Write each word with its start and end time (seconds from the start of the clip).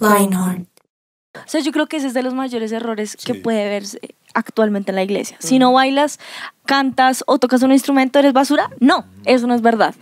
Lionheart. 0.00 0.73
O 1.46 1.48
sea, 1.48 1.60
yo 1.60 1.72
creo 1.72 1.86
que 1.86 1.98
ese 1.98 2.06
es 2.06 2.14
de 2.14 2.22
los 2.22 2.34
mayores 2.34 2.72
errores 2.72 3.16
que 3.22 3.34
puede 3.34 3.68
verse 3.68 4.00
actualmente 4.32 4.90
en 4.92 4.96
la 4.96 5.02
iglesia. 5.02 5.36
Si 5.40 5.58
no 5.58 5.72
bailas, 5.72 6.18
cantas 6.64 7.22
o 7.26 7.38
tocas 7.38 7.62
un 7.62 7.72
instrumento, 7.72 8.18
¿eres 8.18 8.32
basura? 8.32 8.70
No, 8.80 9.04
eso 9.24 9.46
no 9.46 9.54
es 9.54 9.60
verdad. 9.60 9.94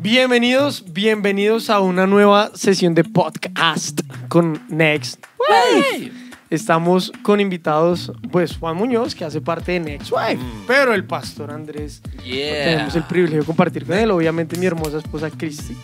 Bienvenidos, 0.00 0.84
bienvenidos 0.92 1.70
a 1.70 1.80
una 1.80 2.06
nueva 2.06 2.52
sesión 2.54 2.94
de 2.94 3.04
podcast 3.04 4.00
con 4.28 4.62
Next 4.68 5.22
Wave. 5.38 6.27
Estamos 6.50 7.12
con 7.22 7.40
invitados, 7.40 8.10
pues 8.32 8.56
Juan 8.56 8.76
Muñoz, 8.76 9.14
que 9.14 9.24
hace 9.24 9.40
parte 9.42 9.72
de 9.72 9.80
Next 9.80 10.10
Wave, 10.10 10.38
pero 10.66 10.94
el 10.94 11.04
pastor 11.04 11.50
Andrés. 11.50 12.00
Yeah. 12.24 12.64
Tenemos 12.64 12.96
el 12.96 13.02
privilegio 13.04 13.40
de 13.40 13.44
compartir 13.46 13.84
con 13.84 13.96
él, 13.98 14.10
obviamente 14.10 14.56
mi 14.56 14.64
hermosa 14.64 14.96
esposa 14.98 15.28
Cristi. 15.30 15.76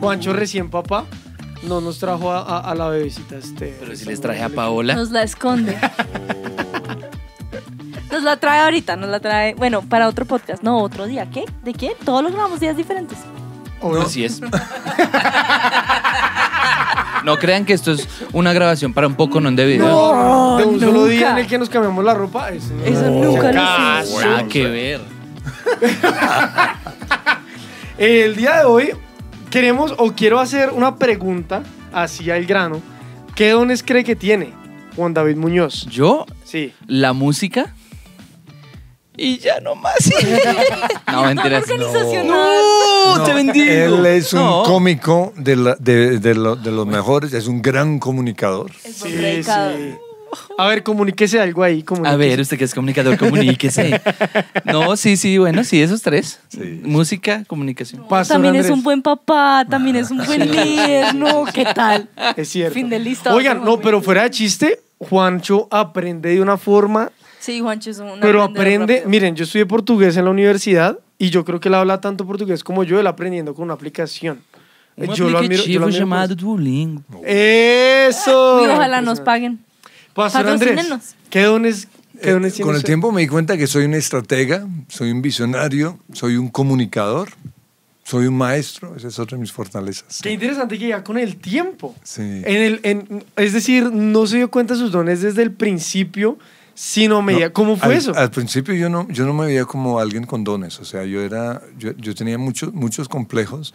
Juancho 0.00 0.32
recién 0.32 0.68
papá, 0.68 1.04
no 1.62 1.80
nos 1.80 1.98
trajo 2.00 2.32
a, 2.32 2.40
a- 2.40 2.58
a 2.70 2.74
la 2.74 2.88
bebecita 2.88 3.36
este. 3.36 3.76
Pero 3.78 3.94
si 3.94 4.04
les 4.04 4.20
traje 4.20 4.42
a 4.42 4.48
Paola. 4.48 4.94
Nos 4.96 5.10
la 5.12 5.22
esconde. 5.22 5.76
Nos 8.10 8.24
la 8.24 8.36
trae 8.38 8.62
ahorita, 8.62 8.96
nos 8.96 9.08
la 9.08 9.20
trae, 9.20 9.54
bueno, 9.54 9.82
para 9.82 10.08
otro 10.08 10.24
podcast, 10.24 10.64
no, 10.64 10.78
otro 10.82 11.06
día. 11.06 11.30
¿Qué? 11.30 11.44
¿De 11.62 11.72
qué? 11.72 11.92
Todos 12.04 12.24
lo 12.24 12.30
grabamos 12.32 12.58
días 12.58 12.76
diferentes. 12.76 13.18
Así 14.04 14.24
es. 14.24 14.40
No 17.24 17.36
crean 17.38 17.64
que 17.64 17.72
esto 17.72 17.92
es 17.92 18.08
una 18.32 18.52
grabación 18.52 18.92
para 18.92 19.06
un 19.06 19.14
poco 19.14 19.40
no 19.40 19.48
en 19.48 19.56
debido. 19.56 19.86
No, 19.86 20.56
de 20.58 20.64
un 20.64 20.80
solo 20.80 21.04
día 21.06 21.32
en 21.32 21.38
el 21.38 21.46
que 21.46 21.58
nos 21.58 21.68
cambiamos 21.68 22.04
la 22.04 22.14
ropa. 22.14 22.50
Eso, 22.50 22.72
nunca 23.10 23.52
lo 23.52 24.02
hicimos. 24.02 24.24
Nada 24.24 24.48
que 24.48 24.64
ver. 24.64 25.00
El 27.98 28.36
día 28.36 28.58
de 28.58 28.64
hoy 28.64 28.90
queremos 29.50 29.94
o 29.98 30.12
quiero 30.12 30.40
hacer 30.40 30.70
una 30.70 30.96
pregunta 30.96 31.62
así 31.92 32.30
al 32.30 32.46
grano. 32.46 32.80
¿Qué 33.34 33.50
dones 33.50 33.82
cree 33.82 34.04
que 34.04 34.16
tiene 34.16 34.52
Juan 34.96 35.12
David 35.14 35.36
Muñoz? 35.36 35.86
Yo, 35.86 36.26
Sí. 36.44 36.72
la 36.86 37.12
música. 37.12 37.74
Y 39.22 39.36
ya 39.38 39.60
no 39.60 39.74
más. 39.74 39.96
no, 41.12 41.22
mentiras. 41.24 41.62
Organizacional. 41.70 42.26
No, 42.26 43.18
No, 43.18 43.24
te 43.24 43.34
bendigo. 43.34 43.70
Él 43.70 44.06
es 44.06 44.32
un 44.32 44.40
No. 44.40 44.62
cómico 44.64 45.32
de, 45.36 45.56
la- 45.56 45.76
de- 45.78 46.18
de 46.18 46.34
lo- 46.34 46.56
de 46.56 46.70
los 46.70 46.86
mejores, 46.86 47.34
es 47.34 47.46
un 47.46 47.60
gran 47.60 47.98
comunicador. 47.98 48.70
Es 48.82 49.02
un 49.02 49.10
Sí, 49.10 49.16
predicador. 49.16 49.76
sí. 49.76 49.94
A 50.56 50.68
ver, 50.68 50.82
comuníquese 50.84 51.40
algo 51.40 51.62
ahí. 51.64 51.84
A 52.04 52.14
ver, 52.16 52.40
usted 52.40 52.56
que 52.56 52.64
es 52.64 52.72
comunicador, 52.72 53.18
comuníquese. 53.18 54.00
No, 54.64 54.96
sí, 54.96 55.16
sí, 55.16 55.36
bueno, 55.38 55.64
sí, 55.64 55.82
esos 55.82 56.00
tres. 56.02 56.38
Sí. 56.48 56.80
Música, 56.84 57.42
comunicación. 57.48 58.06
Pastor 58.08 58.36
También 58.36 58.54
es 58.56 58.70
un 58.70 58.82
buen 58.82 59.02
papá, 59.02 59.66
también 59.68 59.96
es 59.96 60.10
un 60.10 60.24
buen 60.24 60.50
líder, 60.50 61.14
¿no? 61.16 61.44
¿Qué 61.52 61.64
tal? 61.74 62.08
Es 62.36 62.48
cierto. 62.48 62.74
Fin 62.74 62.88
de 62.88 63.00
lista. 63.00 63.34
Oigan, 63.34 63.64
no, 63.64 63.80
pero 63.80 64.00
fuera 64.00 64.22
de 64.22 64.30
chiste, 64.30 64.80
Juancho 64.98 65.66
aprende 65.70 66.28
de 66.30 66.40
una 66.40 66.56
forma, 66.56 67.10
Sí, 67.40 67.60
Juancho 67.60 67.90
es 67.90 67.98
un 67.98 68.20
pero 68.20 68.42
aprende. 68.44 68.94
rápido. 68.96 69.10
Miren, 69.10 69.34
yo 69.34 69.44
estudié 69.44 69.66
portugués 69.66 70.16
en 70.16 70.24
la 70.26 70.30
universidad 70.30 70.98
y 71.18 71.30
yo 71.30 71.44
creo 71.44 71.58
que 71.58 71.68
él 71.68 71.74
habla 71.74 72.00
tanto 72.00 72.24
portugués 72.26 72.62
como 72.62 72.84
yo, 72.84 73.00
él 73.00 73.06
aprendiendo 73.06 73.54
con 73.54 73.64
una 73.64 73.74
aplicación. 73.74 74.40
Un 74.96 75.14
yo 75.14 75.28
lo 75.30 75.38
admiro. 75.38 75.64
Yo 75.64 75.80
lo 75.80 75.86
admiro 75.86 76.00
llamado 76.00 76.28
por 76.28 76.36
Duolingo. 76.36 77.02
eso. 77.24 78.62
Y 78.64 78.68
ojalá 78.68 79.00
nos 79.00 79.20
paguen. 79.20 79.58
Pastor 80.14 80.46
Andrés. 80.48 80.76
¿qué 81.30 81.42
dones, 81.44 81.88
qué 82.20 82.30
dones 82.32 82.52
Eh, 82.52 82.56
tiene 82.56 82.66
con 82.66 82.76
el 82.76 82.84
tiempo 82.84 83.12
me 83.12 83.22
di 83.22 83.28
cuenta 83.28 83.56
que 83.56 83.66
soy 83.66 83.84
un 83.84 83.94
estratega, 83.94 84.66
soy 84.88 85.10
un 85.10 85.22
visionario, 85.22 85.98
soy 86.12 86.36
un 86.36 86.48
comunicador, 86.48 87.30
soy 88.04 88.26
un 88.26 88.36
maestro, 88.36 88.96
esa 88.96 89.08
es 89.08 89.18
otra 89.18 89.36
de 89.36 89.40
mis 89.42 89.52
fortalezas. 89.52 90.20
Qué 90.20 90.32
interesante 90.32 90.78
que 90.78 90.88
ya 90.88 91.02
con 91.04 91.16
el 91.16 91.36
tiempo. 91.36 91.94
Sí. 92.02 92.20
En 92.22 92.56
el, 92.62 92.80
en- 92.82 93.24
es 93.36 93.52
decir, 93.52 93.90
no 93.92 94.26
se 94.26 94.38
dio 94.38 94.50
cuenta 94.50 94.74
de 94.74 94.80
sus 94.80 94.90
dones 94.92 95.22
desde 95.22 95.42
el 95.42 95.52
principio, 95.52 96.36
sino 96.82 97.20
medida. 97.20 97.48
No, 97.48 97.52
¿Cómo 97.52 97.76
fue 97.76 97.92
al, 97.92 97.98
eso? 97.98 98.12
Al 98.16 98.30
principio 98.30 98.72
yo 98.74 98.88
no, 98.88 99.06
yo 99.10 99.26
no 99.26 99.34
me 99.34 99.44
veía 99.46 99.66
como 99.66 100.00
alguien 100.00 100.24
con 100.24 100.44
dones, 100.44 100.80
o 100.80 100.84
sea, 100.86 101.04
yo, 101.04 101.20
era, 101.20 101.60
yo, 101.78 101.92
yo 101.98 102.14
tenía 102.14 102.38
muchos, 102.38 102.72
muchos 102.72 103.06
complejos 103.08 103.74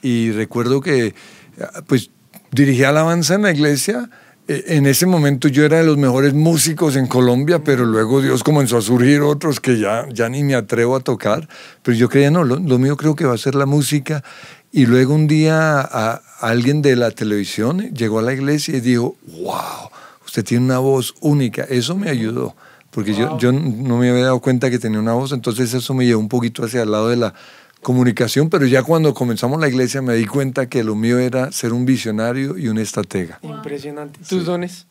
y 0.00 0.30
recuerdo 0.32 0.80
que 0.80 1.14
ah, 1.60 1.82
pues 1.86 2.10
dirigía 2.50 2.88
alabanza 2.88 3.34
en 3.34 3.42
la 3.42 3.50
iglesia. 3.50 4.08
Eh, 4.48 4.64
En 4.68 4.86
ese 4.86 5.04
momento 5.04 5.48
yo 5.48 5.62
era 5.66 5.76
de 5.76 5.84
los 5.84 5.98
mejores 5.98 6.32
músicos 6.32 6.96
en 6.96 7.06
Colombia, 7.06 7.62
pero 7.62 7.84
luego 7.84 8.22
Dios 8.22 8.42
comenzó 8.42 8.78
a 8.78 8.80
surgir 8.80 9.20
otros 9.20 9.60
que 9.60 9.78
ya, 9.78 10.06
ya 10.10 10.30
ni 10.30 10.42
me 10.42 10.54
atrevo 10.54 10.96
a 10.96 11.00
tocar. 11.00 11.46
Pero 11.82 11.98
yo 11.98 12.08
creía, 12.08 12.30
no, 12.30 12.44
lo, 12.44 12.56
lo 12.56 12.78
mío 12.78 12.96
creo 12.96 13.14
que 13.14 13.26
va 13.26 13.34
a 13.34 13.38
ser 13.38 13.54
la 13.54 13.66
música. 13.66 14.24
Y 14.72 14.86
luego 14.86 15.12
un 15.14 15.26
día 15.26 15.80
a- 15.80 16.22
alguien 16.40 16.80
de 16.80 16.96
la 16.96 17.10
televisión 17.10 17.80
llegó 17.92 18.20
a 18.20 18.22
la 18.22 18.32
iglesia 18.32 18.74
y 18.78 18.80
dijo, 18.80 19.16
wow, 19.26 19.90
usted 20.38 20.48
tiene 20.48 20.64
una 20.66 20.78
voz 20.78 21.14
única. 21.20 21.64
Eso 21.64 21.96
me 21.96 22.10
ayudó, 22.10 22.54
porque 22.90 23.12
yo, 23.12 23.36
yo 23.38 23.50
no 23.50 23.98
me 23.98 24.08
había 24.08 24.24
dado 24.24 24.40
cuenta 24.40 24.70
que 24.70 24.78
tenía 24.78 25.00
una 25.00 25.14
voz, 25.14 25.32
entonces 25.32 25.74
eso 25.74 25.94
me 25.94 26.06
llevó 26.06 26.20
un 26.20 26.28
poquito 26.28 26.64
hacia 26.64 26.82
el 26.82 26.92
lado 26.92 27.08
de 27.08 27.16
la 27.16 27.34
comunicación, 27.82 28.48
pero 28.48 28.64
ya 28.66 28.84
cuando 28.84 29.14
comenzamos 29.14 29.60
la 29.60 29.68
iglesia 29.68 30.00
me 30.00 30.14
di 30.14 30.26
cuenta 30.26 30.68
que 30.68 30.84
lo 30.84 30.94
mío 30.94 31.18
era 31.18 31.50
ser 31.50 31.72
un 31.72 31.84
visionario 31.84 32.56
y 32.56 32.68
un 32.68 32.78
estratega. 32.78 33.40
Impresionante. 33.42 34.20
¿Tus 34.28 34.44
dones? 34.44 34.86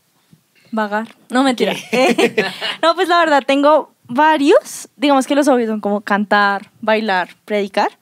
Vagar. 0.72 1.08
No, 1.30 1.44
mentira. 1.44 1.74
No, 2.81 2.94
pues 2.96 3.08
la 3.08 3.19
verdad, 3.19 3.44
tengo 3.47 3.94
varios. 4.08 4.90
Digamos 4.97 5.28
que 5.28 5.35
los 5.35 5.47
obvios 5.47 5.69
son 5.69 5.79
como 5.79 6.02
cantar, 6.02 6.72
bailar, 6.81 7.29
predicar. 7.46 7.97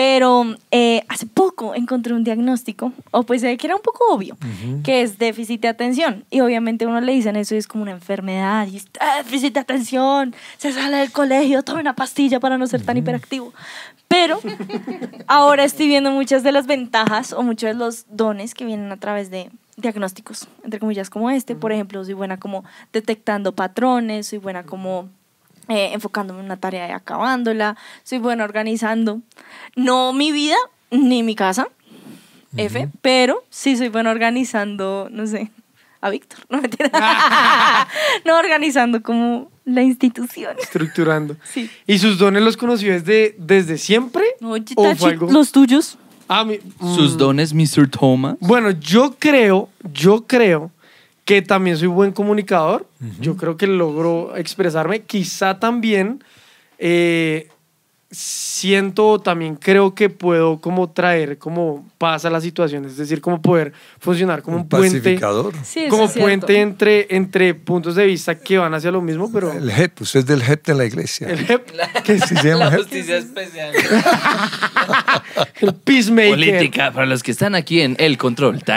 Pero 0.00 0.56
eh, 0.70 1.04
hace 1.10 1.26
poco 1.26 1.74
encontré 1.74 2.14
un 2.14 2.24
diagnóstico, 2.24 2.90
o 3.10 3.22
pues 3.24 3.42
eh, 3.42 3.58
que 3.58 3.66
era 3.66 3.76
un 3.76 3.82
poco 3.82 4.02
obvio, 4.10 4.34
que 4.82 5.02
es 5.02 5.18
déficit 5.18 5.60
de 5.60 5.68
atención. 5.68 6.24
Y 6.30 6.40
obviamente 6.40 6.86
uno 6.86 7.02
le 7.02 7.12
dicen 7.12 7.36
eso 7.36 7.54
y 7.54 7.58
es 7.58 7.66
como 7.66 7.82
una 7.82 7.92
enfermedad, 7.92 8.66
y 8.66 8.78
es 8.78 8.86
"Ah, 8.98 9.18
déficit 9.18 9.52
de 9.52 9.60
atención, 9.60 10.34
se 10.56 10.72
sale 10.72 10.96
del 10.96 11.12
colegio, 11.12 11.62
tome 11.62 11.82
una 11.82 11.92
pastilla 11.94 12.40
para 12.40 12.56
no 12.56 12.66
ser 12.66 12.82
tan 12.82 12.96
hiperactivo. 12.96 13.52
Pero 14.08 14.40
ahora 15.26 15.64
estoy 15.64 15.86
viendo 15.88 16.10
muchas 16.10 16.42
de 16.42 16.52
las 16.52 16.66
ventajas 16.66 17.34
o 17.34 17.42
muchos 17.42 17.68
de 17.68 17.74
los 17.74 18.06
dones 18.08 18.54
que 18.54 18.64
vienen 18.64 18.90
a 18.92 18.96
través 18.96 19.30
de 19.30 19.50
diagnósticos, 19.76 20.48
entre 20.64 20.80
comillas, 20.80 21.10
como 21.10 21.28
este. 21.30 21.54
Por 21.56 21.72
ejemplo, 21.72 22.02
soy 22.06 22.14
buena 22.14 22.38
como 22.40 22.64
detectando 22.94 23.54
patrones, 23.54 24.28
soy 24.28 24.38
buena 24.38 24.62
como 24.62 25.10
eh, 25.70 25.92
enfocándome 25.92 26.40
en 26.40 26.46
una 26.46 26.56
tarea 26.58 26.88
y 26.88 26.92
acabándola, 26.92 27.76
soy 28.04 28.18
buena 28.18 28.44
organizando, 28.44 29.20
no 29.76 30.12
mi 30.12 30.32
vida 30.32 30.56
ni 30.90 31.22
mi 31.22 31.34
casa, 31.34 31.68
F, 32.56 32.88
pero 33.00 33.44
sí 33.48 33.76
soy 33.76 33.88
buena 33.88 34.10
organizando, 34.10 35.08
no 35.10 35.26
sé, 35.26 35.50
a 36.00 36.10
Víctor, 36.10 36.40
no 36.48 36.60
mentira. 36.60 36.90
no 38.24 38.38
organizando 38.38 39.02
como 39.02 39.50
la 39.64 39.82
institución. 39.82 40.56
Estructurando. 40.60 41.36
Sí. 41.44 41.70
¿Y 41.86 41.98
sus 41.98 42.18
dones 42.18 42.42
los 42.42 42.56
conoció 42.56 42.92
desde, 42.92 43.36
desde 43.38 43.78
siempre? 43.78 44.24
Oye, 44.42 44.74
¿O 44.76 44.94
fue 44.96 45.10
algo- 45.12 45.30
los 45.30 45.52
tuyos. 45.52 45.96
Ah, 46.26 46.44
mi- 46.44 46.58
Sus 46.94 47.14
mm, 47.14 47.18
dones, 47.18 47.54
Mr. 47.54 47.88
Thomas. 47.88 48.36
Bueno, 48.40 48.70
yo 48.70 49.14
creo, 49.18 49.68
yo 49.92 50.26
creo 50.26 50.70
que 51.30 51.42
también 51.42 51.76
soy 51.76 51.86
buen 51.86 52.10
comunicador. 52.10 52.88
Yo 53.20 53.36
creo 53.36 53.56
que 53.56 53.68
logro 53.68 54.36
expresarme. 54.36 55.02
Quizá 55.02 55.60
también 55.60 56.24
eh, 56.76 57.46
siento, 58.10 59.20
también 59.20 59.54
creo 59.54 59.94
que 59.94 60.10
puedo 60.10 60.60
como 60.60 60.90
traer 60.90 61.38
como 61.38 61.86
paz 61.98 62.24
a 62.24 62.30
la 62.30 62.40
situación. 62.40 62.84
Es 62.84 62.96
decir, 62.96 63.20
como 63.20 63.40
poder 63.40 63.72
funcionar 64.00 64.42
como 64.42 64.56
un, 64.56 64.62
Un 64.64 64.68
puente. 64.68 64.98
pacificador. 64.98 65.52
Sí, 65.62 65.80
eso 65.84 65.90
Como 65.90 66.06
es 66.06 66.12
puente 66.18 66.60
entre, 66.60 67.06
entre 67.14 67.54
puntos 67.54 67.94
de 67.94 68.06
vista 68.06 68.34
que 68.36 68.58
van 68.58 68.74
hacia 68.74 68.90
lo 68.90 69.00
mismo, 69.00 69.30
pero 69.32 69.52
El 69.52 69.70
JEP, 69.70 70.00
usted 70.00 70.18
es 70.20 70.26
del 70.26 70.42
JEP 70.42 70.66
de 70.66 70.74
la 70.74 70.84
iglesia. 70.84 71.28
el, 71.28 71.46
hep- 71.46 71.62
¿Qué 72.04 72.18
se 72.18 72.34
llama 72.34 72.56
La 72.64 72.70
JEP? 72.72 72.80
justicia 72.80 73.18
especial. 73.18 73.72
el 75.60 75.74
peacemaker. 75.76 76.30
Política, 76.30 76.90
para 76.90 77.06
los 77.06 77.22
que 77.22 77.30
están 77.30 77.54
aquí 77.54 77.82
en 77.82 77.94
El 78.00 78.18
Control. 78.18 78.60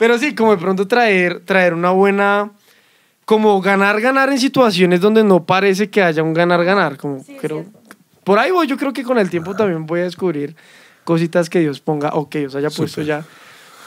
Pero 0.00 0.18
sí, 0.18 0.34
como 0.34 0.52
de 0.52 0.56
pronto 0.56 0.88
traer, 0.88 1.40
traer 1.40 1.74
una 1.74 1.90
buena, 1.90 2.52
como 3.26 3.60
ganar, 3.60 4.00
ganar 4.00 4.30
en 4.30 4.38
situaciones 4.38 5.02
donde 5.02 5.22
no 5.22 5.44
parece 5.44 5.90
que 5.90 6.02
haya 6.02 6.22
un 6.22 6.32
ganar, 6.32 6.64
ganar. 6.64 6.96
Como 6.96 7.22
creo, 7.38 7.66
por 8.24 8.38
ahí 8.38 8.50
voy, 8.50 8.66
yo 8.66 8.78
creo 8.78 8.94
que 8.94 9.02
con 9.02 9.18
el 9.18 9.28
tiempo 9.28 9.54
también 9.54 9.84
voy 9.84 10.00
a 10.00 10.04
descubrir 10.04 10.56
cositas 11.04 11.50
que 11.50 11.60
Dios 11.60 11.80
ponga 11.80 12.14
o 12.14 12.30
que 12.30 12.38
Dios 12.38 12.54
haya 12.54 12.70
puesto 12.70 13.02
Súper. 13.02 13.04
ya. 13.04 13.24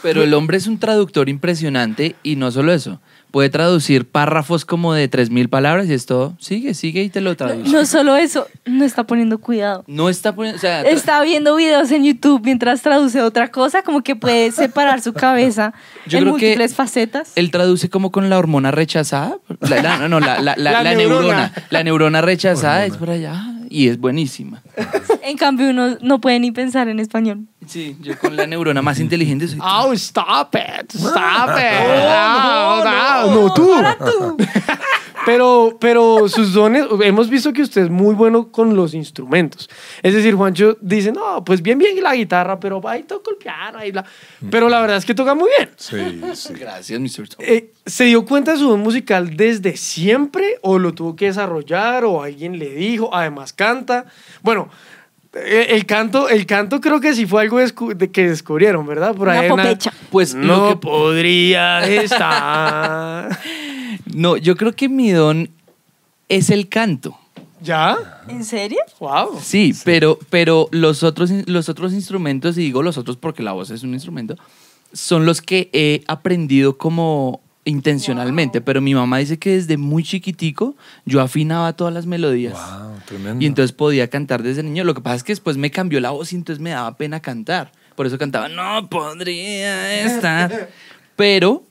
Pero 0.02 0.22
el 0.22 0.32
hombre 0.34 0.56
es 0.56 0.68
un 0.68 0.78
traductor 0.78 1.28
impresionante 1.28 2.14
y 2.22 2.36
no 2.36 2.52
solo 2.52 2.72
eso. 2.72 3.00
Puede 3.34 3.48
traducir 3.50 4.06
párrafos 4.08 4.64
como 4.64 4.94
de 4.94 5.10
3.000 5.10 5.48
palabras 5.48 5.88
y 5.88 5.92
esto 5.92 6.36
sigue, 6.38 6.72
sigue 6.72 7.02
y 7.02 7.08
te 7.10 7.20
lo 7.20 7.34
traduce. 7.36 7.68
No 7.68 7.84
solo 7.84 8.14
eso, 8.14 8.46
no 8.64 8.84
está 8.84 9.02
poniendo 9.08 9.38
cuidado. 9.38 9.82
No 9.88 10.08
está 10.08 10.36
poniendo, 10.36 10.58
o 10.58 10.60
sea, 10.60 10.82
Está 10.82 11.20
viendo 11.20 11.56
videos 11.56 11.90
en 11.90 12.04
YouTube 12.04 12.42
mientras 12.44 12.80
traduce 12.82 13.20
otra 13.22 13.50
cosa, 13.50 13.82
como 13.82 14.04
que 14.04 14.14
puede 14.14 14.52
separar 14.52 15.00
su 15.00 15.14
cabeza 15.14 15.74
Yo 16.06 16.18
en 16.18 16.24
creo 16.24 16.36
que 16.36 16.44
múltiples 16.46 16.76
facetas. 16.76 17.32
él 17.34 17.50
traduce 17.50 17.90
como 17.90 18.12
con 18.12 18.30
la 18.30 18.38
hormona 18.38 18.70
rechazada. 18.70 19.36
La, 19.58 19.82
la- 19.82 19.98
no, 19.98 20.08
no, 20.08 20.20
la, 20.20 20.40
la, 20.40 20.54
la- 20.56 20.70
La 20.70 20.82
la 20.84 20.94
neurona. 20.94 21.20
neurona. 21.22 21.52
La 21.70 21.82
neurona 21.82 22.20
rechazada 22.20 22.86
es 22.86 22.96
por 22.96 23.10
allá 23.10 23.46
y 23.74 23.88
es 23.88 23.98
buenísima. 23.98 24.62
En 25.26 25.38
cambio, 25.38 25.70
uno 25.70 25.96
no 26.02 26.20
puede 26.20 26.38
ni 26.38 26.52
pensar 26.52 26.86
en 26.88 27.00
español. 27.00 27.46
Sí, 27.66 27.96
yo 28.02 28.18
con 28.18 28.36
la 28.36 28.46
neurona 28.46 28.82
más 28.82 29.00
inteligente 29.00 29.48
soy. 29.48 29.58
Oh, 29.62 29.90
stop 29.94 30.54
it, 30.54 30.94
stop 30.94 31.48
it. 31.56 31.88
No, 32.84 32.84
no, 32.84 33.46
no, 33.46 33.54
tú. 33.54 34.36
Pero, 35.26 35.76
pero 35.80 36.28
sus 36.28 36.52
dones, 36.52 36.84
hemos 37.02 37.30
visto 37.30 37.52
que 37.52 37.62
usted 37.62 37.82
es 37.84 37.90
muy 37.90 38.14
bueno 38.14 38.50
con 38.50 38.76
los 38.76 38.92
instrumentos. 38.94 39.70
Es 40.02 40.12
decir, 40.14 40.34
Juancho 40.34 40.76
dice, 40.80 41.12
no, 41.12 41.42
pues 41.44 41.62
bien, 41.62 41.78
bien 41.78 42.02
la 42.02 42.14
guitarra, 42.14 42.60
pero 42.60 42.80
ahí 42.86 43.04
toco 43.04 43.30
el 43.30 43.36
piano, 43.36 43.78
ahí 43.78 43.90
bla. 43.90 44.04
Pero 44.50 44.68
la 44.68 44.80
verdad 44.80 44.98
es 44.98 45.04
que 45.04 45.14
toca 45.14 45.34
muy 45.34 45.48
bien. 45.58 45.70
Sí, 45.76 46.20
sí. 46.34 46.52
Gracias, 46.54 47.00
Mr. 47.00 47.28
Tom. 47.28 47.38
Eh, 47.46 47.72
¿Se 47.86 48.04
dio 48.04 48.24
cuenta 48.24 48.52
de 48.52 48.58
su 48.58 48.68
don 48.68 48.80
musical 48.80 49.36
desde 49.36 49.76
siempre 49.76 50.58
o 50.62 50.78
lo 50.78 50.92
tuvo 50.92 51.16
que 51.16 51.26
desarrollar 51.26 52.04
o 52.04 52.22
alguien 52.22 52.58
le 52.58 52.70
dijo? 52.74 53.08
Además 53.14 53.52
canta. 53.52 54.04
Bueno, 54.42 54.68
eh, 55.34 55.68
el 55.70 55.86
canto, 55.86 56.28
el 56.28 56.44
canto 56.46 56.80
creo 56.80 57.00
que 57.00 57.14
sí 57.14 57.26
fue 57.26 57.42
algo 57.42 57.60
descu- 57.60 57.94
de 57.94 58.10
que 58.10 58.28
descubrieron, 58.28 58.86
¿verdad? 58.86 59.14
Por 59.14 59.28
Una 59.28 59.40
ahí 59.40 59.48
popecha. 59.48 59.92
Pues 60.10 60.34
no 60.34 60.56
lo 60.56 60.68
que- 60.68 60.76
podría 60.76 61.80
estar. 61.88 63.38
No, 64.14 64.36
yo 64.36 64.56
creo 64.56 64.72
que 64.72 64.88
mi 64.88 65.10
don 65.10 65.50
es 66.28 66.50
el 66.50 66.68
canto. 66.68 67.18
¿Ya? 67.62 68.22
¿En 68.28 68.44
serio? 68.44 68.78
Wow. 69.00 69.40
Sí, 69.42 69.74
pero, 69.84 70.18
pero 70.30 70.68
los, 70.70 71.02
otros, 71.02 71.30
los 71.46 71.68
otros 71.68 71.92
instrumentos, 71.92 72.58
y 72.58 72.62
digo 72.62 72.82
los 72.82 72.98
otros 72.98 73.16
porque 73.16 73.42
la 73.42 73.52
voz 73.52 73.70
es 73.70 73.82
un 73.82 73.94
instrumento, 73.94 74.36
son 74.92 75.26
los 75.26 75.40
que 75.40 75.70
he 75.72 76.02
aprendido 76.06 76.76
como 76.76 77.40
intencionalmente. 77.64 78.60
Pero 78.60 78.80
mi 78.80 78.94
mamá 78.94 79.18
dice 79.18 79.38
que 79.38 79.50
desde 79.50 79.76
muy 79.76 80.04
chiquitico 80.04 80.76
yo 81.04 81.20
afinaba 81.20 81.72
todas 81.74 81.92
las 81.92 82.06
melodías. 82.06 82.52
Wow, 82.52 82.98
tremendo. 83.06 83.42
Y 83.42 83.46
entonces 83.46 83.72
podía 83.72 84.08
cantar 84.08 84.42
desde 84.42 84.62
niño. 84.62 84.84
Lo 84.84 84.94
que 84.94 85.00
pasa 85.00 85.16
es 85.16 85.24
que 85.24 85.32
después 85.32 85.56
me 85.56 85.70
cambió 85.70 86.00
la 86.00 86.10
voz 86.10 86.32
y 86.32 86.36
entonces 86.36 86.60
me 86.60 86.70
daba 86.70 86.96
pena 86.96 87.20
cantar. 87.20 87.72
Por 87.94 88.06
eso 88.06 88.18
cantaba, 88.18 88.48
no 88.48 88.88
podría 88.88 90.02
estar. 90.04 90.70
Pero, 91.16 91.62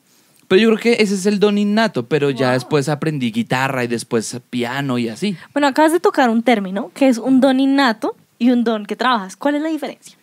pero 0.54 0.62
yo 0.62 0.68
creo 0.78 0.96
que 0.98 1.02
ese 1.04 1.16
es 1.16 1.26
el 1.26 1.40
don 1.40 1.58
innato. 1.58 2.06
Pero 2.06 2.30
ya 2.30 2.52
después 2.52 2.88
aprendí 2.90 3.32
guitarra 3.32 3.84
y 3.84 3.88
después 3.88 4.40
piano 4.52 5.00
y 5.00 5.10
así. 5.10 5.36
Bueno, 5.52 5.66
acabas 5.68 5.92
de 5.94 6.00
tocar 6.00 6.30
un 6.30 6.44
término 6.44 6.92
que 6.94 7.08
es 7.08 7.18
un 7.18 7.42
don 7.42 7.60
innato 7.60 8.16
y 8.38 8.52
un 8.52 8.64
don 8.64 8.86
que 8.86 8.96
trabajas. 8.96 9.36
¿Cuál 9.36 9.56
es 9.56 9.64
la 9.64 9.70
diferencia? 9.70 10.16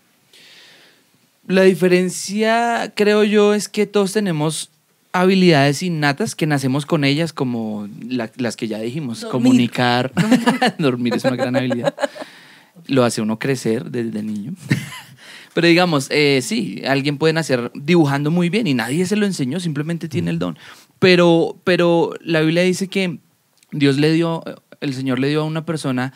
La 1.48 1.62
diferencia, 1.62 2.92
creo 2.94 3.24
yo, 3.24 3.54
es 3.54 3.68
que 3.68 3.86
todos 3.86 4.12
tenemos 4.12 4.70
habilidades 5.12 5.82
innatas 5.82 6.36
que 6.36 6.46
nacemos 6.46 6.86
con 6.86 7.02
ellas, 7.02 7.32
como 7.32 7.88
la- 8.08 8.30
las 8.36 8.54
que 8.54 8.68
ya 8.68 8.78
dijimos, 8.78 9.22
Dormir. 9.22 9.32
comunicar, 9.32 10.12
dormir 10.78 11.14
es 11.14 11.24
una 11.24 11.34
gran 11.34 11.56
habilidad. 11.56 11.92
Lo 12.86 13.02
hace 13.04 13.20
uno 13.20 13.36
crecer 13.40 13.90
desde 13.90 14.22
niño. 14.22 14.52
Pero 15.54 15.66
digamos, 15.66 16.06
eh, 16.10 16.40
sí, 16.42 16.82
alguien 16.86 17.18
puede 17.18 17.32
nacer 17.32 17.70
dibujando 17.74 18.30
muy 18.30 18.48
bien 18.50 18.66
y 18.66 18.74
nadie 18.74 19.06
se 19.06 19.16
lo 19.16 19.26
enseñó, 19.26 19.60
simplemente 19.60 20.08
tiene 20.08 20.30
el 20.30 20.38
don. 20.38 20.56
Pero, 20.98 21.56
pero 21.64 22.12
la 22.20 22.40
Biblia 22.40 22.62
dice 22.62 22.88
que 22.88 23.18
Dios 23.72 23.96
le 23.98 24.12
dio, 24.12 24.42
el 24.80 24.94
Señor 24.94 25.18
le 25.18 25.28
dio 25.28 25.40
a 25.40 25.44
una 25.44 25.64
persona 25.64 26.12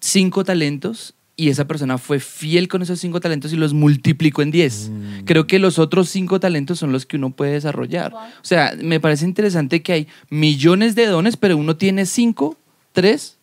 cinco 0.00 0.44
talentos 0.44 1.14
y 1.36 1.48
esa 1.48 1.66
persona 1.66 1.98
fue 1.98 2.20
fiel 2.20 2.68
con 2.68 2.82
esos 2.82 3.00
cinco 3.00 3.20
talentos 3.20 3.52
y 3.52 3.56
los 3.56 3.72
multiplicó 3.72 4.42
en 4.42 4.50
diez. 4.50 4.90
Creo 5.24 5.46
que 5.46 5.58
los 5.58 5.78
otros 5.78 6.08
cinco 6.08 6.40
talentos 6.40 6.78
son 6.78 6.92
los 6.92 7.06
que 7.06 7.16
uno 7.16 7.30
puede 7.30 7.52
desarrollar. 7.52 8.12
O 8.14 8.44
sea, 8.44 8.74
me 8.80 9.00
parece 9.00 9.24
interesante 9.24 9.82
que 9.82 9.92
hay 9.92 10.08
millones 10.28 10.94
de 10.94 11.06
dones, 11.06 11.36
pero 11.36 11.56
uno 11.56 11.76
tiene 11.76 12.06
cinco, 12.06 12.56
tres, 12.92 13.38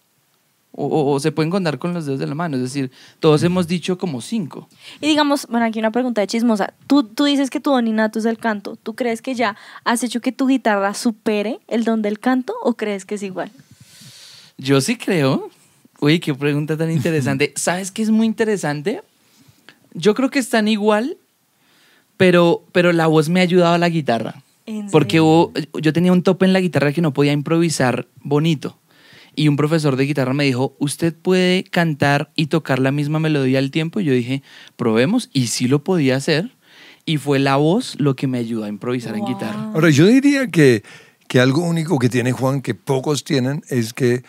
o, 0.81 1.19
se 1.19 1.31
pueden 1.31 1.49
contar 1.49 1.77
con 1.77 1.93
los 1.93 2.05
dedos 2.05 2.19
de 2.19 2.27
la 2.27 2.35
mano. 2.35 2.55
Es 2.55 2.63
decir, 2.63 2.89
todos 3.19 3.43
hemos 3.43 3.67
dicho 3.67 3.97
como 3.97 4.21
cinco. 4.21 4.69
Y 5.01 5.07
digamos, 5.07 5.45
bueno, 5.49 5.65
aquí 5.65 5.79
una 5.79 5.91
pregunta 5.91 6.21
de 6.21 6.27
chismosa. 6.27 6.73
Tú, 6.87 7.03
tú 7.03 7.25
dices 7.25 7.49
que 7.49 7.59
tu 7.59 7.71
don 7.71 7.87
innato 7.87 8.17
es 8.19 8.25
el 8.25 8.37
canto. 8.37 8.77
¿Tú 8.81 8.95
crees 8.95 9.21
que 9.21 9.35
ya 9.35 9.55
has 9.83 10.03
hecho 10.03 10.21
que 10.21 10.31
tu 10.31 10.47
guitarra 10.47 10.93
supere 10.93 11.59
el 11.67 11.83
don 11.83 12.01
del 12.01 12.19
canto 12.19 12.53
o 12.63 12.75
crees 12.75 13.05
que 13.05 13.15
es 13.15 13.23
igual? 13.23 13.51
Yo 14.57 14.79
sí 14.81 14.95
creo. 14.97 15.49
Uy, 15.99 16.19
qué 16.19 16.33
pregunta 16.33 16.77
tan 16.77 16.91
interesante. 16.91 17.51
¿Sabes 17.57 17.91
qué 17.91 18.01
es 18.01 18.09
muy 18.09 18.25
interesante? 18.25 19.01
Yo 19.93 20.13
creo 20.15 20.29
que 20.29 20.39
están 20.39 20.67
igual, 20.67 21.17
pero, 22.17 22.63
pero 22.71 22.91
la 22.93 23.07
voz 23.07 23.29
me 23.29 23.39
ha 23.39 23.43
ayudado 23.43 23.73
a 23.73 23.77
la 23.77 23.89
guitarra. 23.89 24.41
¿En 24.65 24.89
Porque 24.91 25.19
hubo- 25.19 25.51
yo 25.81 25.93
tenía 25.93 26.11
un 26.11 26.21
tope 26.23 26.45
en 26.45 26.53
la 26.53 26.61
guitarra 26.61 26.93
que 26.93 27.01
no 27.01 27.11
podía 27.13 27.31
improvisar 27.33 28.07
bonito. 28.21 28.77
Y 29.39 29.47
un 29.47 29.55
profesor 29.55 29.95
de 29.95 30.05
guitarra 30.05 30.33
me 30.33 30.43
dijo, 30.43 30.75
¿usted 30.79 31.15
puede 31.15 31.63
cantar 31.63 32.29
y 32.35 32.47
tocar 32.47 32.77
la 32.77 32.91
misma 32.91 33.19
melodía 33.19 33.59
al 33.59 33.71
tiempo? 33.71 34.01
Y 34.01 34.03
yo 34.03 34.11
dije, 34.11 34.43
probemos. 34.75 35.29
Y 35.31 35.47
sí 35.47 35.69
lo 35.69 35.81
podía 35.81 36.17
hacer. 36.17 36.57
Y 37.05 37.15
fue 37.15 37.39
la 37.39 37.55
voz 37.55 37.95
lo 38.01 38.17
que 38.17 38.27
me 38.27 38.37
ayudó 38.37 38.65
a 38.65 38.67
improvisar 38.67 39.15
en 39.15 39.23
guitarra. 39.23 39.71
Ahora, 39.73 39.91
yo 39.91 40.07
diría 40.07 40.47
que, 40.47 40.83
que 41.29 41.39
algo 41.39 41.61
único 41.61 41.99
que 41.99 42.09
tiene 42.09 42.33
Juan, 42.33 42.61
que 42.61 42.75
pocos 42.75 43.23
tienen, 43.23 43.63
es 43.69 43.93
que 43.93 44.23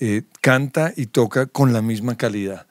eh, 0.00 0.22
canta 0.40 0.92
y 0.96 1.06
toca 1.06 1.46
con 1.46 1.72
la 1.72 1.80
misma 1.80 2.16
calidad. 2.16 2.66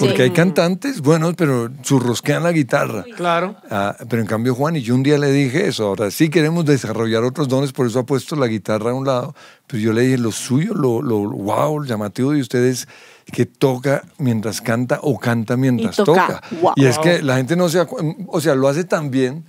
Porque 0.00 0.22
hay 0.22 0.30
cantantes 0.30 1.00
buenos, 1.00 1.34
pero 1.36 1.68
churrosquean 1.82 2.42
la 2.42 2.52
guitarra. 2.52 3.04
Claro. 3.16 3.56
Ah, 3.70 3.96
pero 4.08 4.20
en 4.22 4.28
cambio 4.28 4.54
Juan, 4.54 4.76
y 4.76 4.82
yo 4.82 4.94
un 4.94 5.02
día 5.02 5.18
le 5.18 5.30
dije 5.32 5.68
eso, 5.68 5.86
ahora 5.86 6.10
sí 6.10 6.28
queremos 6.28 6.64
desarrollar 6.64 7.24
otros 7.24 7.48
dones, 7.48 7.72
por 7.72 7.86
eso 7.86 8.00
ha 8.00 8.06
puesto 8.06 8.36
la 8.36 8.46
guitarra 8.46 8.90
a 8.90 8.94
un 8.94 9.06
lado, 9.06 9.34
pero 9.66 9.80
yo 9.82 9.92
le 9.92 10.02
dije, 10.02 10.18
lo 10.18 10.32
suyo, 10.32 10.74
lo, 10.74 11.02
lo 11.02 11.20
wow, 11.30 11.84
llamativo 11.84 12.32
de 12.32 12.40
ustedes 12.40 12.88
que 13.32 13.46
toca 13.46 14.02
mientras 14.18 14.60
canta 14.60 15.00
o 15.02 15.18
canta 15.18 15.56
mientras 15.56 15.98
Y 15.98 16.04
toca. 16.04 16.26
toca. 16.26 16.42
Wow. 16.60 16.72
Y 16.76 16.86
es 16.86 16.98
que 16.98 17.22
la 17.22 17.36
gente 17.36 17.56
no 17.56 17.68
se, 17.68 17.80
acu- 17.80 18.24
o 18.28 18.40
sea, 18.40 18.54
lo 18.54 18.68
hace 18.68 18.84
tan 18.84 19.10
bien 19.10 19.44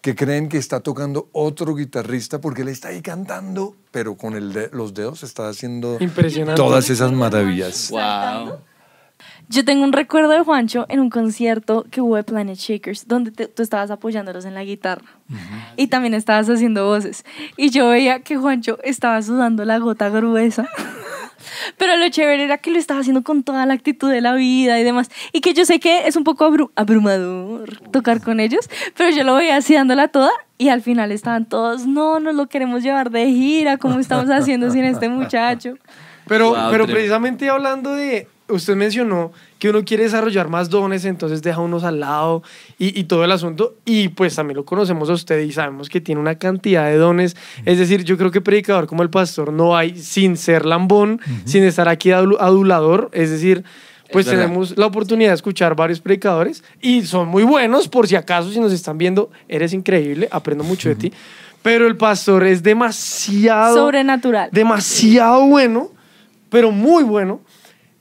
que 0.00 0.14
creen 0.14 0.48
que 0.50 0.58
está 0.58 0.80
tocando 0.80 1.28
otro 1.32 1.74
guitarrista 1.74 2.38
porque 2.38 2.60
él 2.62 2.68
está 2.68 2.88
ahí 2.88 3.00
cantando, 3.00 3.74
pero 3.90 4.16
con 4.16 4.34
el 4.34 4.52
de- 4.52 4.68
los 4.72 4.92
dedos 4.94 5.22
está 5.22 5.48
haciendo 5.48 5.98
todas 6.54 6.90
esas 6.90 7.10
maravillas. 7.12 7.88
Wow. 7.90 8.58
Yo 9.48 9.64
tengo 9.64 9.84
un 9.84 9.92
recuerdo 9.92 10.30
de 10.30 10.40
Juancho 10.40 10.86
en 10.88 11.00
un 11.00 11.10
concierto 11.10 11.84
que 11.90 12.00
hubo 12.00 12.16
de 12.16 12.24
Planet 12.24 12.56
Shakers, 12.58 13.06
donde 13.06 13.30
te- 13.30 13.46
tú 13.46 13.62
estabas 13.62 13.90
apoyándolos 13.90 14.44
en 14.46 14.54
la 14.54 14.64
guitarra 14.64 15.04
y 15.76 15.88
también 15.88 16.14
estabas 16.14 16.48
haciendo 16.48 16.86
voces. 16.86 17.24
Y 17.56 17.70
yo 17.70 17.88
veía 17.88 18.20
que 18.20 18.36
Juancho 18.36 18.78
estaba 18.82 19.20
sudando 19.22 19.64
la 19.64 19.78
gota 19.78 20.08
gruesa. 20.08 20.66
Pero 21.76 21.96
lo 21.96 22.08
chévere 22.08 22.42
era 22.44 22.58
que 22.58 22.70
lo 22.70 22.78
estaba 22.78 23.00
haciendo 23.00 23.22
con 23.22 23.42
toda 23.42 23.66
la 23.66 23.74
actitud 23.74 24.10
de 24.10 24.20
la 24.22 24.32
vida 24.32 24.80
y 24.80 24.84
demás. 24.84 25.10
Y 25.32 25.40
que 25.40 25.52
yo 25.52 25.64
sé 25.66 25.78
que 25.78 26.06
es 26.06 26.16
un 26.16 26.24
poco 26.24 26.46
abru- 26.50 26.70
abrumador 26.74 27.78
tocar 27.90 28.22
con 28.22 28.40
ellos, 28.40 28.68
pero 28.96 29.10
yo 29.10 29.24
lo 29.24 29.34
veía 29.34 29.56
así 29.56 29.74
dándola 29.74 30.08
toda 30.08 30.30
y 30.56 30.68
al 30.70 30.80
final 30.80 31.12
estaban 31.12 31.44
todos, 31.46 31.86
no, 31.86 32.18
nos 32.18 32.34
lo 32.34 32.46
queremos 32.46 32.82
llevar 32.82 33.10
de 33.10 33.26
gira, 33.26 33.76
¿cómo 33.76 33.98
estamos 33.98 34.30
haciendo 34.30 34.70
sin 34.70 34.84
este 34.84 35.08
muchacho? 35.10 35.74
Pero, 36.26 36.46
Wow, 36.50 36.54
pero 36.54 36.70
tremendo. 36.70 36.94
precisamente 36.94 37.50
hablando 37.50 37.94
de, 37.94 38.26
usted 38.48 38.76
mencionó 38.76 39.32
que 39.58 39.70
uno 39.70 39.84
quiere 39.84 40.04
desarrollar 40.04 40.48
más 40.48 40.68
dones, 40.70 41.04
entonces 41.06 41.42
deja 41.42 41.60
unos 41.60 41.82
al 41.84 42.00
lado 42.00 42.42
y, 42.78 42.98
y 42.98 43.04
todo 43.04 43.24
el 43.24 43.32
asunto. 43.32 43.74
Y 43.84 44.08
pues 44.08 44.34
también 44.34 44.56
lo 44.56 44.64
conocemos 44.64 45.08
a 45.10 45.14
usted 45.14 45.40
y 45.40 45.52
sabemos 45.52 45.88
que 45.88 46.00
tiene 46.00 46.20
una 46.20 46.34
cantidad 46.36 46.84
de 46.86 46.96
dones. 46.96 47.36
Es 47.64 47.78
decir, 47.78 48.04
yo 48.04 48.16
creo 48.18 48.30
que 48.30 48.40
predicador 48.40 48.86
como 48.86 49.02
el 49.02 49.10
pastor 49.10 49.52
no 49.52 49.76
hay 49.76 49.96
sin 49.98 50.36
ser 50.36 50.66
lambón, 50.66 51.20
sin 51.44 51.64
estar 51.64 51.88
aquí 51.88 52.10
adu- 52.10 52.36
adulador. 52.38 53.08
Es 53.12 53.30
decir, 53.30 53.64
pues 54.12 54.26
Es 54.26 54.32
verdad. 54.32 54.44
tenemos 54.46 54.76
la 54.76 54.86
oportunidad 54.86 55.30
de 55.30 55.36
escuchar 55.36 55.74
varios 55.74 56.00
predicadores 56.00 56.62
y 56.82 57.02
son 57.02 57.28
muy 57.28 57.42
buenos, 57.42 57.88
por 57.88 58.06
si 58.06 58.14
acaso, 58.16 58.50
si 58.52 58.60
nos 58.60 58.72
están 58.72 58.98
viendo, 58.98 59.30
eres 59.48 59.72
increíble, 59.72 60.28
aprendo 60.30 60.62
mucho 60.62 60.90
de 60.90 60.94
ti. 60.96 61.12
Pero 61.62 61.86
el 61.86 61.96
pastor 61.96 62.44
es 62.44 62.62
demasiado 62.62 63.74
Sobrenatural. 63.76 64.50
demasiado 64.52 65.46
bueno, 65.46 65.88
pero 66.50 66.70
muy 66.70 67.02
bueno. 67.04 67.40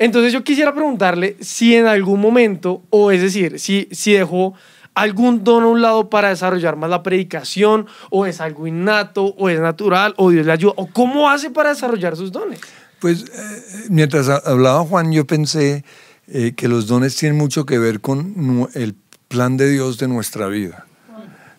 Entonces 0.04 0.34
yo 0.34 0.44
quisiera 0.44 0.74
preguntarle 0.74 1.38
si 1.40 1.76
en 1.76 1.88
algún 1.88 2.20
momento, 2.20 2.82
o 2.90 3.10
es 3.12 3.22
decir, 3.22 3.58
si, 3.58 3.88
si 3.92 4.12
dejó 4.12 4.54
algún 4.96 5.46
don 5.46 5.64
a 5.64 5.68
un 5.68 5.82
lado 5.82 6.10
para 6.10 6.28
desarrollar 6.28 6.76
más 6.76 6.90
la 6.90 7.02
predicación, 7.04 7.88
o 8.10 8.26
es 8.26 8.42
algo 8.42 8.68
innato, 8.68 9.24
o 9.38 9.48
es 9.48 9.62
natural, 9.62 10.14
o 10.18 10.30
Dios 10.30 10.46
le 10.46 10.52
ayuda, 10.52 10.74
o 10.76 10.88
cómo 10.88 11.30
hace 11.30 11.52
para 11.52 11.70
desarrollar 11.70 12.18
sus 12.18 12.34
dones. 12.34 12.60
Pues 13.00 13.24
eh, 13.24 13.86
mientras 13.90 14.28
ha- 14.28 14.42
hablaba 14.46 14.82
Juan, 14.84 15.14
yo 15.14 15.26
pensé 15.26 15.86
eh, 16.28 16.52
que 16.54 16.68
los 16.68 16.86
dones 16.88 17.16
tienen 17.16 17.38
mucho 17.38 17.66
que 17.66 17.80
ver 17.80 18.02
con 18.02 18.70
el 18.74 18.96
plan 19.30 19.56
de 19.56 19.70
Dios 19.70 19.98
de 20.00 20.10
nuestra 20.10 20.48
vida, 20.48 20.86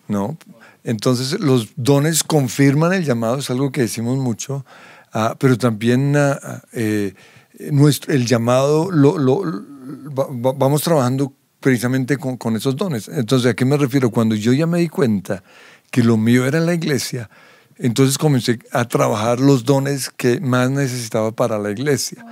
¿no? 0.07 0.37
Entonces 0.83 1.39
los 1.39 1.69
dones 1.77 2.23
confirman 2.23 2.93
el 2.93 3.03
llamado, 3.05 3.39
es 3.39 3.49
algo 3.49 3.71
que 3.71 3.81
decimos 3.81 4.17
mucho, 4.19 4.65
ah, 5.13 5.35
pero 5.39 5.57
también 5.57 6.15
ah, 6.15 6.39
ah, 6.43 6.61
eh, 6.73 7.15
nuestro, 7.71 8.13
el 8.13 8.25
llamado 8.25 8.91
lo, 8.91 9.17
lo- 9.17 9.41
va- 9.43 10.27
va- 10.27 10.53
vamos 10.57 10.81
trabajando 10.83 11.33
precisamente 11.59 12.17
con, 12.17 12.37
con 12.37 12.55
esos 12.55 12.75
dones. 12.75 13.07
Entonces, 13.07 13.51
¿a 13.51 13.55
qué 13.55 13.65
me 13.65 13.77
refiero? 13.77 14.09
Cuando 14.11 14.35
yo 14.35 14.53
ya 14.53 14.67
me 14.67 14.79
di 14.79 14.89
cuenta 14.89 15.43
que 15.91 16.03
lo 16.03 16.17
mío 16.17 16.45
era 16.45 16.59
la 16.59 16.73
iglesia, 16.73 17.29
entonces 17.77 18.17
comencé 18.17 18.59
a 18.71 18.85
trabajar 18.87 19.39
los 19.39 19.65
dones 19.65 20.09
que 20.09 20.39
más 20.39 20.69
necesitaba 20.69 21.31
para 21.31 21.57
la 21.57 21.71
iglesia. 21.71 22.25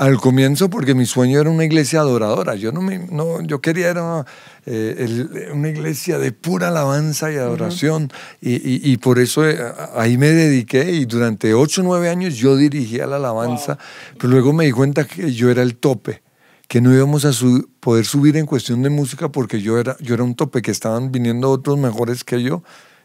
Al 0.00 0.16
comienzo, 0.18 0.70
porque 0.70 0.94
mi 0.94 1.04
sueño 1.04 1.40
era 1.42 1.50
una 1.50 1.62
iglesia 1.66 2.00
adoradora. 2.00 2.54
Yo 2.54 2.72
no, 2.72 2.80
me, 2.80 3.00
no 3.10 3.42
yo 3.42 3.60
quería 3.60 3.90
era, 3.90 4.24
eh, 4.64 4.94
el- 4.98 5.48
una 5.52 5.68
iglesia 5.68 6.18
de 6.18 6.32
pura 6.32 6.68
alabanza 6.68 7.30
y 7.30 7.36
adoración. 7.36 8.10
y, 8.40 8.52
y- 8.54 8.80
y 8.92 8.96
por 8.96 9.18
eso 9.18 9.46
eh, 9.46 9.58
ahí 9.94 10.16
me 10.16 10.28
dediqué 10.30 10.90
y 10.92 11.04
durante 11.04 11.52
ocho 11.52 11.82
o 11.82 11.84
nueve 11.84 12.08
años 12.08 12.36
yo 12.36 12.56
dirigía 12.56 13.06
la 13.06 13.16
alabanza. 13.16 13.76
Pero 14.16 14.30
luego 14.30 14.54
me 14.54 14.64
di 14.64 14.72
cuenta 14.72 15.04
que 15.06 15.34
yo 15.34 15.50
era 15.50 15.60
el 15.60 15.76
tope 15.76 16.22
que 16.66 16.80
no 16.80 16.94
íbamos 16.94 17.26
a 17.26 17.34
su- 17.34 17.68
poder 17.80 18.06
subir 18.06 18.38
en 18.38 18.46
cuestión 18.46 18.80
de 18.82 18.88
música 18.88 19.28
porque 19.28 19.60
yo 19.60 19.78
era, 19.78 19.98
yo 20.00 20.14
era 20.14 20.22
un 20.24 20.34
tope, 20.34 20.62
que 20.62 20.70
estaban 20.70 21.12
viniendo 21.12 21.50
otros 21.50 21.76
mejores 21.76 22.24
que 22.24 22.42
yo 22.42 22.62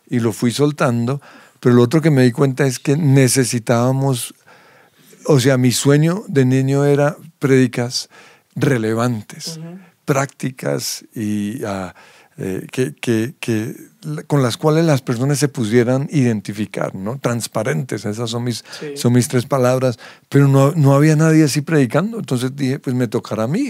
y 0.09 0.19
lo 0.19 0.31
fui 0.31 0.51
soltando. 0.51 1.19
Pero 1.59 1.75
lo 1.75 1.81
otro 1.81 1.99
que 1.99 2.09
me 2.11 2.21
di 2.23 2.31
cuenta 2.31 2.65
es 2.65 2.79
que 2.79 2.95
necesitábamos, 2.95 4.33
o 5.27 5.39
sea, 5.39 5.58
mi 5.58 5.72
sueño 5.72 6.24
de 6.27 6.46
niño 6.46 6.86
era 6.86 7.17
prédicas 7.39 8.10
relevantes, 8.55 9.60
prácticas 10.05 11.05
y 11.13 11.63
ah, 11.65 11.94
eh, 12.38 12.67
que, 12.72 12.94
que- 12.96 13.34
que 13.39 13.75
la- 14.03 14.24
con 14.24 14.44
las 14.44 14.58
cuales 14.58 14.86
las 14.86 15.01
personas 15.01 15.39
se 15.39 15.48
pudieran 15.48 16.08
identificar, 16.12 16.94
¿no? 16.96 17.17
Transparentes, 17.20 18.05
esas 18.05 18.29
son 18.29 18.44
mis, 18.44 18.63
Sí. 18.79 18.98
son 18.98 19.13
mis 19.13 19.27
tres 19.27 19.46
palabras, 19.46 19.98
pero 20.29 20.48
no, 20.48 20.72
no 20.75 20.94
había 20.94 21.15
nadie 21.15 21.44
así 21.46 21.62
predicando, 21.62 22.20
entonces 22.20 22.55
dije, 22.55 22.79
pues 22.79 22.96
me 22.96 23.08
tocará 23.08 23.44
a 23.44 23.48
mí. 23.48 23.70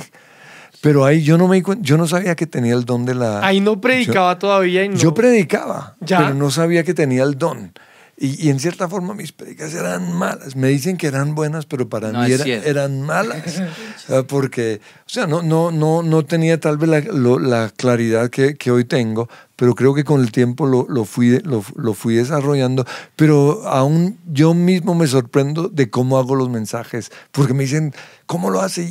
Pero 0.81 1.05
ahí 1.05 1.23
yo 1.23 1.37
no 1.37 1.47
me 1.47 1.63
yo 1.79 1.97
no 1.97 2.05
sabía 2.07 2.35
que 2.35 2.45
tenía 2.45 2.75
el 2.75 2.85
don 2.85 3.05
de 3.05 3.15
la... 3.15 3.43
Ahí 3.45 3.59
no 3.59 3.79
predicaba 3.81 4.37
todavía 4.37 4.83
y 4.83 4.89
no. 4.89 4.95
Yo 4.97 5.13
predicaba, 5.13 5.95
Ya. 6.01 6.19
pero 6.19 6.33
no 6.35 6.51
sabía 6.51 6.83
que 6.83 6.93
tenía 6.93 7.23
el 7.23 7.37
don. 7.37 7.71
Y, 8.17 8.45
y 8.47 8.49
en 8.49 8.59
cierta 8.61 8.87
forma 8.87 9.13
mis 9.13 9.33
predicas 9.33 9.73
eran 9.73 10.13
malas. 10.13 10.55
Me 10.55 10.69
dicen 10.69 10.95
que 10.95 11.07
eran 11.07 11.35
buenas, 11.35 11.65
pero 11.65 11.89
para 11.89 12.11
No 12.13 12.21
mí 12.23 12.31
era- 12.31 12.45
eran 12.45 13.01
malas. 13.01 13.61
Porque, 14.27 14.79
o 14.99 15.09
sea, 15.09 15.27
no, 15.27 15.41
no, 15.41 15.71
no, 15.71 16.01
no 16.03 16.23
tenía 16.23 16.59
tal 16.59 16.77
vez 16.77 16.89
la, 16.89 16.99
lo- 17.01 17.39
la 17.39 17.69
claridad 17.75 18.29
que, 18.29 18.55
que 18.55 18.71
hoy 18.71 18.85
tengo, 18.85 19.27
pero 19.55 19.75
creo 19.75 19.93
que 19.93 20.03
con 20.03 20.21
el 20.21 20.31
tiempo 20.31 20.65
lo, 20.65 20.85
lo, 20.87 21.05
fui, 21.05 21.39
lo, 21.39 21.63
lo 21.75 21.93
fui 21.93 22.15
desarrollando. 22.15 22.85
Pero 23.15 23.67
aún 23.67 24.17
yo 24.31 24.53
mismo 24.53 24.95
me 24.95 25.07
sorprendo 25.07 25.67
de 25.69 25.89
cómo 25.89 26.17
hago 26.17 26.35
los 26.35 26.49
mensajes, 26.49 27.11
porque 27.31 27.53
me 27.53 27.63
dicen, 27.63 27.93
¿cómo 28.25 28.49
lo 28.49 28.61
hace? 28.61 28.83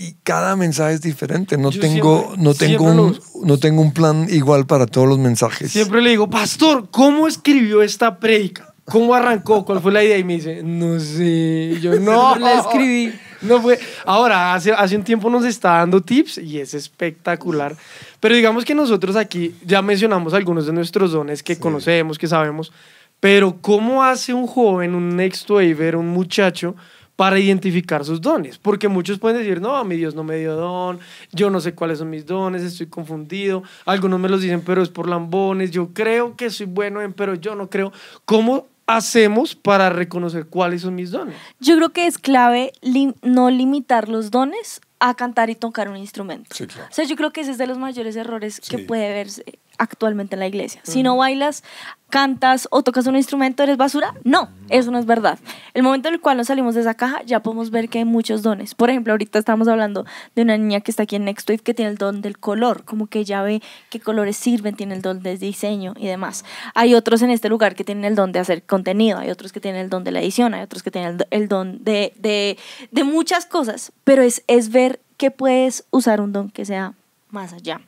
Y, 0.00 0.14
cada 0.22 0.56
mensaje 0.56 0.94
es 0.94 1.02
diferente. 1.02 1.56
No 1.58 1.70
Yo 1.70 1.80
tengo, 1.80 2.20
siempre- 2.34 2.42
no, 2.42 2.54
tengo 2.54 2.84
un, 2.84 2.96
los- 2.96 3.36
no 3.44 3.58
tengo 3.58 3.82
un 3.82 3.92
plan 3.92 4.26
igual 4.30 4.66
para 4.66 4.86
todos 4.86 5.06
los 5.08 5.18
mensajes. 5.18 5.70
Siempre 5.72 6.00
le 6.00 6.10
digo, 6.10 6.28
pastor, 6.30 6.88
¿cómo 6.90 7.26
escribió 7.28 7.82
esta 7.82 8.18
prédica? 8.18 8.72
¿Cómo 8.86 9.14
arrancó? 9.14 9.64
¿Cuál 9.64 9.80
fue 9.80 9.92
la 9.92 10.02
idea? 10.02 10.18
Y 10.18 10.24
me 10.24 10.34
dice, 10.34 10.62
no 10.64 10.98
sé. 10.98 11.78
Yo, 11.80 11.98
no. 12.00 12.34
La 12.36 12.60
escribí. 12.60 13.12
No 13.42 13.60
fue. 13.62 13.78
Ahora, 14.04 14.52
hace, 14.54 14.72
hace 14.72 14.96
un 14.96 15.04
tiempo 15.04 15.30
nos 15.30 15.44
está 15.44 15.74
dando 15.78 16.00
tips 16.02 16.38
y 16.38 16.58
es 16.58 16.74
espectacular. 16.74 17.74
Pero 18.18 18.34
digamos 18.34 18.64
que 18.64 18.74
nosotros 18.74 19.16
aquí 19.16 19.54
ya 19.64 19.80
mencionamos 19.80 20.34
algunos 20.34 20.66
de 20.66 20.72
nuestros 20.72 21.12
dones 21.12 21.42
que 21.42 21.56
conocemos, 21.58 22.18
que 22.18 22.26
sabemos. 22.26 22.72
Pero, 23.20 23.58
¿cómo 23.60 24.02
hace 24.02 24.32
un 24.34 24.46
joven, 24.46 24.94
un 24.94 25.14
next 25.16 25.48
waver, 25.50 25.94
un 25.96 26.08
muchacho, 26.08 26.74
para 27.20 27.38
identificar 27.38 28.02
sus 28.02 28.18
dones? 28.22 28.56
Porque 28.56 28.88
muchos 28.88 29.18
pueden 29.18 29.36
decir, 29.36 29.60
no, 29.60 29.84
mi 29.84 29.94
Dios 29.96 30.14
no 30.14 30.24
me 30.24 30.36
dio 30.38 30.56
don, 30.56 30.98
yo 31.32 31.50
no 31.50 31.60
sé 31.60 31.74
cuáles 31.74 31.98
son 31.98 32.08
mis 32.08 32.24
dones, 32.24 32.62
estoy 32.62 32.86
confundido. 32.86 33.62
Algunos 33.84 34.18
me 34.18 34.30
los 34.30 34.40
dicen, 34.40 34.62
pero 34.64 34.80
es 34.82 34.88
por 34.88 35.06
lambones. 35.06 35.70
Yo 35.70 35.88
creo 35.92 36.34
que 36.34 36.48
soy 36.48 36.64
bueno 36.64 37.02
en, 37.02 37.12
pero 37.12 37.34
yo 37.34 37.54
no 37.54 37.68
creo. 37.68 37.92
¿Cómo 38.24 38.68
hacemos 38.86 39.54
para 39.54 39.90
reconocer 39.90 40.46
cuáles 40.46 40.80
son 40.80 40.94
mis 40.94 41.10
dones? 41.10 41.36
Yo 41.60 41.76
creo 41.76 41.90
que 41.90 42.06
es 42.06 42.16
clave 42.16 42.72
lim- 42.80 43.14
no 43.20 43.50
limitar 43.50 44.08
los 44.08 44.30
dones 44.30 44.80
a 44.98 45.12
cantar 45.12 45.50
y 45.50 45.56
tocar 45.56 45.90
un 45.90 45.98
instrumento. 45.98 46.48
Sí, 46.56 46.66
claro. 46.66 46.88
O 46.90 46.94
sea, 46.94 47.04
yo 47.04 47.16
creo 47.16 47.32
que 47.32 47.42
ese 47.42 47.50
es 47.50 47.58
de 47.58 47.66
los 47.66 47.76
mayores 47.76 48.16
errores 48.16 48.60
que 48.60 48.78
puede 48.78 49.12
verse 49.12 49.44
actualmente 49.80 50.36
en 50.36 50.40
la 50.40 50.46
iglesia. 50.46 50.80
Si 50.84 51.02
no 51.02 51.16
bailas, 51.16 51.64
cantas 52.10 52.68
o 52.70 52.82
tocas 52.82 53.06
un 53.06 53.16
instrumento, 53.16 53.62
¿eres 53.62 53.78
basura? 53.78 54.14
No, 54.24 54.50
eso 54.68 54.90
no 54.90 54.98
es 54.98 55.06
verdad. 55.06 55.38
El 55.72 55.82
momento 55.82 56.08
en 56.08 56.14
el 56.14 56.20
cual 56.20 56.36
nos 56.36 56.48
salimos 56.48 56.74
de 56.74 56.82
esa 56.82 56.94
caja, 56.94 57.22
ya 57.24 57.40
podemos 57.40 57.70
ver 57.70 57.88
que 57.88 57.98
hay 57.98 58.04
muchos 58.04 58.42
dones. 58.42 58.74
Por 58.74 58.90
ejemplo, 58.90 59.14
ahorita 59.14 59.38
estamos 59.38 59.68
hablando 59.68 60.04
de 60.34 60.42
una 60.42 60.58
niña 60.58 60.80
que 60.80 60.90
está 60.90 61.04
aquí 61.04 61.16
en 61.16 61.24
Next 61.24 61.48
Wave 61.48 61.60
que 61.60 61.72
tiene 61.72 61.90
el 61.90 61.96
don 61.96 62.20
del 62.20 62.38
color, 62.38 62.84
como 62.84 63.06
que 63.06 63.24
ya 63.24 63.42
ve 63.42 63.62
qué 63.88 64.00
colores 64.00 64.36
sirven, 64.36 64.76
tiene 64.76 64.94
el 64.94 65.02
don 65.02 65.22
de 65.22 65.38
diseño 65.38 65.94
y 65.96 66.06
demás. 66.06 66.44
Hay 66.74 66.94
otros 66.94 67.22
en 67.22 67.30
este 67.30 67.48
lugar 67.48 67.74
que 67.74 67.84
tienen 67.84 68.04
el 68.04 68.14
don 68.14 68.32
de 68.32 68.38
hacer 68.38 68.62
contenido, 68.62 69.18
hay 69.18 69.30
otros 69.30 69.52
que 69.52 69.60
tienen 69.60 69.80
el 69.80 69.88
don 69.88 70.04
de 70.04 70.12
la 70.12 70.20
edición, 70.20 70.52
hay 70.52 70.62
otros 70.62 70.82
que 70.82 70.90
tienen 70.90 71.18
el 71.30 71.48
don 71.48 71.82
de, 71.82 72.12
de, 72.18 72.58
de 72.90 73.04
muchas 73.04 73.46
cosas, 73.46 73.92
pero 74.04 74.22
es, 74.22 74.42
es 74.46 74.70
ver 74.70 75.00
que 75.16 75.30
puedes 75.30 75.84
usar 75.90 76.20
un 76.20 76.32
don 76.32 76.50
que 76.50 76.66
sea 76.66 76.92
más 77.30 77.54
allá. 77.54 77.80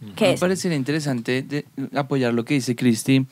Me 0.00 0.32
eso. 0.32 0.40
parecería 0.40 0.76
interesante 0.76 1.42
de- 1.42 1.64
apoyar 1.94 2.34
lo 2.34 2.44
que 2.44 2.54
dice 2.54 2.76
Cristi, 2.76 3.26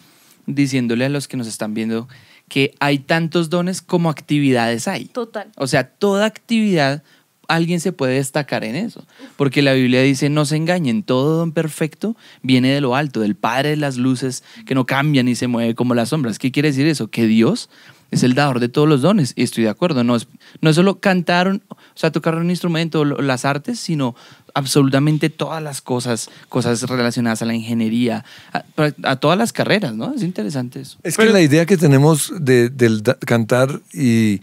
diciéndole 0.46 1.04
a 1.04 1.08
los 1.08 1.28
que 1.28 1.36
nos 1.36 1.46
están 1.46 1.74
viendo 1.74 2.08
que 2.48 2.74
hay 2.78 3.00
tantos 3.00 3.50
dones 3.50 3.82
como 3.82 4.08
actividades 4.10 4.86
hay. 4.86 5.06
Total. 5.06 5.50
O 5.56 5.66
sea, 5.66 5.88
toda 5.88 6.26
actividad, 6.26 7.02
alguien 7.48 7.80
se 7.80 7.90
puede 7.92 8.14
destacar 8.14 8.62
en 8.62 8.76
eso. 8.76 9.04
Porque 9.36 9.62
la 9.62 9.72
Biblia 9.72 10.00
dice, 10.02 10.30
no 10.30 10.44
se 10.44 10.54
engañen, 10.56 11.02
todo 11.02 11.38
don 11.38 11.50
perfecto 11.52 12.16
viene 12.42 12.68
de 12.72 12.80
lo 12.80 12.94
alto, 12.94 13.20
del 13.20 13.34
Padre 13.34 13.70
de 13.70 13.76
las 13.76 13.96
luces, 13.96 14.44
que 14.64 14.74
no 14.76 14.86
cambian 14.86 15.26
y 15.26 15.34
se 15.34 15.48
mueve 15.48 15.74
como 15.74 15.94
las 15.94 16.10
sombras. 16.10 16.38
¿Qué 16.38 16.52
quiere 16.52 16.68
decir 16.70 16.86
eso? 16.86 17.08
Que 17.08 17.26
Dios 17.26 17.68
es 18.10 18.22
el 18.22 18.34
dador 18.34 18.60
de 18.60 18.68
todos 18.68 18.88
los 18.88 19.02
dones. 19.02 19.32
Y 19.36 19.42
estoy 19.42 19.64
de 19.64 19.70
acuerdo, 19.70 20.04
no 20.04 20.16
es, 20.16 20.26
no 20.60 20.70
es 20.70 20.76
solo 20.76 21.00
cantar, 21.00 21.60
o 21.68 21.76
sea, 21.94 22.10
tocar 22.12 22.34
un 22.36 22.50
instrumento, 22.50 23.04
las 23.04 23.44
artes, 23.44 23.78
sino 23.80 24.14
absolutamente 24.54 25.28
todas 25.28 25.62
las 25.62 25.82
cosas, 25.82 26.30
cosas 26.48 26.82
relacionadas 26.82 27.42
a 27.42 27.44
la 27.44 27.54
ingeniería, 27.54 28.24
a, 28.52 28.64
a 29.02 29.16
todas 29.16 29.36
las 29.36 29.52
carreras, 29.52 29.94
¿no? 29.94 30.14
Es 30.14 30.22
interesante 30.22 30.80
eso. 30.80 30.98
Es 31.02 31.16
Pero- 31.16 31.28
que 31.28 31.32
la 31.34 31.42
idea 31.42 31.66
que 31.66 31.76
tenemos 31.76 32.32
de, 32.40 32.70
del 32.70 33.02
cantar 33.26 33.80
y, 33.92 34.40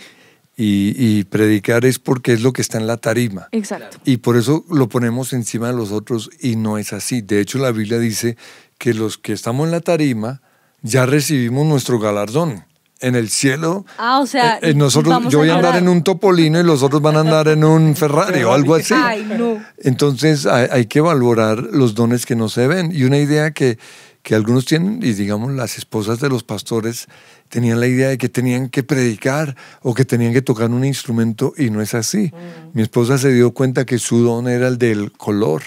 y- 0.56 0.94
y 0.96 1.24
predicar 1.24 1.84
es 1.86 1.98
porque 1.98 2.34
es 2.34 2.42
lo 2.42 2.54
que 2.54 2.62
está 2.62 2.78
en 2.78 2.86
la 2.86 2.98
tarima. 2.98 3.48
Exacto. 3.52 3.98
Y 4.06 4.18
por 4.18 4.38
eso 4.38 4.64
lo 4.70 4.88
ponemos 4.88 5.34
encima 5.34 5.68
de 5.70 5.74
los 5.74 5.92
otros 5.92 6.30
y 6.40 6.58
no 6.58 6.78
es 6.78 6.94
así. 6.94 7.22
De 7.22 7.40
hecho, 7.42 7.58
la 7.58 7.72
Biblia 7.72 7.98
dice 7.98 8.38
que 8.78 8.94
los 8.94 9.18
que 9.18 9.34
estamos 9.34 9.66
en 9.66 9.72
la 9.72 9.80
tarima 9.82 10.42
ya 10.84 11.06
recibimos 11.08 11.66
nuestro 11.66 11.98
galardón. 11.98 12.66
En 13.04 13.16
el 13.16 13.30
cielo, 13.30 13.86
Ah, 13.98 14.20
o 14.20 14.26
sea, 14.26 14.56
eh, 14.56 14.70
eh, 14.70 14.74
nosotros, 14.74 15.24
yo 15.30 15.40
voy 15.40 15.50
a 15.50 15.56
andar 15.56 15.76
en 15.76 15.90
un 15.90 16.04
topolino 16.04 16.60
y 16.60 16.64
los 16.64 16.84
otros 16.84 17.02
van 17.02 17.18
a 17.18 17.20
andar 17.20 17.50
en 17.50 17.64
un 17.64 17.96
Ferrari 17.98 18.44
o 18.44 18.54
algo 18.54 18.76
así. 18.76 18.94
Ay, 18.96 19.26
no. 19.38 19.62
Entonces 19.78 20.46
hay, 20.46 20.68
hay 20.72 20.86
que 20.86 21.02
valorar 21.02 21.58
los 21.60 21.96
dones 21.96 22.26
que 22.26 22.36
no 22.36 22.48
se 22.50 22.68
ven. 22.68 22.92
Y 22.94 23.04
una 23.04 23.18
idea 23.18 23.52
que, 23.52 23.78
que 24.24 24.36
algunos 24.36 24.66
tienen, 24.66 25.00
y 25.04 25.12
digamos 25.14 25.52
las 25.52 25.78
esposas 25.78 26.20
de 26.22 26.30
los 26.30 26.44
pastores 26.44 27.08
tenían 27.50 27.80
la 27.80 27.88
idea 27.88 28.08
de 28.08 28.18
que 28.18 28.30
tenían 28.30 28.70
que 28.70 28.82
predicar 28.82 29.56
o 29.82 29.94
que 29.94 30.06
tenían 30.06 30.34
que 30.34 30.42
tocar 30.42 30.72
un 30.72 30.86
instrumento 30.86 31.54
y 31.58 31.70
no 31.70 31.82
es 31.82 31.94
así. 31.94 32.32
Mi 32.74 32.82
esposa 32.82 33.18
se 33.18 33.32
dio 33.34 33.52
cuenta 33.52 33.86
que 33.86 34.00
su 34.00 34.24
don 34.24 34.48
era 34.48 34.70
el 34.70 34.78
del 34.78 35.12
color, 35.12 35.62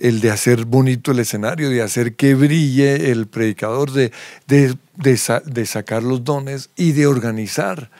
el 0.00 0.20
de 0.20 0.30
hacer 0.30 0.64
bonito 0.64 1.10
el 1.12 1.18
escenario, 1.18 1.70
de 1.70 1.82
hacer 1.82 2.14
que 2.14 2.34
brille 2.34 3.10
el 3.10 3.26
predicador, 3.26 3.92
de, 3.92 4.12
de, 4.46 4.76
de 4.96 5.16
sa- 5.16 5.42
de 5.44 5.66
sacar 5.66 6.02
los 6.02 6.24
dones 6.24 6.70
y 6.76 6.92
de 6.92 7.06
organizar. 7.06 7.90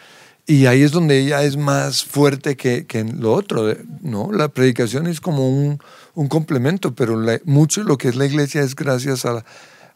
Y 0.47 0.65
ahí 0.67 0.83
es 0.83 0.93
donde 0.93 1.19
ella 1.19 1.43
es 1.43 1.57
más 1.57 2.05
fuerte 2.05 2.57
que, 2.57 2.87
que 2.87 3.01
en 3.01 3.21
lo 3.21 3.33
otro, 3.35 3.67
de- 3.67 3.85
¿no? 4.01 4.31
La 4.33 4.49
predicación 4.49 5.07
es 5.07 5.21
como 5.21 5.49
un, 5.51 5.79
un 6.15 6.29
complemento, 6.29 6.95
pero 6.95 7.21
la- 7.21 7.41
mucho 7.45 7.83
lo 7.83 7.99
que 7.99 8.09
es 8.09 8.17
la 8.17 8.25
iglesia 8.27 8.63
es 8.63 8.75
gracias 8.75 9.27
a, 9.27 9.45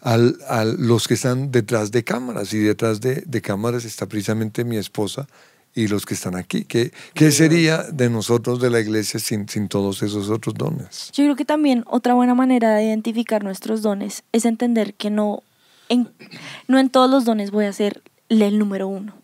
al- 0.03 0.37
a 0.49 0.65
los 0.65 1.09
que 1.09 1.15
están 1.15 1.51
detrás 1.53 1.91
de 1.93 2.05
cámaras. 2.05 2.53
Y 2.53 2.59
detrás 2.59 3.01
de, 3.01 3.23
de 3.27 3.41
cámaras 3.41 3.85
está 3.85 4.07
precisamente 4.07 4.65
mi 4.65 4.77
esposa 4.77 5.27
y 5.75 5.89
los 5.89 6.07
que 6.07 6.15
están 6.15 6.37
aquí. 6.37 6.65
¿Qué, 6.65 6.93
qué 7.15 7.31
sería 7.31 7.83
de 7.83 8.11
nosotros, 8.11 8.61
de 8.61 8.71
la 8.71 8.81
iglesia, 8.81 9.19
sin, 9.19 9.49
sin 9.49 9.69
todos 9.69 10.03
esos 10.03 10.29
otros 10.29 10.55
dones? 10.55 11.11
Yo 11.13 11.25
creo 11.25 11.37
que 11.37 11.45
también 11.45 11.85
otra 11.87 12.15
buena 12.15 12.35
manera 12.35 12.75
de 12.75 12.85
identificar 12.85 13.43
nuestros 13.43 13.83
dones 13.83 14.23
es 14.33 14.45
entender 14.45 14.95
que 14.95 15.11
no 15.11 15.43
en, 15.89 16.09
no 16.69 16.79
en 16.79 16.89
todos 16.89 17.11
los 17.11 17.25
dones 17.25 17.51
voy 17.51 17.67
a 17.67 17.73
ser 17.73 18.03
el 18.29 18.59
número 18.59 18.89
uno. 18.89 19.15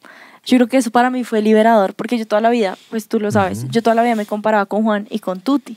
Yo 0.44 0.56
creo 0.56 0.68
que 0.68 0.76
eso 0.78 0.90
para 0.90 1.10
mí 1.10 1.24
fue 1.24 1.42
liberador, 1.42 1.94
porque 1.94 2.16
yo 2.16 2.26
toda 2.26 2.40
la 2.40 2.50
vida, 2.50 2.78
pues 2.90 3.08
tú 3.08 3.20
lo 3.20 3.30
sabes, 3.30 3.66
yo 3.70 3.82
toda 3.82 3.94
la 3.94 4.02
vida 4.02 4.14
me 4.14 4.26
comparaba 4.26 4.66
con 4.66 4.82
Juan 4.82 5.06
y 5.10 5.18
con 5.18 5.40
Tuti. 5.40 5.76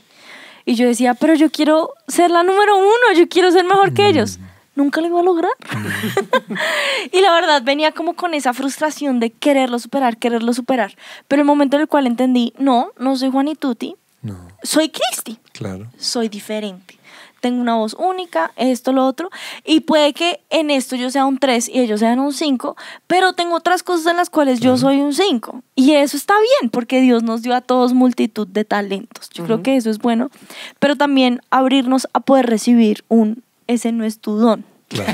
Y 0.64 0.76
yo 0.76 0.86
decía, 0.86 1.14
pero 1.14 1.34
yo 1.34 1.50
quiero 1.50 1.90
ser 2.08 2.30
la 2.30 2.42
número 2.42 2.76
uno, 2.76 3.16
yo 3.16 3.28
quiero 3.28 3.50
ser 3.50 3.64
mejor 3.64 3.92
que 3.92 4.06
ellos. 4.06 4.38
Nunca 4.74 5.00
lo 5.00 5.06
iba 5.06 5.20
a 5.20 5.22
lograr. 5.22 5.52
y 7.12 7.20
la 7.20 7.32
verdad 7.32 7.62
venía 7.62 7.92
como 7.92 8.14
con 8.14 8.34
esa 8.34 8.54
frustración 8.54 9.20
de 9.20 9.30
quererlo 9.30 9.78
superar, 9.78 10.16
quererlo 10.16 10.52
superar. 10.54 10.96
Pero 11.28 11.42
el 11.42 11.46
momento 11.46 11.76
en 11.76 11.82
el 11.82 11.88
cual 11.88 12.06
entendí, 12.06 12.54
no, 12.58 12.90
no 12.98 13.16
soy 13.16 13.30
Juan 13.30 13.48
y 13.48 13.54
Tuti, 13.54 13.96
No, 14.22 14.48
soy 14.62 14.88
Cristi 14.88 15.38
claro. 15.52 15.88
soy 15.98 16.28
diferente. 16.28 16.98
Tengo 17.40 17.60
una 17.60 17.74
voz 17.74 17.94
única, 17.94 18.52
esto, 18.54 18.92
lo 18.92 19.04
otro. 19.04 19.28
Y 19.64 19.80
puede 19.80 20.12
que 20.12 20.40
en 20.48 20.70
esto 20.70 20.94
yo 20.94 21.10
sea 21.10 21.26
un 21.26 21.38
3 21.38 21.70
y 21.70 21.80
ellos 21.80 21.98
sean 21.98 22.20
un 22.20 22.32
5, 22.32 22.76
pero 23.08 23.32
tengo 23.32 23.56
otras 23.56 23.82
cosas 23.82 24.06
en 24.06 24.16
las 24.16 24.30
cuales 24.30 24.60
yo 24.60 24.76
soy 24.76 25.00
un 25.00 25.12
5. 25.12 25.60
Y 25.74 25.94
eso 25.94 26.16
está 26.16 26.34
bien, 26.34 26.70
porque 26.70 27.00
Dios 27.00 27.24
nos 27.24 27.42
dio 27.42 27.56
a 27.56 27.60
todos 27.60 27.94
multitud 27.94 28.46
de 28.46 28.64
talentos. 28.64 29.28
Yo 29.30 29.44
creo 29.44 29.60
que 29.60 29.74
eso 29.74 29.90
es 29.90 29.98
bueno. 29.98 30.30
Pero 30.78 30.94
también 30.94 31.40
abrirnos 31.50 32.06
a 32.12 32.20
poder 32.20 32.46
recibir 32.46 33.04
un, 33.08 33.42
ese 33.66 33.92
no 33.92 34.04
es 34.04 34.18
tu 34.20 34.36
don. 34.36 34.64
claro. 34.88 35.12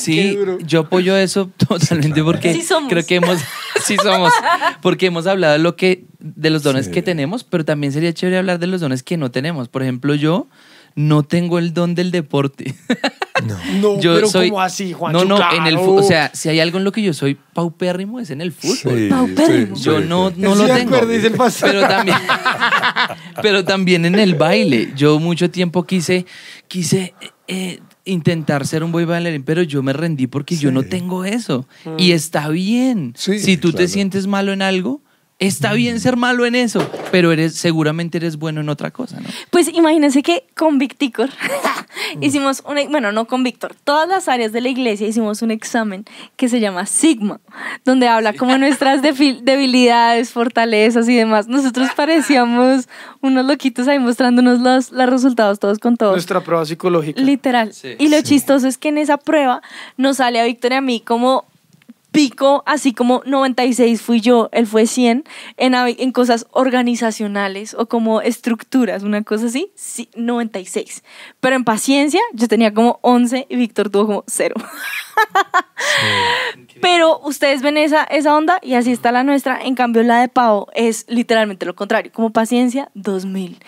Sí, 0.00 0.36
yo 0.66 0.80
apoyo 0.80 1.16
eso 1.16 1.50
totalmente 1.68 2.22
porque 2.22 2.52
Sí 2.54 2.62
somos. 2.62 2.90
creo 2.90 3.04
que 3.06 3.16
hemos, 3.16 3.38
sí 3.84 3.96
somos, 4.02 4.32
porque 4.82 5.06
hemos 5.06 5.26
hablado 5.26 5.54
de 5.54 5.58
lo 5.58 5.76
que, 5.76 6.04
de 6.18 6.50
los 6.50 6.62
dones 6.62 6.86
Sí. 6.86 6.92
que 6.92 7.02
tenemos, 7.02 7.44
pero 7.44 7.64
también 7.64 7.92
sería 7.92 8.12
chévere 8.12 8.38
hablar 8.38 8.58
de 8.58 8.66
los 8.66 8.80
dones 8.80 9.02
que 9.02 9.16
no 9.16 9.30
tenemos. 9.30 9.68
Por 9.68 9.82
ejemplo, 9.82 10.14
yo 10.14 10.48
no 10.94 11.22
tengo 11.22 11.58
el 11.58 11.72
don 11.72 11.94
del 11.94 12.10
deporte. 12.10 12.74
No, 13.80 14.00
yo 14.00 14.14
pero 14.14 14.28
soy, 14.28 14.48
como 14.48 14.60
así, 14.60 14.92
Juan. 14.92 15.12
No, 15.12 15.24
no, 15.24 15.38
en 15.52 15.66
el, 15.66 15.76
o 15.76 16.02
sea, 16.02 16.30
si 16.34 16.48
hay 16.48 16.60
algo 16.60 16.78
en 16.78 16.84
lo 16.84 16.92
que 16.92 17.02
yo 17.02 17.14
soy 17.14 17.36
paupérrimo 17.54 18.20
es 18.20 18.30
en 18.30 18.40
el 18.40 18.52
fútbol. 18.52 18.98
Sí, 18.98 19.08
Paupérrimo. 19.08 19.76
sí, 19.76 19.82
Yo 19.82 20.00
sí, 20.00 20.06
no, 20.08 20.30
no 20.36 20.54
lo 20.54 20.66
tengo. 20.66 20.96
el. 20.96 21.32
Pero 21.60 21.80
también, 21.88 22.18
pero 23.42 23.64
también 23.64 24.04
en 24.04 24.18
el 24.18 24.34
baile. 24.34 24.92
Yo 24.96 25.18
mucho 25.18 25.50
tiempo 25.50 25.84
quise, 25.84 26.26
quise 26.68 27.14
eh, 27.48 27.80
intentar 28.04 28.66
ser 28.66 28.84
un 28.84 28.92
boy 28.92 29.04
bailarín, 29.04 29.42
pero 29.42 29.62
yo 29.62 29.82
me 29.82 29.92
rendí 29.92 30.26
porque 30.26 30.56
yo 30.56 30.70
no 30.70 30.82
tengo 30.82 31.24
eso. 31.24 31.66
Y 31.98 32.12
está 32.12 32.48
bien. 32.48 33.14
Sí, 33.16 33.38
si 33.38 33.56
tú 33.56 33.72
te 33.72 33.88
sientes 33.88 34.26
malo 34.26 34.52
en 34.52 34.62
algo, 34.62 35.02
está 35.40 35.72
bien 35.72 35.98
ser 36.00 36.16
malo 36.16 36.46
en 36.46 36.54
eso, 36.54 36.88
pero 37.10 37.32
eres, 37.32 37.54
seguramente 37.54 38.18
eres 38.18 38.36
bueno 38.36 38.60
en 38.60 38.68
otra 38.68 38.90
cosa, 38.90 39.18
¿no? 39.20 39.28
Pues 39.50 39.68
imagínense 39.68 40.22
que 40.22 40.44
con 40.54 40.78
Víctor 40.78 41.30
hicimos 42.20 42.62
un, 42.66 42.76
bueno, 42.90 43.10
no 43.10 43.24
con 43.26 43.42
Víctor, 43.42 43.74
todas 43.82 44.06
las 44.06 44.28
áreas 44.28 44.52
de 44.52 44.60
la 44.60 44.68
iglesia 44.68 45.08
hicimos 45.08 45.40
un 45.42 45.50
examen 45.50 46.04
que 46.36 46.48
se 46.48 46.60
llama 46.60 46.84
Sigma, 46.86 47.40
donde 47.84 48.06
habla 48.06 48.34
como 48.34 48.56
nuestras 48.58 49.00
debilidades, 49.02 50.30
fortalezas 50.30 51.08
y 51.08 51.16
demás. 51.16 51.48
Nosotros 51.48 51.88
parecíamos 51.96 52.88
unos 53.22 53.46
loquitos 53.46 53.88
ahí 53.88 53.98
mostrándonos 53.98 54.60
los, 54.60 54.92
los 54.92 55.08
resultados 55.08 55.58
todos 55.58 55.78
con 55.78 55.96
todos. 55.96 56.12
Nuestra 56.12 56.40
prueba 56.42 56.64
psicológica. 56.66 57.20
Literal. 57.20 57.72
Sí. 57.72 57.96
y 57.98 58.08
lo 58.08 58.18
Sí. 58.18 58.24
chistoso 58.24 58.68
es 58.68 58.76
que 58.76 58.90
en 58.90 58.98
esa 58.98 59.16
prueba 59.16 59.62
nos 59.96 60.18
sale 60.18 60.38
a 60.40 60.44
Víctor 60.44 60.72
y 60.72 60.74
a 60.74 60.80
mí 60.82 61.00
como 61.00 61.46
pico, 62.10 62.62
así 62.66 62.92
como 62.92 63.22
96 63.24 64.02
fui 64.02 64.20
yo, 64.20 64.48
él 64.52 64.66
fue 64.66 64.86
100, 64.86 65.24
en, 65.56 65.74
en 65.74 66.12
cosas 66.12 66.46
organizacionales 66.50 67.74
o 67.74 67.86
como 67.86 68.20
estructuras, 68.20 69.02
una 69.02 69.22
cosa 69.22 69.46
así, 69.46 69.72
sí, 69.74 70.08
96. 70.16 71.02
Pero 71.40 71.56
en 71.56 71.64
paciencia 71.64 72.20
yo 72.32 72.48
tenía 72.48 72.74
como 72.74 72.98
11 73.02 73.46
y 73.48 73.56
Víctor 73.56 73.90
tuvo 73.90 74.06
como 74.06 74.24
0. 74.26 74.54
Pero 76.80 77.20
ustedes 77.20 77.62
ven 77.62 77.76
esa, 77.76 78.04
esa 78.04 78.36
onda 78.36 78.58
y 78.62 78.74
así 78.74 78.92
está 78.92 79.12
la 79.12 79.22
nuestra. 79.22 79.60
En 79.62 79.74
cambio, 79.74 80.02
la 80.02 80.20
de 80.20 80.28
Pau 80.28 80.66
es 80.74 81.04
literalmente 81.08 81.66
lo 81.66 81.74
contrario. 81.74 82.10
Como 82.12 82.30
paciencia, 82.30 82.90
2000. 82.94 83.58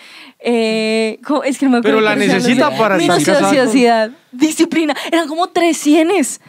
Eh, 0.45 1.19
es 1.45 1.57
que 1.57 1.65
no 1.65 1.71
me 1.71 1.77
acuerdo 1.77 1.97
Pero 1.97 2.01
la 2.01 2.15
los 2.15 2.27
necesita 2.27 2.75
para 2.75 2.97
Minuciosidad, 2.97 4.11
disciplina. 4.33 4.93
Eran 5.09 5.29
como 5.29 5.47
tres 5.47 5.77
cienes. 5.77 6.41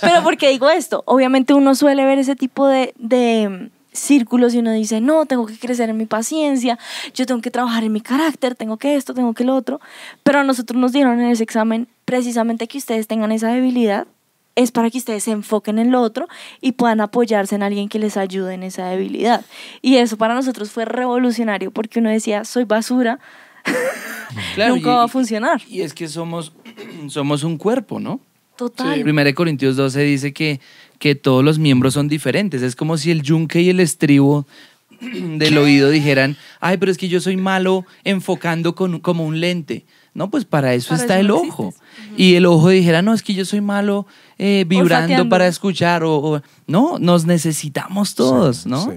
Pero 0.00 0.22
¿por 0.22 0.36
qué 0.36 0.50
digo 0.50 0.70
esto? 0.70 1.02
Obviamente 1.06 1.52
uno 1.52 1.74
suele 1.74 2.04
ver 2.04 2.20
ese 2.20 2.36
tipo 2.36 2.68
de, 2.68 2.94
de 2.98 3.48
mm, 3.48 3.70
círculos 3.92 4.54
y 4.54 4.58
uno 4.58 4.72
dice, 4.72 5.00
no, 5.00 5.26
tengo 5.26 5.46
que 5.46 5.58
crecer 5.58 5.90
en 5.90 5.96
mi 5.96 6.06
paciencia, 6.06 6.78
yo 7.14 7.26
tengo 7.26 7.40
que 7.40 7.50
trabajar 7.50 7.82
en 7.82 7.92
mi 7.92 8.00
carácter, 8.00 8.54
tengo 8.54 8.76
que 8.76 8.94
esto, 8.94 9.12
tengo 9.12 9.34
que 9.34 9.42
lo 9.42 9.56
otro. 9.56 9.80
Pero 10.22 10.38
a 10.38 10.44
nosotros 10.44 10.80
nos 10.80 10.92
dieron 10.92 11.20
en 11.20 11.30
ese 11.30 11.42
examen 11.42 11.88
precisamente 12.04 12.68
que 12.68 12.78
ustedes 12.78 13.08
tengan 13.08 13.32
esa 13.32 13.48
debilidad 13.48 14.06
es 14.54 14.70
para 14.72 14.90
que 14.90 14.98
ustedes 14.98 15.24
se 15.24 15.30
enfoquen 15.30 15.78
en 15.78 15.90
lo 15.90 16.00
otro 16.02 16.28
y 16.60 16.72
puedan 16.72 17.00
apoyarse 17.00 17.54
en 17.54 17.62
alguien 17.62 17.88
que 17.88 17.98
les 17.98 18.16
ayude 18.16 18.54
en 18.54 18.62
esa 18.62 18.86
debilidad. 18.88 19.44
Y 19.80 19.96
eso 19.96 20.16
para 20.16 20.34
nosotros 20.34 20.70
fue 20.70 20.84
revolucionario 20.84 21.70
porque 21.70 21.98
uno 22.00 22.10
decía, 22.10 22.44
soy 22.44 22.64
basura, 22.64 23.18
Claro, 24.54 24.74
nunca 24.74 24.90
y- 24.90 24.94
va 24.94 25.04
a 25.04 25.08
funcionar. 25.08 25.62
Y 25.68 25.82
es 25.82 25.94
que 25.94 26.08
somos, 26.08 26.52
somos 27.08 27.44
un 27.44 27.56
cuerpo, 27.58 28.00
¿no? 28.00 28.20
Total. 28.56 29.00
Primera 29.02 29.26
de 29.26 29.34
Corintios 29.34 29.76
12 29.76 30.00
dice 30.02 30.32
que, 30.32 30.60
que 30.98 31.14
todos 31.14 31.42
los 31.44 31.58
miembros 31.58 31.94
son 31.94 32.08
diferentes. 32.08 32.62
Es 32.62 32.76
como 32.76 32.96
si 32.98 33.10
el 33.10 33.22
yunque 33.22 33.60
y 33.62 33.70
el 33.70 33.80
estribo 33.80 34.46
del 35.00 35.58
oído 35.58 35.90
dijeran, 35.90 36.36
ay, 36.60 36.76
pero 36.76 36.92
es 36.92 36.98
que 36.98 37.08
yo 37.08 37.20
soy 37.20 37.36
malo 37.36 37.84
enfocando 38.04 38.74
con, 38.74 39.00
como 39.00 39.24
un 39.26 39.40
lente. 39.40 39.84
No, 40.14 40.28
pues 40.30 40.44
para 40.44 40.74
eso 40.74 40.90
Para 40.90 41.00
está 41.02 41.14
eso 41.14 41.20
el 41.22 41.28
no 41.28 41.36
ojo. 41.36 41.74
Y 42.16 42.34
el 42.34 42.44
ojo 42.46 42.68
dijera, 42.68 43.00
no, 43.02 43.14
es 43.14 43.22
que 43.22 43.32
yo 43.34 43.44
soy 43.44 43.60
malo 43.62 44.06
eh, 44.38 44.64
vibrando 44.68 45.28
para 45.28 45.46
escuchar. 45.46 46.04
O, 46.04 46.16
o- 46.16 46.42
no, 46.66 46.98
nos 46.98 47.24
necesitamos 47.24 48.14
todos, 48.14 48.66
¿no? 48.66 48.84
Sí. 48.84 48.90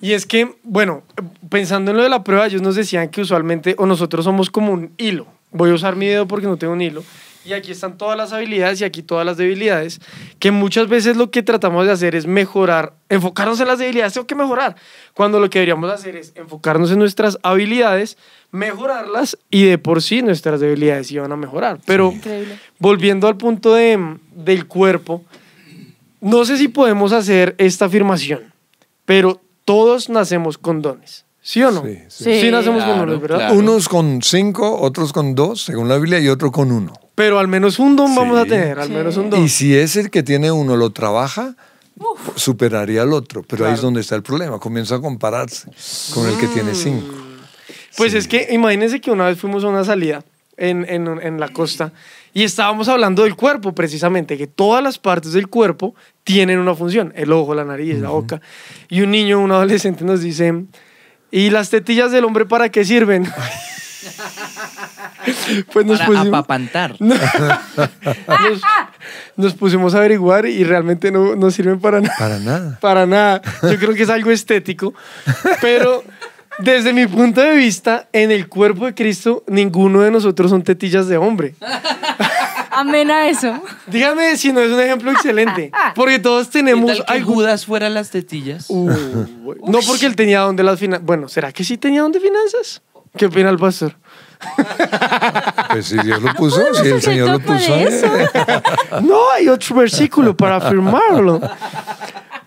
Y 0.00 0.12
es 0.12 0.26
que, 0.26 0.56
bueno, 0.64 1.02
pensando 1.48 1.90
en 1.90 1.96
lo 1.98 2.02
de 2.02 2.08
la 2.08 2.24
prueba, 2.24 2.46
ellos 2.46 2.62
nos 2.62 2.74
decían 2.74 3.08
que 3.10 3.20
usualmente, 3.20 3.74
o 3.78 3.86
nosotros 3.86 4.24
somos 4.24 4.50
como 4.50 4.72
un 4.72 4.90
hilo. 4.98 5.26
Voy 5.52 5.70
a 5.70 5.74
usar 5.74 5.94
mi 5.96 6.06
dedo 6.06 6.26
porque 6.26 6.46
no 6.46 6.56
tengo 6.56 6.72
un 6.72 6.80
hilo. 6.80 7.04
Y 7.44 7.54
aquí 7.54 7.72
están 7.72 7.98
todas 7.98 8.16
las 8.16 8.32
habilidades 8.32 8.80
y 8.80 8.84
aquí 8.84 9.02
todas 9.02 9.26
las 9.26 9.36
debilidades, 9.36 10.00
que 10.38 10.52
muchas 10.52 10.88
veces 10.88 11.16
lo 11.16 11.30
que 11.30 11.42
tratamos 11.42 11.86
de 11.86 11.92
hacer 11.92 12.14
es 12.14 12.26
mejorar, 12.26 12.94
enfocarnos 13.08 13.58
en 13.60 13.66
las 13.66 13.78
debilidades, 13.78 14.14
tengo 14.14 14.26
que 14.26 14.36
mejorar, 14.36 14.76
cuando 15.12 15.40
lo 15.40 15.50
que 15.50 15.58
deberíamos 15.58 15.90
hacer 15.90 16.14
es 16.14 16.32
enfocarnos 16.36 16.92
en 16.92 17.00
nuestras 17.00 17.38
habilidades, 17.42 18.16
mejorarlas 18.52 19.38
y 19.50 19.64
de 19.64 19.78
por 19.78 20.02
sí 20.02 20.22
nuestras 20.22 20.60
debilidades 20.60 21.10
iban 21.10 21.32
a 21.32 21.36
mejorar. 21.36 21.80
Pero 21.84 22.12
Increíble. 22.12 22.58
volviendo 22.78 23.26
al 23.26 23.36
punto 23.36 23.74
de, 23.74 24.18
del 24.34 24.66
cuerpo, 24.66 25.24
no 26.20 26.44
sé 26.44 26.56
si 26.58 26.68
podemos 26.68 27.12
hacer 27.12 27.56
esta 27.58 27.86
afirmación, 27.86 28.52
pero 29.04 29.40
todos 29.64 30.08
nacemos 30.08 30.58
con 30.58 30.80
dones. 30.80 31.24
¿Sí 31.40 31.60
o 31.64 31.72
no? 31.72 31.82
Sí, 31.82 31.98
sí. 32.06 32.40
Sí, 32.40 32.50
nacemos 32.52 32.84
con 32.84 32.98
dones, 32.98 33.20
¿verdad? 33.20 33.38
claro. 33.38 33.54
Unos 33.54 33.88
con 33.88 34.22
cinco, 34.22 34.80
otros 34.80 35.12
con 35.12 35.34
dos, 35.34 35.62
según 35.62 35.88
la 35.88 35.96
Biblia, 35.96 36.20
y 36.20 36.28
otro 36.28 36.52
con 36.52 36.70
uno. 36.70 36.92
Pero 37.14 37.38
al 37.38 37.48
menos 37.48 37.78
un 37.78 37.94
don 37.96 38.14
vamos 38.14 38.38
a 38.38 38.44
Sí. 38.44 38.48
tener, 38.50 38.78
al 38.78 38.88
Sí. 38.88 38.92
menos 38.94 39.16
un 39.16 39.30
don. 39.30 39.42
Y 39.42 39.48
si 39.48 39.76
es 39.76 39.96
el 39.96 40.10
que 40.10 40.22
tiene 40.22 40.50
uno 40.50 40.76
lo 40.76 40.90
trabaja, 40.90 41.54
superaría 42.36 43.02
al 43.02 43.12
otro. 43.12 43.42
Pero 43.42 43.66
ahí 43.66 43.72
es 43.72 43.78
Claro. 43.80 43.86
donde 43.88 44.00
está 44.00 44.14
el 44.16 44.22
problema. 44.22 44.58
Comienza 44.58 44.96
a 44.96 45.00
compararse 45.00 45.68
con 46.14 46.26
el 46.28 46.36
que 46.38 46.46
tiene 46.48 46.74
cinco. 46.74 47.14
Pues 47.96 48.12
Sí. 48.12 48.18
es 48.18 48.28
que 48.28 48.48
imagínense 48.52 49.00
que 49.00 49.10
una 49.10 49.26
vez 49.26 49.38
fuimos 49.38 49.62
a 49.64 49.68
una 49.68 49.84
salida 49.84 50.24
en, 50.56 50.86
en, 50.88 51.06
en 51.22 51.38
la 51.38 51.48
costa 51.48 51.92
y 52.32 52.44
estábamos 52.44 52.88
hablando 52.88 53.24
del 53.24 53.36
cuerpo 53.36 53.74
precisamente, 53.74 54.38
que 54.38 54.46
todas 54.46 54.82
las 54.82 54.98
partes 54.98 55.32
del 55.34 55.48
cuerpo 55.48 55.94
tienen 56.24 56.58
una 56.58 56.74
función, 56.74 57.12
el 57.16 57.30
ojo, 57.32 57.54
la 57.54 57.64
nariz, 57.64 57.98
la 57.98 58.08
boca. 58.08 58.40
Y 58.88 59.02
un 59.02 59.10
niño, 59.10 59.38
un 59.40 59.52
adolescente 59.52 60.04
nos 60.04 60.22
dice, 60.22 60.64
¿y 61.30 61.50
las 61.50 61.68
tetillas 61.68 62.10
del 62.12 62.24
hombre 62.24 62.46
para 62.46 62.70
qué 62.70 62.84
sirven? 62.86 63.30
pues 65.72 65.86
nos 65.86 65.98
Para 65.98 66.06
pusimos, 66.06 66.28
apapantar. 66.28 66.96
nos, 67.00 67.20
nos 69.36 69.54
pusimos 69.54 69.94
a 69.94 69.98
averiguar 69.98 70.46
y 70.46 70.64
realmente 70.64 71.10
no, 71.10 71.36
no 71.36 71.50
sirven 71.50 71.80
para 71.80 72.00
nada. 72.00 72.16
Para 72.18 72.38
nada. 72.38 72.78
Para 72.80 73.06
nada. 73.06 73.42
Yo 73.62 73.78
creo 73.78 73.94
que 73.94 74.02
es 74.02 74.10
algo 74.10 74.30
estético. 74.30 74.94
Pero 75.60 76.04
desde 76.58 76.92
mi 76.92 77.06
punto 77.06 77.40
de 77.40 77.56
vista, 77.56 78.08
en 78.12 78.30
el 78.30 78.48
cuerpo 78.48 78.86
de 78.86 78.94
Cristo, 78.94 79.44
ninguno 79.46 80.02
de 80.02 80.10
nosotros 80.10 80.50
son 80.50 80.62
tetillas 80.62 81.08
de 81.08 81.16
hombre. 81.16 81.54
Amén 82.74 83.10
a 83.10 83.28
eso. 83.28 83.62
Dígame 83.86 84.36
si 84.36 84.52
no 84.52 84.60
es 84.60 84.70
un 84.70 84.80
ejemplo 84.80 85.10
excelente. 85.12 85.70
Porque 85.94 86.18
todos 86.18 86.46
¿Qué 86.46 86.60
tenemos 86.60 86.96
tal 86.96 87.06
que 87.06 87.12
algo. 87.12 87.34
Judas 87.34 87.66
fuera 87.66 87.90
las 87.90 88.10
tetillas? 88.10 88.66
Uh, 88.70 88.90
no 89.66 89.78
porque 89.86 90.06
él 90.06 90.16
tenía 90.16 90.40
donde 90.40 90.62
las 90.62 90.80
finanzas. 90.80 91.04
Bueno, 91.04 91.28
¿será 91.28 91.52
que 91.52 91.64
sí 91.64 91.76
tenía 91.76 92.00
donde 92.00 92.18
finanzas? 92.18 92.82
¿Qué 93.16 93.26
opina 93.26 93.50
el 93.50 93.58
pastor? 93.58 93.94
Pues 95.70 95.86
si 95.86 95.98
Dios 95.98 96.20
lo 96.20 96.34
puso, 96.34 96.62
si 96.74 96.88
el 96.88 97.00
Señor 97.00 97.30
lo 97.30 97.40
puso. 97.40 97.74
eso. 97.74 98.06
No, 99.02 99.30
hay 99.30 99.48
otro 99.48 99.76
versículo 99.76 100.36
para 100.36 100.56
afirmarlo. 100.56 101.40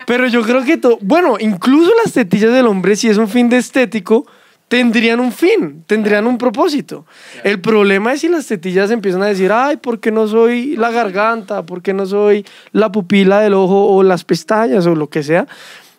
Pero 0.06 0.28
yo 0.28 0.44
creo 0.44 0.64
que 0.64 0.78
todo, 0.78 1.00
bueno, 1.02 1.36
incluso 1.40 1.92
las 2.04 2.14
tetillas 2.14 2.54
del 2.54 2.68
hombre, 2.68 2.96
si 2.96 3.10
es 3.10 3.18
un 3.18 3.28
fin 3.28 3.50
de 3.50 3.58
estético, 3.58 4.28
tendrían 4.68 5.20
un 5.20 5.32
fin, 5.32 5.84
tendrían 5.88 6.28
un 6.28 6.38
propósito. 6.38 7.06
El 7.44 7.60
problema 7.60 8.14
es 8.14 8.22
si 8.22 8.30
las 8.30 8.46
tetillas 8.46 8.92
empiezan 8.92 9.24
a 9.24 9.28
decir, 9.28 9.52
ay, 9.52 9.78
¿por 9.78 10.00
qué 10.00 10.12
no 10.12 10.28
soy 10.28 10.76
la 10.76 10.92
garganta? 10.92 11.64
¿Por 11.66 11.82
qué 11.82 11.94
no 11.94 12.06
soy 12.06 12.46
la 12.72 12.92
pupila 12.92 13.40
del 13.40 13.54
ojo 13.56 13.88
o 13.88 14.04
las 14.04 14.24
pestañas 14.24 14.86
o 14.86 14.96
lo 14.96 15.08
que 15.08 15.24
sea? 15.24 15.48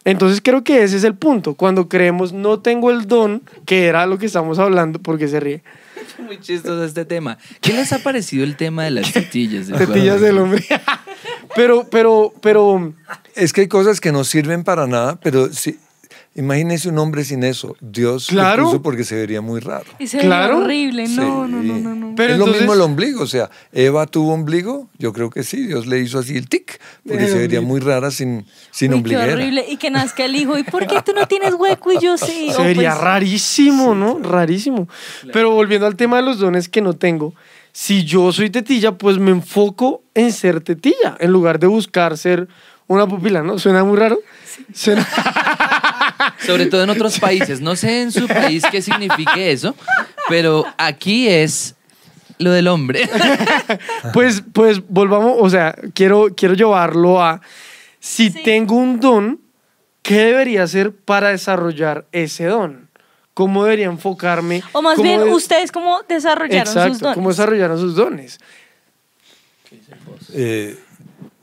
Entonces 0.05 0.41
creo 0.41 0.63
que 0.63 0.85
ese 0.85 0.97
es 0.97 1.05
el 1.05 1.17
punto. 1.17 1.55
Cuando 1.55 1.89
creemos 1.89 2.33
no 2.33 2.61
tengo 2.61 2.93
el 2.93 3.09
don, 3.09 3.43
que 3.65 3.87
era 3.87 4.07
lo 4.07 4.19
que 4.19 4.27
estamos 4.27 4.61
hablando, 4.61 5.01
porque 5.01 5.27
se 5.27 5.41
ríe. 5.41 5.63
Muy 6.19 6.40
chistoso 6.40 6.85
este 6.85 7.05
tema. 7.05 7.38
¿Qué 7.61 7.73
les 7.73 7.92
ha 7.92 7.99
parecido 7.99 8.45
el 8.45 8.57
tema 8.57 8.85
de 8.85 8.90
las 8.90 9.12
tetillas? 9.12 9.66
Tetillas 9.66 10.21
del 10.21 10.38
hombre. 10.38 10.64
pero, 11.55 11.88
pero, 11.90 12.33
pero, 12.40 12.95
Es 13.35 13.53
que 13.53 13.62
hay 13.62 13.69
cosas 13.69 14.01
que 14.01 14.12
no 14.12 14.25
sirven 14.25 14.64
para 14.64 14.87
nada, 14.87 15.19
pero 15.21 15.53
si, 15.53 15.79
imagínese 16.37 16.88
un 16.88 16.99
hombre 16.99 17.25
sin 17.25 17.42
eso. 17.42 17.77
Dios 17.81 18.31
lo 18.33 18.42
puso 18.57 18.83
porque 18.83 19.03
se 19.05 19.16
vería 19.16 19.40
muy 19.40 19.61
raro. 19.61 19.87
Y 19.99 20.07
se 20.07 20.18
Claro. 20.18 20.59
ve 20.59 20.64
horrible. 20.64 21.03
No, 21.09 21.09
Sí. 21.09 21.16
no, 21.20 21.46
no, 21.49 21.62
no, 21.62 21.94
no. 21.94 22.14
Pero 22.16 22.35
es 22.35 22.38
lo 22.38 22.46
mismo 22.46 22.72
el 22.75 22.81
ombligo, 22.81 23.22
o 23.22 23.27
sea, 23.27 23.51
Eva 23.72 24.07
tuvo 24.07 24.33
ombligo, 24.33 24.88
yo 24.99 25.12
creo 25.12 25.31
que 25.31 25.42
sí, 25.42 25.66
Dios 25.66 25.87
le 25.87 25.99
hizo 26.01 26.18
así 26.18 26.37
el 26.37 26.49
tic, 26.49 26.81
porque 27.07 27.25
El 27.25 27.31
se 27.31 27.38
vería 27.38 27.61
muy 27.61 27.81
rara 27.81 28.11
sin, 28.11 28.46
sin 28.70 28.88
Uy, 28.92 29.03
qué 29.03 29.16
ombliguera. 29.16 29.33
horrible. 29.35 29.64
Y 29.68 29.77
que 29.77 29.90
nazca 29.90 30.25
el 30.25 30.37
hijo. 30.37 30.57
¿Y 30.57 30.62
por 30.62 30.87
qué 30.87 31.03
tú 31.05 31.12
no 31.14 31.27
tienes 31.27 31.55
hueco 31.55 31.92
y 31.92 31.99
yo 32.01 32.16
sí? 32.16 32.51
Sería 32.57 32.90
pues, 32.92 33.01
rarísimo, 33.03 33.94
¿no? 33.94 34.18
Rarísimo. 34.22 34.88
Pero 35.33 35.51
volviendo 35.51 35.87
al 35.87 35.96
tema 35.96 36.16
de 36.16 36.22
los 36.22 36.38
dones 36.38 36.68
que 36.68 36.81
no 36.81 36.92
tengo, 36.94 37.35
si 37.72 38.05
yo 38.05 38.33
soy 38.33 38.49
tetilla, 38.51 38.92
pues 38.96 39.18
me 39.18 39.31
enfoco 39.31 40.03
en 40.14 40.33
ser 40.33 40.61
tetilla, 40.62 41.16
en 41.20 41.31
lugar 41.33 41.59
de 41.59 41.66
buscar 41.66 42.16
ser 42.16 42.49
una 42.87 43.07
pupila, 43.07 43.42
¿no? 43.42 43.59
¿Suena 43.59 43.85
muy 43.85 43.99
raro? 43.99 44.18
Suena- 44.72 45.07
Sobre 46.44 46.66
todo 46.66 46.83
en 46.83 46.90
otros 46.90 47.18
países. 47.18 47.61
No 47.61 47.77
sé 47.77 48.03
en 48.03 48.12
su 48.12 48.27
país 48.27 48.62
qué 48.70 48.83
signifique 48.83 49.51
eso, 49.53 49.75
pero 50.29 50.64
aquí 50.77 51.29
es 51.29 51.75
lo 52.38 52.51
del 52.51 52.68
hombre. 52.68 53.09
Pues, 54.12 54.42
pues 54.53 54.81
volvamos, 54.88 55.37
o 55.40 55.49
sea, 55.51 55.75
quiero, 55.94 56.29
quiero 56.37 56.55
llevarlo 56.55 57.22
a, 57.22 57.40
si 58.01 58.31
Sí. 58.31 58.42
tengo 58.42 58.77
un 58.77 59.01
don, 59.01 59.40
¿qué 60.03 60.27
debería 60.27 60.62
hacer 60.62 60.92
para 60.92 61.31
desarrollar 61.31 62.07
ese 62.12 62.44
don? 62.46 62.88
¿Cómo 63.35 63.64
debería 63.64 63.87
enfocarme? 63.87 64.62
O 64.72 64.81
más 64.81 64.96
¿Cómo 64.96 65.09
bien, 65.09 65.25
de- 65.25 65.31
ustedes 65.35 65.70
cómo 65.72 66.01
desarrollaron 66.09 66.68
Exacto, 66.68 66.88
sus 66.92 67.01
dones. 67.01 67.14
¿cómo 67.16 67.29
desarrollaron 67.31 67.79
sus 67.79 67.94
dones? 67.96 68.38
Eh, 70.33 70.79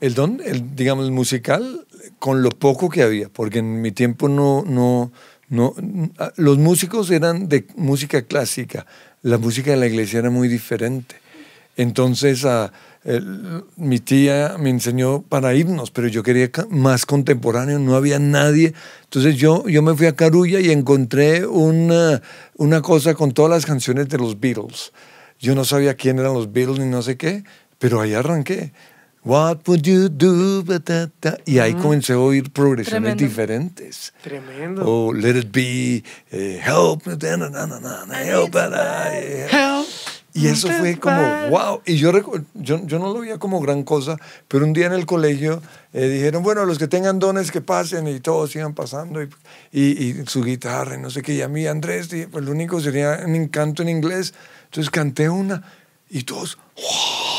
el 0.00 0.14
don, 0.14 0.40
el, 0.44 0.74
digamos, 0.76 1.04
el 1.06 1.12
musical, 1.12 1.86
con 2.18 2.42
lo 2.42 2.50
poco 2.50 2.88
que 2.88 3.02
había, 3.02 3.28
porque 3.28 3.58
en 3.60 3.80
mi 3.80 3.92
tiempo 3.92 4.28
no, 4.28 4.62
no, 4.66 5.12
no, 5.48 5.74
ah, 6.18 6.32
los 6.36 6.58
músicos 6.58 7.10
eran 7.10 7.48
de 7.48 7.66
música 7.76 8.22
clásica, 8.22 8.86
la 9.22 9.38
música 9.38 9.70
de 9.70 9.76
la 9.78 9.86
iglesia 9.86 10.18
era 10.20 10.30
muy 10.30 10.48
diferente. 10.48 11.16
Entonces, 11.76 12.44
ah, 12.44 12.72
el- 13.04 13.64
mi 13.76 13.98
tía 13.98 14.56
me 14.58 14.70
enseñó 14.70 15.22
para 15.22 15.54
himnos, 15.54 15.90
pero 15.90 16.08
yo 16.08 16.22
quería 16.22 16.50
más 16.70 17.04
contemporáneo, 17.04 17.78
no 17.78 17.96
había 17.96 18.18
nadie. 18.18 18.74
Entonces 19.04 19.36
yo, 19.36 19.68
yo 19.68 19.82
me 19.82 19.94
fui 19.94 20.06
a 20.06 20.14
Carulla 20.16 20.60
y 20.60 20.70
encontré 20.70 21.46
una, 21.46 22.22
una 22.56 22.80
cosa 22.80 23.14
con 23.14 23.32
todas 23.32 23.50
las 23.50 23.66
canciones 23.66 24.08
de 24.08 24.18
los 24.18 24.38
Beatles. 24.40 24.92
Yo 25.40 25.54
no 25.54 25.64
sabía 25.64 25.94
quién 25.94 26.18
eran 26.18 26.32
los 26.34 26.52
Beatles 26.52 26.78
ni 26.78 26.86
no 26.86 27.02
sé 27.02 27.16
qué, 27.16 27.42
pero 27.78 28.00
ahí 28.00 28.14
arranqué. 28.14 28.72
What 29.24 29.66
would 29.66 29.82
you 29.86 30.10
do? 30.10 30.62
Y 31.46 31.58
ahí 31.58 31.72
comencé 31.74 32.12
a 32.12 32.18
oír 32.18 32.52
progresiones 32.52 33.16
Tremendo. 33.16 33.24
diferentes. 33.24 34.12
Tremendo. 34.22 34.82
O 34.84 35.12
Let 35.14 35.38
It 35.38 35.50
Be, 35.50 36.04
eh, 36.30 36.60
Help, 36.62 37.06
na, 37.06 37.16
na, 37.16 37.48
na, 37.48 37.66
na, 37.66 37.80
na, 37.80 38.04
na, 38.04 38.22
help, 38.22 38.54
na, 38.54 38.68
na, 38.68 39.18
eh, 39.18 39.48
Help. 39.50 39.86
y 40.34 40.48
eso 40.48 40.68
fue 40.68 40.98
como, 40.98 41.22
wow. 41.48 41.80
Y 41.86 41.96
yo, 41.96 42.12
yo, 42.52 42.80
yo 42.84 42.98
no 42.98 43.14
lo 43.14 43.20
veía 43.20 43.38
como 43.38 43.60
gran 43.60 43.82
cosa, 43.82 44.18
pero 44.46 44.66
un 44.66 44.74
día 44.74 44.86
en 44.86 44.92
el 44.92 45.06
colegio 45.06 45.62
eh, 45.94 46.06
dijeron, 46.06 46.42
bueno, 46.42 46.66
los 46.66 46.76
que 46.76 46.86
tengan 46.88 47.18
dones 47.18 47.50
que 47.50 47.62
pasen 47.62 48.06
y 48.08 48.20
todos 48.20 48.54
iban 48.56 48.74
pasando 48.74 49.22
y, 49.22 49.30
y, 49.72 49.82
y 50.20 50.26
su 50.26 50.42
guitarra 50.42 50.96
y 50.96 50.98
no 51.00 51.08
sé 51.08 51.22
qué. 51.22 51.32
Y 51.34 51.40
a 51.40 51.48
mí, 51.48 51.66
Andrés, 51.66 52.10
dije, 52.10 52.28
pues 52.28 52.44
lo 52.44 52.50
único 52.50 52.78
sería 52.78 53.22
un 53.24 53.36
encanto 53.36 53.82
en 53.82 53.88
inglés. 53.88 54.34
Entonces 54.66 54.90
canté 54.90 55.30
una 55.30 55.62
y 56.10 56.24
todos, 56.24 56.58
wow. 56.76 57.33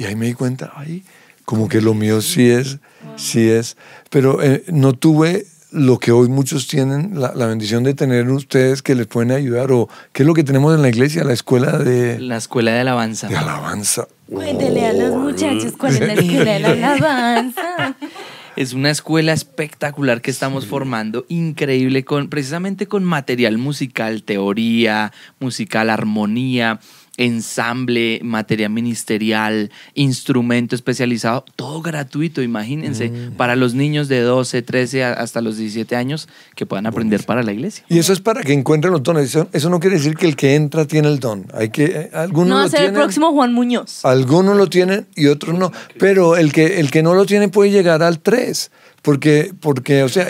Y 0.00 0.06
ahí 0.06 0.16
me 0.16 0.24
di 0.24 0.32
cuenta, 0.32 0.72
ay, 0.76 1.04
como 1.44 1.68
que 1.68 1.82
lo 1.82 1.92
mío 1.92 2.22
sí 2.22 2.48
es, 2.48 2.78
sí 3.16 3.50
es. 3.50 3.76
Pero 4.08 4.42
eh, 4.42 4.64
no 4.68 4.94
tuve 4.94 5.44
lo 5.72 5.98
que 5.98 6.10
hoy 6.10 6.30
muchos 6.30 6.68
tienen, 6.68 7.20
la, 7.20 7.34
la 7.34 7.46
bendición 7.46 7.84
de 7.84 7.92
tener 7.92 8.30
ustedes 8.30 8.80
que 8.80 8.94
les 8.94 9.06
pueden 9.06 9.30
ayudar, 9.30 9.70
o 9.72 9.90
qué 10.14 10.22
es 10.22 10.26
lo 10.26 10.32
que 10.32 10.42
tenemos 10.42 10.74
en 10.74 10.80
la 10.80 10.88
iglesia, 10.88 11.22
la 11.22 11.34
escuela 11.34 11.76
de, 11.76 12.18
La 12.18 12.38
escuela 12.38 12.72
de 12.72 12.80
alabanza. 12.80 13.28
de 13.28 13.36
alabanza. 13.36 14.08
Cuéntele 14.26 14.86
a 14.86 14.94
los 14.94 15.16
muchachos 15.16 15.74
cuál 15.76 15.92
es 15.92 16.00
la 16.00 16.14
escuela 16.14 16.52
de 16.54 16.60
la 16.60 16.70
alabanza. 16.70 17.96
Es 18.56 18.72
una 18.72 18.90
escuela 18.90 19.32
espectacular 19.32 20.20
que 20.20 20.30
estamos 20.30 20.66
formando, 20.66 21.24
increíble, 21.28 22.04
con, 22.04 22.28
precisamente 22.28 22.88
con 22.88 23.04
material 23.04 23.58
musical, 23.58 24.22
teoría, 24.24 25.12
musical, 25.38 25.88
armonía, 25.88 26.80
ensamble, 27.24 28.20
materia 28.22 28.68
ministerial, 28.68 29.70
instrumento 29.94 30.74
especializado, 30.74 31.44
todo 31.56 31.82
gratuito, 31.82 32.42
imagínense, 32.42 33.12
para 33.36 33.56
los 33.56 33.74
niños 33.74 34.08
de 34.08 34.20
12, 34.20 34.62
13 34.62 35.04
a- 35.04 35.12
hasta 35.12 35.40
los 35.40 35.56
17 35.56 35.96
años 35.96 36.28
que 36.56 36.66
puedan 36.66 36.86
aprender 36.86 37.24
para 37.24 37.42
la 37.42 37.52
iglesia. 37.52 37.84
Y 37.88 37.98
eso 37.98 38.12
es 38.12 38.20
para 38.20 38.42
que 38.42 38.52
encuentren 38.52 38.92
los 38.92 39.02
dones. 39.02 39.26
Eso, 39.26 39.48
eso 39.52 39.70
no 39.70 39.80
quiere 39.80 39.96
decir 39.96 40.14
que 40.16 40.26
el 40.26 40.36
que 40.36 40.54
entra 40.54 40.86
tiene 40.86 41.08
el 41.08 41.20
don. 41.20 41.46
Hay 41.54 41.70
que, 41.70 41.84
eh, 41.84 42.10
algunos 42.14 42.48
No 42.48 42.54
va 42.56 42.60
lo 42.62 42.66
a 42.66 42.70
ser 42.70 42.84
el 42.84 42.92
próximo 42.92 43.32
Juan 43.32 43.52
Muñoz. 43.52 44.04
Algunos 44.04 44.56
lo 44.56 44.68
tienen 44.68 45.06
y 45.14 45.26
otros 45.26 45.58
no. 45.58 45.70
Pero 45.98 46.36
el 46.36 46.52
que, 46.52 46.80
el 46.80 46.90
que 46.90 47.02
no 47.02 47.14
lo 47.14 47.26
tiene 47.26 47.48
puede 47.48 47.70
llegar 47.70 48.02
al 48.02 48.20
3. 48.20 48.70
Porque, 49.02 49.52
porque, 49.60 50.02
o 50.02 50.08
sea, 50.08 50.28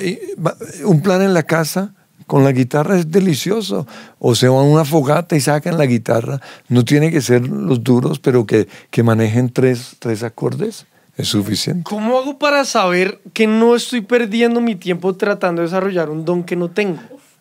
un 0.85 1.03
plan 1.03 1.23
en 1.23 1.35
la 1.35 1.43
casa 1.43 1.95
con 2.31 2.45
la 2.45 2.53
guitarra 2.53 2.97
es 2.97 3.11
delicioso. 3.11 3.89
O 4.21 4.37
se 4.37 4.47
van 4.47 4.61
a 4.61 4.63
una 4.63 4.85
fogata 4.85 5.35
y 5.35 5.41
sacan 5.41 5.77
la 5.77 5.87
guitarra. 5.87 6.41
No 6.69 6.85
tiene 6.85 7.11
que 7.11 7.21
ser 7.21 7.49
los 7.49 7.83
duros, 7.83 8.21
pero 8.21 8.47
que, 8.47 8.69
que 8.93 9.03
manejen 9.03 9.53
tres, 9.53 9.97
tres 9.99 10.23
acordes. 10.23 10.87
Es 11.17 11.27
suficiente. 11.27 11.83
¿Cómo 11.83 12.17
hago 12.17 12.39
para 12.39 12.65
saber 12.65 13.21
que 13.33 13.49
no 13.49 13.75
estoy 13.75 14.03
perdiendo 14.03 14.61
mi 14.61 14.77
tiempo 14.77 15.17
tratando 15.17 15.61
de 15.61 15.67
desarrollar 15.67 16.09
un 16.09 16.25
don 16.25 16.45
que 16.45 16.55
no 16.55 16.71
tengo? 16.71 17.01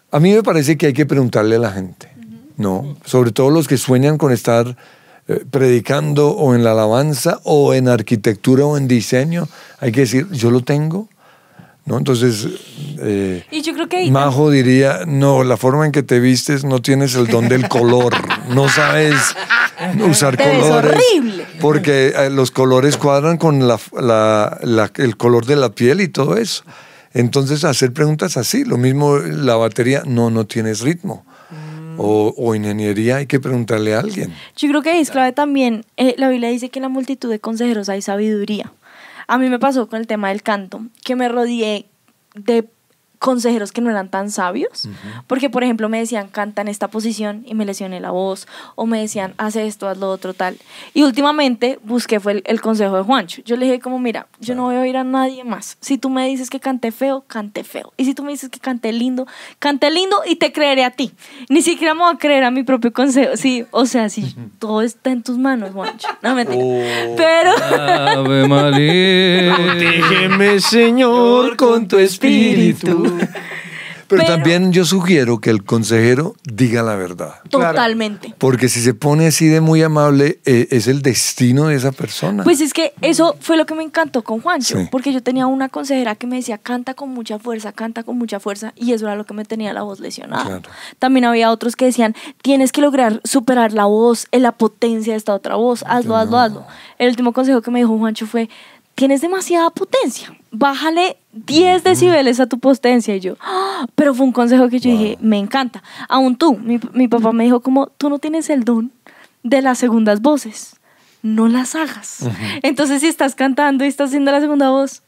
A 0.09 0.19
mí 0.19 0.33
me 0.33 0.41
parece 0.41 0.75
que 0.75 0.87
hay 0.87 0.93
que 0.93 1.05
preguntarle 1.05 1.57
a 1.57 1.59
la 1.59 1.71
gente, 1.71 2.09
¿no? 2.57 2.97
Sobre 3.05 3.31
todo 3.31 3.51
los 3.51 3.67
que 3.67 3.77
sueñan 3.77 4.17
con 4.17 4.31
estar 4.31 4.75
eh, 5.27 5.45
predicando 5.51 6.31
o 6.31 6.55
en 6.55 6.63
la 6.63 6.71
alabanza 6.71 7.39
o 7.43 7.75
en 7.75 7.89
arquitectura 7.89 8.65
o 8.65 8.75
en 8.75 8.87
diseño. 8.87 9.47
Hay 9.81 9.91
que 9.91 9.99
decir, 9.99 10.27
yo 10.31 10.49
lo 10.49 10.61
tengo, 10.61 11.09
¿no? 11.89 11.97
Entonces, 11.97 12.47
eh, 13.01 13.43
Y 13.51 13.61
yo 13.63 13.73
creo 13.73 13.89
que 13.89 13.97
ahí 13.97 14.11
Majo 14.11 14.49
diría, 14.51 15.01
no, 15.05 15.43
la 15.43 15.57
forma 15.57 15.85
en 15.85 15.91
que 15.91 16.03
te 16.03 16.19
vistes 16.21 16.63
no 16.63 16.81
tienes 16.81 17.15
el 17.15 17.27
don 17.27 17.49
del 17.49 17.67
color, 17.67 18.13
no 18.49 18.69
sabes 18.69 19.15
usar 20.09 20.37
Te 20.37 20.45
ves 20.45 20.59
colores. 20.63 21.01
horrible. 21.17 21.45
Porque 21.59 22.13
eh, 22.15 22.29
los 22.29 22.51
colores 22.51 22.95
cuadran 22.95 23.37
con 23.37 23.67
la, 23.67 23.79
la- 23.99 24.57
la- 24.61 24.91
el 24.97 25.17
color 25.17 25.45
de 25.45 25.55
la 25.57 25.71
piel 25.71 25.99
y 26.01 26.07
todo 26.07 26.37
eso. 26.37 26.63
Entonces, 27.13 27.63
hacer 27.63 27.91
preguntas 27.91 28.37
así, 28.37 28.63
lo 28.63 28.77
mismo 28.77 29.17
la 29.17 29.55
batería, 29.55 30.03
no, 30.05 30.29
no 30.29 30.45
tienes 30.45 30.81
ritmo. 30.81 31.25
O, 32.01 32.33
o 32.37 32.55
ingeniería, 32.55 33.17
hay 33.17 33.25
que 33.25 33.41
preguntarle 33.41 33.93
a 33.93 33.99
alguien. 33.99 34.33
Yo 34.55 34.69
creo 34.69 34.81
que 34.81 35.01
es 35.01 35.11
clave 35.11 35.33
también, 35.33 35.83
eh, 35.97 36.15
la 36.17 36.29
Biblia 36.29 36.47
dice 36.49 36.69
que 36.69 36.79
en 36.79 36.83
la 36.83 36.89
multitud 36.89 37.29
de 37.29 37.39
consejeros 37.39 37.89
hay 37.89 38.01
sabiduría. 38.01 38.71
A 39.29 39.37
mí 39.37 39.47
me 39.47 39.59
pasó 39.59 39.87
con 39.87 39.99
el 39.99 40.07
tema 40.07 40.29
del 40.29 40.41
canto, 40.41 40.81
que 41.05 41.15
me 41.15 41.29
rodeé 41.29 41.85
de 42.33 42.67
consejeros 43.19 43.71
que 43.71 43.81
no 43.81 43.89
eran 43.89 44.09
tan 44.09 44.31
sabios, 44.31 44.87
porque 45.27 45.49
por 45.49 45.63
ejemplo 45.63 45.89
me 45.89 45.99
decían 45.99 46.29
canta 46.29 46.61
en 46.61 46.69
esta 46.69 46.87
posición 46.87 47.43
y 47.45 47.53
me 47.53 47.65
lesioné 47.65 47.99
la 47.99 48.11
voz, 48.11 48.47
o 48.75 48.85
me 48.85 48.99
decían 48.99 49.33
hace 49.37 49.67
esto, 49.67 49.87
haz 49.87 49.97
lo 49.97 50.09
otro, 50.09 50.33
tal. 50.33 50.57
Y 50.93 51.03
últimamente 51.03 51.79
busqué 51.83 52.19
fue 52.19 52.31
el, 52.31 52.43
el 52.45 52.61
consejo 52.61 52.95
de 52.95 53.03
Juancho. 53.03 53.41
Yo 53.43 53.57
le 53.57 53.65
dije 53.65 53.79
como, 53.79 53.99
mira, 53.99 54.27
yo 54.39 54.55
no 54.55 54.63
voy 54.63 54.75
a 54.75 54.79
oír 54.79 54.97
a 54.97 55.03
nadie 55.03 55.43
más. 55.43 55.77
Si 55.81 55.97
tú 55.97 56.09
me 56.09 56.27
dices 56.27 56.49
que 56.49 56.59
cante 56.59 56.91
feo, 56.91 57.25
cante 57.27 57.63
feo. 57.63 57.93
Y 57.97 58.05
si 58.05 58.13
tú 58.13 58.23
me 58.23 58.31
dices 58.31 58.49
que 58.49 58.59
cante 58.59 58.91
lindo, 58.93 59.27
cante 59.59 59.91
lindo 59.91 60.21
y 60.25 60.37
te 60.37 60.53
creeré 60.53 60.85
a 60.85 60.91
ti. 60.91 61.11
Ni 61.49 61.61
siquiera 61.61 61.93
me 61.93 62.01
voy 62.01 62.15
a 62.15 62.17
creer 62.17 62.45
a 62.45 62.51
mi 62.51 62.63
propio 62.63 62.93
consejo. 62.93 63.35
Sí, 63.35 63.65
o 63.71 63.85
sea, 63.85 64.07
si 64.09 64.35
todo 64.59 64.81
está 64.81 65.11
en 65.11 65.23
tus 65.23 65.37
manos, 65.37 65.71
Juancho. 65.71 66.07
No 66.21 66.35
me 66.35 66.45
Pero... 66.45 67.51
Ave 67.79 68.47
María. 68.47 69.55
Protégeme, 69.55 70.59
Señor, 70.61 71.57
con 71.57 71.87
tu 71.87 71.97
espíritu. 71.97 73.08
Pero, 74.09 74.25
también 74.25 74.73
yo 74.73 74.85
sugiero 74.85 75.39
que 75.39 75.51
el 75.51 75.63
consejero 75.63 76.35
diga 76.43 76.81
la 76.81 76.95
verdad. 76.95 77.35
Totalmente. 77.49 78.33
Porque 78.39 78.67
si 78.67 78.81
se 78.81 78.95
pone 78.95 79.27
así 79.27 79.45
de 79.45 79.61
muy 79.61 79.83
amable, 79.83 80.39
eh, 80.45 80.67
es 80.71 80.87
el 80.87 81.03
destino 81.03 81.67
de 81.67 81.75
esa 81.75 81.91
persona. 81.91 82.43
Pues 82.43 82.59
es 82.59 82.73
que 82.73 82.93
eso 83.01 83.35
fue 83.39 83.55
lo 83.55 83.67
que 83.67 83.75
me 83.75 83.83
encantó 83.83 84.23
con 84.23 84.41
Juancho, 84.41 84.79
Sí. 84.79 84.87
porque 84.91 85.13
yo 85.13 85.21
tenía 85.21 85.45
una 85.45 85.69
consejera 85.69 86.15
que 86.15 86.25
me 86.25 86.37
decía, 86.37 86.57
canta 86.57 86.95
con 86.95 87.09
mucha 87.09 87.37
fuerza, 87.37 87.71
canta 87.71 88.01
con 88.01 88.17
mucha 88.17 88.39
fuerza, 88.39 88.73
y 88.75 88.93
eso 88.93 89.05
era 89.05 89.15
lo 89.15 89.25
que 89.27 89.35
me 89.35 89.45
tenía 89.45 89.73
la 89.73 89.83
voz 89.83 89.99
lesionada. 89.99 90.43
Claro. 90.43 90.69
También 90.97 91.25
había 91.25 91.51
otros 91.51 91.75
que 91.75 91.85
decían, 91.85 92.15
tienes 92.41 92.71
que 92.71 92.81
lograr 92.81 93.21
superar 93.23 93.73
la 93.73 93.85
voz, 93.85 94.27
en 94.31 94.41
la 94.41 94.53
potencia 94.53 95.13
de 95.13 95.17
esta 95.17 95.35
otra 95.35 95.55
voz, 95.55 95.83
hazlo, 95.85 96.17
hazlo, 96.17 96.39
hazlo. 96.39 96.65
El 96.97 97.09
último 97.09 97.31
consejo 97.31 97.61
que 97.61 97.69
me 97.69 97.77
dijo 97.77 97.95
Juancho 97.95 98.25
fue, 98.25 98.49
tienes 98.95 99.21
demasiada 99.21 99.69
potencia, 99.69 100.35
bájale 100.51 101.17
10 101.31 101.83
decibeles 101.83 102.39
a 102.39 102.47
tu 102.47 102.59
potencia. 102.59 103.15
Y 103.15 103.19
yo, 103.19 103.35
"Ah", 103.39 103.85
pero 103.95 104.13
fue 104.13 104.25
un 104.25 104.31
consejo 104.31 104.67
que 104.69 104.79
yo 104.79 104.91
dije, 104.91 105.17
me 105.21 105.37
encanta. 105.37 105.81
Aún 106.07 106.35
tú, 106.35 106.57
mi, 106.57 106.79
mi 106.93 107.07
papá 107.07 107.31
me 107.31 107.43
dijo 107.45 107.61
como, 107.61 107.87
tú 107.87 108.09
no 108.09 108.19
tienes 108.19 108.49
el 108.49 108.63
don 108.63 108.91
de 109.43 109.61
las 109.61 109.77
segundas 109.77 110.21
voces, 110.21 110.75
no 111.21 111.47
las 111.47 111.75
hagas. 111.75 112.27
Entonces 112.61 113.01
si 113.01 113.07
estás 113.07 113.35
cantando 113.35 113.85
y 113.85 113.87
estás 113.87 114.09
haciendo 114.09 114.31
la 114.31 114.41
segunda 114.41 114.69
voz, 114.69 115.01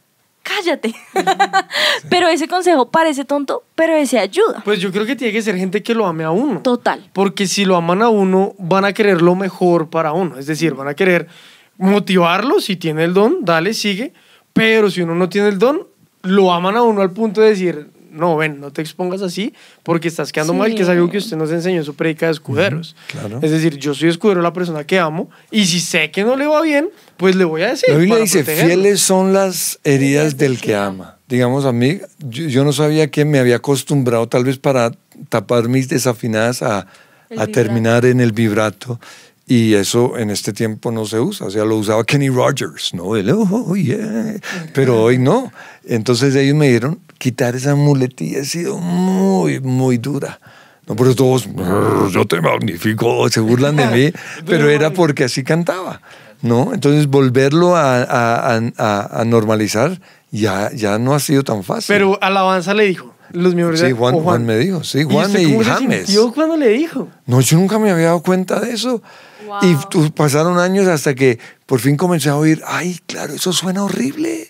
cállate. 0.44 0.96
pero 2.10 2.28
ese 2.28 2.48
consejo 2.48 2.90
parece 2.90 3.26
tonto, 3.26 3.64
pero 3.76 3.94
ese 3.94 4.20
ayuda. 4.20 4.62
Pues 4.64 4.80
yo 4.80 4.92
creo 4.92 5.06
que 5.06 5.16
tiene 5.16 5.34
que 5.34 5.42
ser 5.42 5.58
gente 5.58 5.84
que 5.84 5.94
lo 5.94 6.06
ame 6.06 6.24
a 6.24 6.32
uno. 6.32 6.62
Total. 6.62 7.10
Porque 7.14 7.48
si 7.48 7.66
lo 7.66 7.76
aman 7.76 8.02
a 8.02 8.10
uno, 8.10 8.54
van 8.58 8.86
a 8.86 8.94
querer 8.94 9.22
lo 9.22 9.36
mejor 9.36 9.90
para 9.90 10.14
uno. 10.14 10.38
Es 10.38 10.46
decir, 10.46 10.74
van 10.74 10.88
a 10.88 10.94
querer 10.94 11.28
motivarlo. 11.82 12.62
Si 12.62 12.76
tiene 12.78 13.04
el 13.04 13.14
don, 13.14 13.44
dale, 13.44 13.74
sigue. 13.74 14.14
Pero 14.54 14.90
si 14.90 15.02
uno 15.02 15.16
no 15.16 15.30
tiene 15.30 15.48
el 15.50 15.60
don, 15.60 15.88
lo 16.24 16.52
aman 16.54 16.76
a 16.78 16.84
uno 16.84 17.02
al 17.02 17.12
punto 17.12 17.42
de 17.42 17.50
decir, 17.50 17.88
no, 18.12 18.36
ven, 18.36 18.60
no 18.60 18.72
te 18.72 18.82
expongas 18.82 19.22
así 19.22 19.54
porque 19.84 20.10
estás 20.10 20.32
quedando 20.34 20.52
Sí. 20.54 20.60
mal, 20.60 20.76
que 20.76 20.82
es 20.84 20.90
algo 20.90 21.10
que 21.10 21.18
usted 21.18 21.38
nos 21.38 21.50
enseñó 21.52 21.78
en 21.78 21.86
su 21.86 21.96
predica 21.96 22.26
de 22.26 22.34
escuderos. 22.34 22.96
claro. 23.08 23.40
Es 23.42 23.50
decir, 23.52 23.78
yo 23.78 23.94
soy 23.94 24.10
escudero 24.10 24.42
de 24.42 24.44
la 24.44 24.52
persona 24.54 24.84
que 24.84 25.00
amo 25.00 25.30
y 25.50 25.66
si 25.66 25.80
sé 25.80 26.12
que 26.12 26.24
no 26.24 26.36
le 26.36 26.46
va 26.46 26.62
bien, 26.62 26.90
pues 27.18 27.36
le 27.38 27.46
voy 27.46 27.62
a 27.64 27.70
decir. 27.70 27.90
La 27.90 27.96
Biblia 27.98 28.18
dice, 28.18 28.40
protegerlo. 28.44 28.74
fieles 28.74 29.02
son 29.02 29.32
las 29.34 29.80
heridas 29.86 30.38
del 30.38 30.60
que 30.60 30.76
ama. 30.76 31.18
Digamos, 31.30 31.64
a 31.64 31.72
mí, 31.72 32.00
yo, 32.20 32.48
yo 32.48 32.66
no 32.66 32.74
sabía 32.74 33.10
que 33.10 33.24
me 33.24 33.40
había 33.40 33.56
acostumbrado 33.56 34.28
tal 34.28 34.44
vez 34.44 34.58
para 34.58 34.92
tapar 35.30 35.70
mis 35.70 35.88
desafinadas 35.88 36.62
a, 36.62 36.88
a 37.38 37.48
terminar 37.48 38.04
en 38.06 38.20
el 38.20 38.34
vibrato. 38.34 39.00
Y 39.52 39.74
eso 39.74 40.18
en 40.18 40.30
este 40.30 40.54
tiempo 40.54 40.92
no 40.94 41.06
se 41.06 41.20
usa. 41.20 41.48
O 41.48 41.52
sea, 41.52 41.66
lo 41.66 41.76
usaba 41.76 42.06
Kenny 42.06 42.30
Rogers, 42.30 42.94
¿no? 42.94 43.18
El, 43.18 43.32
oh, 43.32 43.76
yeah. 43.76 44.36
Pero 44.74 45.04
hoy 45.04 45.18
no. 45.18 45.52
Entonces 45.86 46.34
ellos 46.36 46.56
me 46.56 46.70
dieron 46.70 47.00
quitar 47.18 47.54
esa 47.58 47.76
muletilla. 47.76 48.42
Ha 48.42 48.46
sido 48.46 48.78
muy, 48.78 49.60
muy 49.60 49.98
dura. 49.98 50.40
No, 50.88 50.96
por 50.96 51.08
eso 51.08 51.18
todos, 51.18 51.54
"Brr, 51.54 52.10
yo 52.12 52.26
te 52.26 52.40
magnifico, 52.40 53.28
se 53.30 53.42
burlan 53.42 53.76
de 53.76 53.88
mí, 53.88 54.12
pero 54.46 54.70
era 54.70 54.92
porque 54.94 55.26
así 55.26 55.44
cantaba, 55.44 56.02
¿no? 56.42 56.74
Entonces 56.74 57.08
volverlo 57.08 57.76
a, 57.76 58.04
a- 58.04 58.58
a- 58.78 59.20
a- 59.22 59.26
normalizar 59.26 60.00
ya, 60.32 60.72
ya 60.74 60.98
no 60.98 61.14
ha 61.14 61.20
sido 61.20 61.44
tan 61.44 61.64
fácil. 61.64 61.88
Pero 61.94 62.18
Alabanza 62.22 62.74
le 62.74 62.86
dijo. 62.86 63.14
Los 63.34 63.54
miembros 63.56 63.80
Sí, 63.82 63.92
Juan- 63.92 64.16
o 64.16 64.20
Juan 64.22 64.46
me 64.46 64.58
dijo, 64.58 64.84
sí, 64.84 65.00
¿Y 65.00 65.04
Juan 65.04 65.28
usted 65.28 65.40
y 65.40 65.46
cómo 65.52 65.64
se 65.64 65.70
James. 65.70 66.06
sintió 66.06 66.34
cuando 66.34 66.58
le 66.58 66.70
dijo? 66.70 67.08
No, 67.26 67.40
yo 67.42 67.58
nunca 67.58 67.80
me 67.80 67.90
había 67.92 68.08
dado 68.08 68.22
cuenta 68.22 68.60
de 68.60 68.72
eso. 68.72 69.02
Wow. 69.46 69.60
Y 69.64 70.10
pasaron 70.12 70.58
años 70.60 70.88
hasta 70.88 71.16
que 71.16 71.40
por 71.66 71.80
fin 71.80 71.98
comencé 71.98 72.30
a 72.30 72.36
oír, 72.36 72.62
ay, 72.66 73.00
claro, 73.06 73.34
eso 73.34 73.52
suena 73.54 73.84
horrible. 73.84 74.50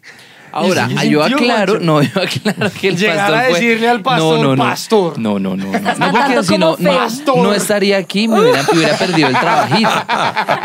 Ahora, 0.54 0.86
¿Y 0.92 0.96
ah, 0.98 1.02
sí 1.04 1.10
yo 1.12 1.24
aclaro, 1.24 1.80
no, 1.80 2.02
yo 2.02 2.10
aclaro 2.22 2.70
que 2.74 2.90
el 2.90 2.98
Llegar 2.98 3.16
pastor 3.32 3.36
a 3.36 3.42
fue- 3.50 3.54
decirle 3.54 3.88
al 3.88 4.02
pastor, 4.02 4.38
no, 4.38 4.44
no, 4.44 4.56
no, 4.58 4.64
pastor. 4.64 5.18
No, 5.20 5.40
no, 5.40 5.56
no. 5.56 5.66
No, 5.72 5.80
no, 5.98 6.12
porque 6.12 6.44
si 6.44 6.58
no, 6.58 6.76
no, 6.78 7.54
estaría 7.54 7.96
aquí, 7.96 8.28
me 8.28 8.42
hubiera, 8.42 8.62
me 8.64 8.78
hubiera 8.80 8.98
perdido 8.98 9.30
el 9.30 9.34
trabajito. 9.40 9.90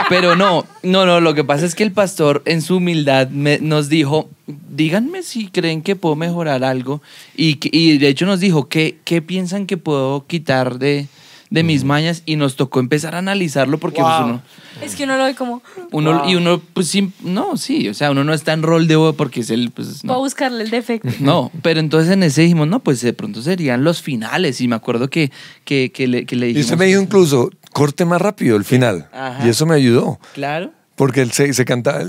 Pero 0.08 0.34
no, 0.34 0.66
no, 0.82 1.06
no, 1.06 1.20
lo 1.20 1.34
que 1.34 1.44
pasa 1.44 1.64
es 1.66 1.76
que 1.76 1.84
el 1.84 1.92
pastor 1.92 2.42
en 2.46 2.62
su 2.62 2.78
humildad 2.78 3.28
me- 3.28 3.60
nos 3.60 3.88
dijo, 3.88 4.28
díganme 4.48 5.22
si 5.22 5.46
creen 5.50 5.82
que 5.82 5.94
puedo 5.94 6.16
mejorar 6.16 6.64
algo. 6.64 7.00
Y, 7.36 7.58
y 7.70 7.98
de 7.98 8.08
hecho 8.08 8.26
nos 8.26 8.40
dijo, 8.40 8.68
¿qué, 8.68 8.98
qué 9.04 9.22
piensan 9.22 9.66
que 9.66 9.76
puedo 9.76 10.26
quitar 10.26 10.80
de, 10.80 11.06
de 11.50 11.62
mis 11.62 11.85
mañas? 11.85 12.22
Y 12.26 12.37
nos 12.37 12.56
tocó 12.56 12.80
empezar 12.80 13.14
a 13.14 13.18
analizarlo 13.18 13.78
porque 13.78 14.00
pues, 14.00 14.14
uno... 14.24 14.42
Es 14.82 14.94
que 14.94 15.04
uno 15.04 15.16
lo 15.16 15.24
ve 15.24 15.35
como, 15.35 15.62
Uno, 15.92 16.20
Wow. 16.20 16.30
Y 16.30 16.35
uno, 16.37 16.61
pues 16.74 16.88
sí, 16.88 17.12
no, 17.22 17.56
sí, 17.56 17.88
o 17.88 17.94
sea, 17.94 18.11
uno 18.11 18.24
no 18.24 18.35
está 18.35 18.52
en 18.52 18.62
rol 18.62 18.87
de 18.87 18.96
porque 19.16 19.40
es 19.40 19.50
el, 19.50 19.70
pues 19.70 20.02
va 20.02 20.14
a 20.14 20.16
no. 20.16 20.18
buscarle 20.18 20.64
el 20.64 20.70
defecto. 20.70 21.09
No, 21.20 21.50
pero 21.62 21.80
entonces 21.80 22.12
en 22.12 22.22
ese 22.22 22.42
dijimos, 22.42 22.68
no, 22.68 22.80
pues 22.80 23.00
de 23.00 23.12
pronto 23.12 23.40
serían 23.42 23.85
los 23.85 24.02
finales. 24.02 24.61
Y 24.61 24.68
me 24.68 24.76
acuerdo 24.76 25.09
que, 25.09 25.30
que, 25.64 25.92
que 25.92 26.06
le, 26.06 26.26
que 26.26 26.37
le 26.37 26.46
Y 26.46 26.48
dijimos. 26.48 26.66
usted 26.66 26.78
me 26.78 26.87
dijo 26.87 27.00
incluso, 27.00 27.50
corte 27.72 28.04
más 28.04 28.20
rápido 28.20 28.56
el 28.56 28.64
final. 28.64 29.09
Ajá. 29.12 29.46
Y 29.46 29.48
eso 29.48 29.64
me 29.66 29.74
ayudó. 29.74 30.18
Claro. 30.35 30.72
Porque 30.94 31.20
él 31.20 31.30
se, 31.32 31.52
se 31.52 31.64
cantaba, 31.66 32.04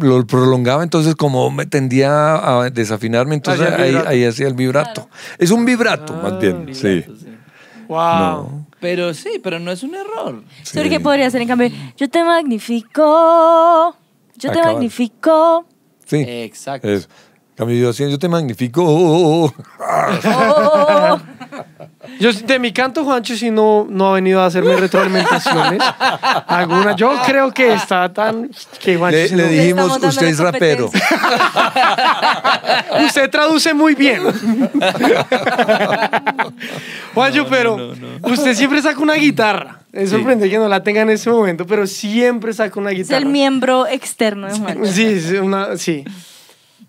lo 0.00 0.26
prolongaba, 0.26 0.82
entonces 0.82 1.14
como 1.14 1.50
me 1.50 1.66
tendía 1.66 2.60
a 2.60 2.70
desafinarme, 2.70 3.34
entonces 3.34 3.70
ahí, 3.70 3.88
vibrato. 3.90 4.08
ahí 4.08 4.24
hacía 4.24 4.48
el 4.48 4.54
vibrato. 4.54 5.08
Es 5.38 5.50
un 5.50 5.66
vibrato, 5.66 6.14
más 6.14 6.38
bien. 6.40 6.74
Sí. 6.74 6.88
Vibrato, 6.88 7.16
sí. 7.18 7.26
Wow. 7.88 7.98
No. 7.98 8.61
Pero 8.82 9.14
sí, 9.14 9.40
pero 9.40 9.60
no 9.60 9.70
es 9.70 9.84
un 9.84 9.94
error. 9.94 10.42
Sobre 10.64 10.90
qué 10.90 10.98
podría 10.98 11.30
ser 11.30 11.40
en 11.40 11.48
cambio, 11.48 11.70
yo 11.96 12.10
te 12.10 12.24
magnifico, 12.24 13.96
yo 14.36 14.50
te 14.50 14.60
magnifico. 14.60 15.64
Sí. 16.04 16.16
Exacto. 16.26 16.88
Eso. 16.88 17.06
En 17.50 17.56
Cambio 17.56 17.76
yo 17.76 17.90
así, 17.90 18.10
yo 18.10 18.18
te 18.18 18.28
magnifico. 18.28 18.82
Oh, 18.84 19.52
Yo 22.18 22.32
de 22.32 22.58
mi 22.58 22.72
canto, 22.72 23.04
Juancho, 23.04 23.36
si 23.36 23.50
no, 23.50 23.86
no 23.88 24.08
ha 24.10 24.14
venido 24.14 24.40
a 24.40 24.46
hacerme 24.46 24.74
retroalimentaciones. 24.76 25.80
Alguna. 26.48 26.96
Yo 26.96 27.12
creo 27.24 27.52
que 27.52 27.72
está 27.74 28.12
tan. 28.12 28.50
Que 28.80 28.96
Juancho, 28.96 29.16
Le, 29.18 29.28
si 29.28 29.36
le 29.36 29.42
no- 29.44 29.48
dijimos, 29.50 29.98
usted 30.02 30.26
es 30.26 30.38
rapero. 30.38 30.90
Usted 33.06 33.30
traduce 33.30 33.72
muy 33.74 33.94
bien. 33.94 34.20
Juancho, 37.14 37.46
pero 37.48 37.92
usted 38.22 38.54
siempre 38.54 38.82
saca 38.82 39.00
una 39.00 39.14
guitarra. 39.14 39.78
Es 39.92 40.10
sorprendente 40.10 40.48
que 40.50 40.58
no 40.58 40.68
la 40.68 40.82
tenga 40.82 41.02
en 41.02 41.10
ese 41.10 41.28
momento, 41.30 41.66
pero 41.66 41.86
siempre 41.86 42.52
saca 42.54 42.80
una 42.80 42.90
es 42.92 42.96
guitarra. 42.98 43.18
el 43.18 43.26
miembro 43.26 43.86
externo 43.86 44.46
de 44.48 44.58
Juan. 44.58 44.86
Sí, 44.86 45.20
sí, 45.20 45.36
una, 45.36 45.76
sí. 45.76 46.04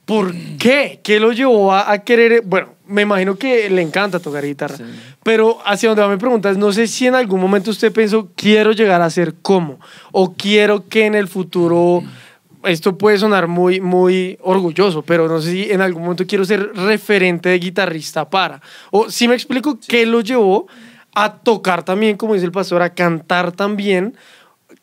¿Por 0.06 0.34
qué? 0.60 1.00
¿Qué 1.04 1.20
lo 1.20 1.32
llevó 1.32 1.74
a, 1.74 1.92
a 1.92 2.00
querer? 2.00 2.42
Bueno, 2.46 2.74
me 2.86 3.04
imagino 3.04 3.36
que 3.36 3.70
le 3.70 3.82
encanta 3.82 4.20
tocar 4.20 4.46
guitarra. 4.46 4.78
Pero 5.24 5.60
hacia 5.66 5.89
donde 5.89 6.04
va 6.04 6.10
mi 6.10 6.18
pregunta 6.18 6.50
es, 6.50 6.58
no 6.58 6.72
sé 6.72 6.88
si 6.88 7.08
en 7.08 7.16
algún 7.16 7.39
momento 7.39 7.72
usted 7.72 7.92
pensó, 7.92 8.30
quiero 8.36 8.72
llegar 8.74 9.02
a 9.02 9.10
ser 9.10 9.36
como, 9.42 9.80
o 10.12 10.34
quiero 10.34 10.88
que 10.88 11.06
en 11.06 11.16
el 11.16 11.28
futuro, 11.28 12.04
esto 12.66 12.98
puede 12.98 13.18
sonar 13.18 13.48
muy, 13.48 13.80
muy 13.80 14.38
orgulloso, 14.42 15.02
pero 15.02 15.28
no 15.28 15.42
sé 15.42 15.52
si 15.52 15.72
en 15.72 15.82
algún 15.82 16.04
momento 16.04 16.28
quiero 16.28 16.44
ser 16.44 16.74
referente 16.74 17.50
de 17.50 17.60
guitarrista 17.60 18.30
para. 18.30 18.62
O 18.92 19.10
si 19.10 19.28
me 19.28 19.36
explico, 19.36 19.80
¿qué 19.88 20.06
lo 20.06 20.20
llevó 20.20 20.68
a 21.16 21.36
tocar 21.36 21.84
también, 21.84 22.18
como 22.18 22.34
dice 22.34 22.46
el 22.46 22.52
pastor, 22.52 22.82
a 22.82 22.94
cantar 22.94 23.54
también? 23.54 24.18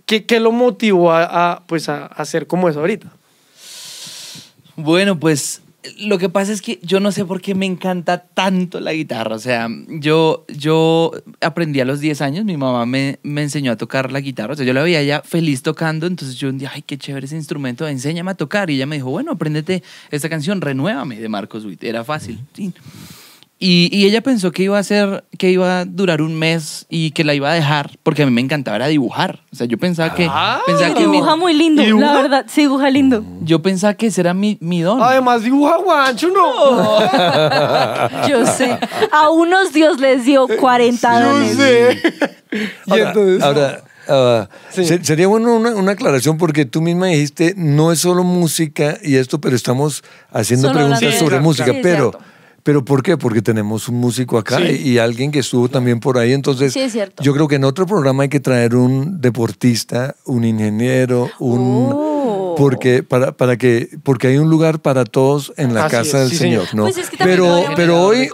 ¿Qué, 0.06 0.24
qué 0.24 0.40
lo 0.40 0.52
motivó 0.52 1.12
a, 1.12 1.52
a, 1.52 1.66
pues 1.66 1.88
a, 1.88 2.06
a 2.06 2.24
ser 2.24 2.46
como 2.46 2.68
eso 2.68 2.80
ahorita? 2.80 3.12
Bueno, 4.76 5.18
pues 5.18 5.62
lo 5.98 6.18
que 6.18 6.28
pasa 6.28 6.52
es 6.52 6.60
que 6.60 6.78
yo 6.82 7.00
no 7.00 7.10
sé 7.10 7.24
por 7.24 7.40
qué 7.40 7.54
me 7.54 7.64
encanta 7.64 8.18
tanto 8.18 8.80
la 8.80 8.92
guitarra. 8.92 9.34
O 9.34 9.38
sea, 9.38 9.68
yo, 9.88 10.44
yo 10.48 11.12
aprendí 11.40 11.80
a 11.80 11.84
los 11.84 12.00
10 12.00 12.20
años, 12.20 12.44
mi 12.44 12.56
mamá 12.56 12.84
me, 12.86 13.18
me 13.22 13.42
enseñó 13.42 13.72
a 13.72 13.76
tocar 13.76 14.12
la 14.12 14.20
guitarra. 14.20 14.52
O 14.52 14.56
sea, 14.56 14.66
yo 14.66 14.74
la 14.74 14.82
veía 14.82 15.00
ella 15.00 15.22
feliz 15.24 15.62
tocando, 15.62 16.06
entonces 16.06 16.36
yo 16.36 16.48
un 16.48 16.58
día, 16.58 16.70
ay, 16.74 16.82
qué 16.82 16.98
chévere 16.98 17.26
ese 17.26 17.36
instrumento, 17.36 17.88
enséñame 17.88 18.30
a 18.30 18.34
tocar. 18.34 18.70
Y 18.70 18.74
ella 18.76 18.86
me 18.86 18.96
dijo, 18.96 19.10
bueno, 19.10 19.32
apréndete 19.32 19.82
esta 20.10 20.28
canción, 20.28 20.60
renuévame 20.60 21.18
de 21.18 21.28
Marcos 21.28 21.64
Witt. 21.64 21.82
Era 21.84 22.04
fácil. 22.04 22.40
Sí. 22.54 22.72
Y, 23.62 23.90
y 23.94 24.06
ella 24.06 24.22
pensó 24.22 24.52
que 24.52 24.62
iba 24.62 24.78
a 24.78 24.82
ser, 24.82 25.22
que 25.36 25.50
iba 25.50 25.80
a 25.80 25.84
durar 25.84 26.22
un 26.22 26.34
mes 26.38 26.86
y 26.88 27.10
que 27.10 27.24
la 27.24 27.34
iba 27.34 27.50
a 27.50 27.54
dejar, 27.54 27.90
porque 28.02 28.22
a 28.22 28.26
mí 28.26 28.32
me 28.32 28.40
encantaba 28.40 28.76
era 28.78 28.86
dibujar. 28.86 29.40
O 29.52 29.56
sea, 29.56 29.66
yo 29.66 29.76
pensaba 29.76 30.14
que, 30.14 30.26
Ah. 30.30 30.62
pensaba 30.66 30.94
que 30.94 31.06
mi- 31.06 31.12
dibuja 31.18 31.36
muy 31.36 31.52
lindo, 31.52 31.82
la 31.82 32.14
verdad, 32.14 32.46
sí 32.48 32.62
dibuja 32.62 32.88
lindo. 32.88 33.22
yo 33.42 33.60
pensaba 33.60 33.92
que 33.92 34.06
ese 34.06 34.22
era 34.22 34.32
mi, 34.32 34.56
mi 34.62 34.80
don. 34.80 35.02
Además, 35.02 35.42
dibuja 35.42 35.76
guancho, 35.76 36.28
no. 36.30 37.00
Yo 38.28 38.46
sé. 38.46 38.78
A 39.12 39.28
unos 39.30 39.72
Dios 39.74 40.00
les 40.00 40.24
dio 40.24 40.46
40 40.58 41.20
Yo 41.20 41.28
dones. 41.32 41.56
sé. 41.56 42.02
Y 42.86 42.90
Ahora, 42.92 43.08
entonces. 43.08 43.42
ahora, 43.42 43.82
ah, 44.08 44.48
Sí. 44.70 44.84
sería 45.02 45.28
bueno 45.28 45.54
una, 45.54 45.74
una 45.74 45.92
aclaración 45.92 46.38
porque 46.38 46.64
tú 46.64 46.80
misma 46.80 47.08
dijiste, 47.08 47.52
no 47.58 47.92
es 47.92 47.98
solo 48.00 48.24
música 48.24 48.96
y 49.02 49.16
esto, 49.16 49.38
pero 49.40 49.54
estamos 49.54 50.02
haciendo 50.32 50.68
Solo 50.68 50.78
preguntas 50.80 51.14
sobre 51.18 51.40
música. 51.40 51.72
Sí, 51.72 51.80
pero, 51.82 52.10
cierto. 52.12 52.30
Pero 52.62 52.84
¿por 52.84 53.02
qué? 53.02 53.16
Porque 53.16 53.42
tenemos 53.42 53.88
un 53.88 53.96
músico 53.96 54.38
acá 54.38 54.58
Sí. 54.58 54.80
y, 54.84 54.90
y 54.92 54.98
alguien 54.98 55.30
que 55.30 55.38
estuvo 55.40 55.68
también 55.68 56.00
por 56.00 56.18
ahí. 56.18 56.32
Entonces, 56.32 56.72
Sí, 56.72 56.80
es 56.80 56.92
cierto. 56.92 57.22
yo 57.22 57.32
creo 57.32 57.48
que 57.48 57.56
en 57.56 57.64
otro 57.64 57.86
programa 57.86 58.22
hay 58.24 58.28
que 58.28 58.40
traer 58.40 58.74
un 58.74 59.20
deportista, 59.20 60.14
un 60.24 60.44
ingeniero, 60.44 61.30
un... 61.38 61.88
Oh. 61.92 62.09
Porque, 62.56 63.02
para, 63.02 63.32
para 63.32 63.56
que, 63.56 63.88
porque 64.02 64.28
hay 64.28 64.38
un 64.38 64.50
lugar 64.50 64.80
para 64.80 65.04
todos 65.04 65.52
en 65.56 65.74
la 65.74 65.86
Así 65.86 65.96
casa 65.96 66.18
es, 66.22 66.28
del 66.28 66.30
sí, 66.30 66.36
Señor. 66.36 66.66
señor. 66.68 66.74
¿no? 66.74 66.82
Pues 66.84 66.98
es 66.98 67.10
que 67.10 67.16
pero, 67.18 67.64
pero 67.76 68.02
hoy, 68.02 68.28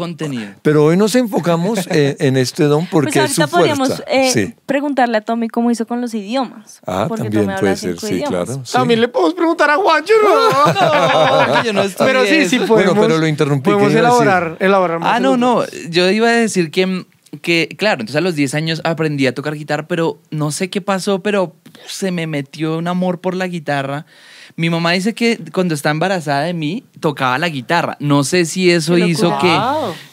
pero 0.63 0.85
hoy 0.85 0.97
nos 0.97 1.15
enfocamos 1.15 1.87
en, 1.91 2.17
en 2.19 2.37
este 2.37 2.65
don 2.65 2.87
porque 2.87 3.13
pues 3.21 3.31
es 3.31 3.37
su 3.37 3.43
ahorita 3.43 3.57
podríamos 3.57 3.89
fuerza. 3.89 4.05
eh, 4.09 4.31
sí. 4.33 4.55
preguntarle 4.67 5.19
a 5.19 5.21
Tommy 5.21 5.49
cómo 5.49 5.71
hizo 5.71 5.87
con 5.87 6.01
los 6.01 6.15
idiomas. 6.15 6.81
Ah, 6.87 7.07
porque 7.09 7.25
también 7.25 7.47
Tommy 7.47 7.59
puede 7.61 7.77
ser, 7.77 7.99
sí, 8.01 8.07
idiomas. 8.15 8.29
claro. 8.31 8.61
sí. 8.65 8.73
También 8.73 9.01
le 9.01 9.09
podemos 9.09 9.35
preguntar 9.35 9.71
a 9.71 9.77
Juancho, 9.77 10.15
¿no? 10.23 10.37
No, 11.47 11.63
yo 11.65 11.73
no 11.73 11.83
estudié 11.83 12.13
Pero 12.13 12.27
sí, 12.27 12.49
sí 12.49 12.59
podemos. 12.59 12.95
Bueno, 12.95 13.01
pero 13.01 13.19
lo 13.19 13.27
interrumpí, 13.27 13.71
Podemos 13.71 13.93
elaborar, 13.95 14.57
elaborar 14.61 14.99
más. 14.99 15.15
Ah, 15.15 15.21
no, 15.21 15.37
no. 15.37 15.63
Yo 15.89 16.11
iba 16.11 16.29
a 16.29 16.33
decir 16.33 16.71
que, 16.71 17.05
que, 17.43 17.69
claro, 17.77 18.01
entonces 18.01 18.17
a 18.17 18.21
los 18.21 18.35
10 18.35 18.55
años 18.55 18.81
aprendí 18.85 19.27
a 19.27 19.35
tocar 19.35 19.55
guitarra, 19.55 19.87
pero 19.89 20.19
no 20.31 20.51
sé 20.51 20.71
qué 20.71 20.81
pasó, 20.81 21.23
pero 21.23 21.55
se 21.87 22.11
me 22.11 22.27
metió 22.27 22.79
un 22.79 22.89
amor 22.89 23.21
por 23.21 23.35
la 23.35 23.47
guitarra. 23.47 24.07
Mi 24.55 24.71
mamá 24.71 24.93
dice 24.93 25.15
que 25.15 25.39
cuando 25.53 25.75
está 25.75 25.91
embarazada 25.91 26.43
de 26.43 26.55
mí 26.55 26.85
tocaba 27.01 27.39
la 27.39 27.49
guitarra. 27.49 27.97
No 28.01 28.25
sé 28.25 28.45
si 28.45 28.71
eso 28.71 28.97
hizo 28.97 29.39
que, 29.39 29.59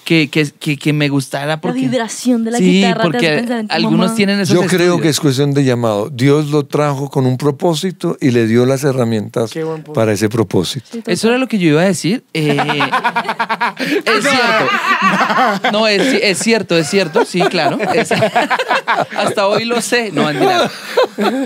que, 0.04 0.30
que, 0.30 0.50
que, 0.60 0.78
que 0.78 0.94
me 0.94 1.10
gustara. 1.10 1.60
Porque, 1.62 1.82
La 1.82 1.88
vibración 1.90 2.44
de 2.44 2.52
la 2.52 2.58
sí, 2.58 2.64
guitarra 2.66 3.04
porque 3.04 3.66
algunos 3.70 4.00
mamá. 4.08 4.16
tienen 4.16 4.40
esos 4.40 4.54
Yo 4.56 4.62
creo 4.62 4.72
estudios. 4.96 5.02
que 5.02 5.10
es 5.10 5.20
cuestión 5.20 5.54
de 5.54 5.64
llamado. 5.64 6.10
Dios 6.10 6.50
lo 6.50 6.66
trajo 6.66 7.10
con 7.10 7.26
un 7.26 7.38
propósito 7.38 8.18
y 8.22 8.32
le 8.32 8.48
dio 8.48 8.66
las 8.66 8.84
herramientas 8.84 9.52
para 9.94 10.14
ese 10.14 10.30
propósito. 10.30 10.86
Sí. 10.92 11.04
Eso 11.06 11.30
era 11.30 11.38
lo 11.38 11.48
que 11.48 11.58
yo 11.60 11.70
iba 11.70 11.82
a 11.82 11.86
decir. 11.86 12.24
Eh, 12.34 12.58
es 13.80 14.24
cierto. 14.24 15.72
No, 15.72 15.88
es, 15.88 16.02
es 16.22 16.38
cierto, 16.40 16.78
es 16.78 16.90
cierto, 16.90 17.26
sí, 17.26 17.42
claro. 17.50 17.78
Es- 17.94 18.12
hasta 19.18 19.48
hoy 19.48 19.66
lo 19.66 19.82
sé. 19.82 20.12
No, 20.12 20.26
mentira. 20.26 20.70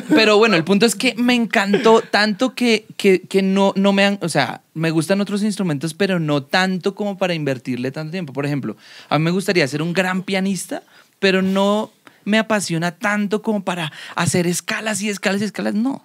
Pero 0.09 0.37
bueno, 0.37 0.55
el 0.55 0.63
punto 0.63 0.85
es 0.85 0.95
que 0.95 1.13
me 1.17 1.33
encantó 1.35 2.01
tanto 2.01 2.53
que, 2.55 2.85
que, 2.97 3.21
que 3.21 3.41
no, 3.41 3.73
no 3.75 3.93
me 3.93 4.05
han. 4.05 4.19
O 4.21 4.29
sea, 4.29 4.61
me 4.77 4.91
gustan 4.91 5.19
otros 5.21 5.43
instrumentos, 5.43 5.93
pero 5.93 6.19
no 6.19 6.43
tanto 6.43 6.95
como 6.95 7.17
para 7.17 7.33
invertirle 7.33 7.91
tanto 7.91 8.11
tiempo. 8.11 8.33
Por 8.33 8.45
ejemplo, 8.45 8.77
a 9.09 9.17
mí 9.17 9.25
me 9.25 9.31
gustaría 9.31 9.67
ser 9.67 9.81
un 9.81 9.93
gran 9.93 10.23
pianista, 10.23 10.83
pero 11.19 11.41
no 11.41 11.91
me 12.25 12.37
apasiona 12.37 12.91
tanto 12.91 13.41
como 13.41 13.63
para 13.63 13.91
hacer 14.15 14.47
escalas 14.47 15.01
y 15.01 15.09
escalas 15.09 15.41
y 15.41 15.45
escalas. 15.45 15.73
No. 15.73 16.03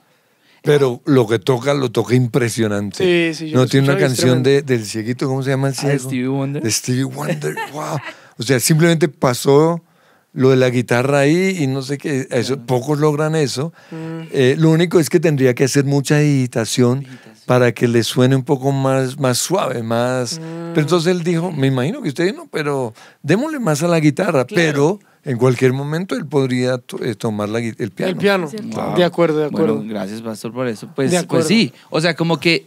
Pero 0.63 1.03
lo 1.05 1.27
que 1.27 1.39
toca, 1.41 1.75
lo 1.75 1.91
toca 1.91 2.15
impresionante. 2.15 3.33
Sí, 3.33 3.39
sí, 3.39 3.51
yo 3.51 3.59
No 3.59 3.67
tiene 3.67 3.89
una 3.91 3.99
canción 3.99 4.43
de, 4.45 4.63
del 4.63 4.87
cieguito, 4.87 5.27
¿cómo 5.27 5.43
se 5.43 5.51
llama 5.51 5.69
el 5.69 5.75
Ah, 5.75 5.81
ciego? 5.81 5.99
Stevie 5.99 6.29
Wonder. 6.29 6.63
De 6.63 6.71
Stevie 6.71 7.05
Wonder, 7.05 7.57
wow. 7.73 7.99
O 8.39 8.43
sea, 8.43 8.61
simplemente 8.61 9.09
pasó 9.09 9.83
lo 10.33 10.51
de 10.51 10.57
la 10.57 10.71
guitarra 10.71 11.21
ahí 11.21 11.59
y 11.61 11.66
no 11.66 11.83
sé 11.83 11.99
qué, 11.99 12.27
eso, 12.31 12.59
pocos 12.59 12.99
logran 12.99 13.35
eso. 13.35 13.73
Mm. 13.90 14.29
Eh, 14.33 14.55
lo 14.59 14.71
único 14.71 14.99
es 14.99 15.11
que 15.11 15.21
tendría 15.21 15.55
que 15.55 15.64
hacer 15.64 15.85
mucha 15.85 16.18
digitación 16.18 17.05
para 17.47 17.73
que 17.73 17.88
le 17.88 18.03
suene 18.03 18.37
un 18.37 18.45
poco 18.45 18.73
más, 18.73 19.18
más 19.18 19.38
suave, 19.38 19.83
más... 19.83 20.38
Mm. 20.38 20.73
Pero 20.75 20.81
entonces 20.83 21.12
él 21.12 21.23
dijo, 21.23 21.53
me 21.53 21.66
imagino 21.66 22.01
que 22.01 22.09
usted 22.09 22.35
no, 22.35 22.47
pero 22.51 22.95
démosle 23.23 23.59
más 23.59 23.83
a 23.83 23.88
la 23.88 24.01
guitarra, 24.01 24.47
pero 24.47 24.99
en 25.25 25.37
cualquier 25.37 25.73
momento 25.75 26.14
él 26.16 26.27
podría 26.27 26.79
to- 26.79 27.05
eh, 27.05 27.14
tomar 27.14 27.49
la 27.51 27.59
el 27.59 27.75
piano. 27.90 28.11
El 28.12 28.16
piano. 28.16 28.49
Cierto. 28.49 28.95
De 28.97 29.05
acuerdo, 29.05 29.38
de 29.38 29.47
acuerdo. 29.47 29.77
Bueno, 29.77 29.90
gracias, 29.90 30.23
Pastor, 30.23 30.53
por 30.53 30.66
eso. 30.66 30.88
Pues, 30.97 31.11
De 31.11 31.23
pues 31.25 31.47
sí, 31.47 31.73
o 31.90 32.01
sea, 32.01 32.14
como 32.16 32.40
que. 32.40 32.66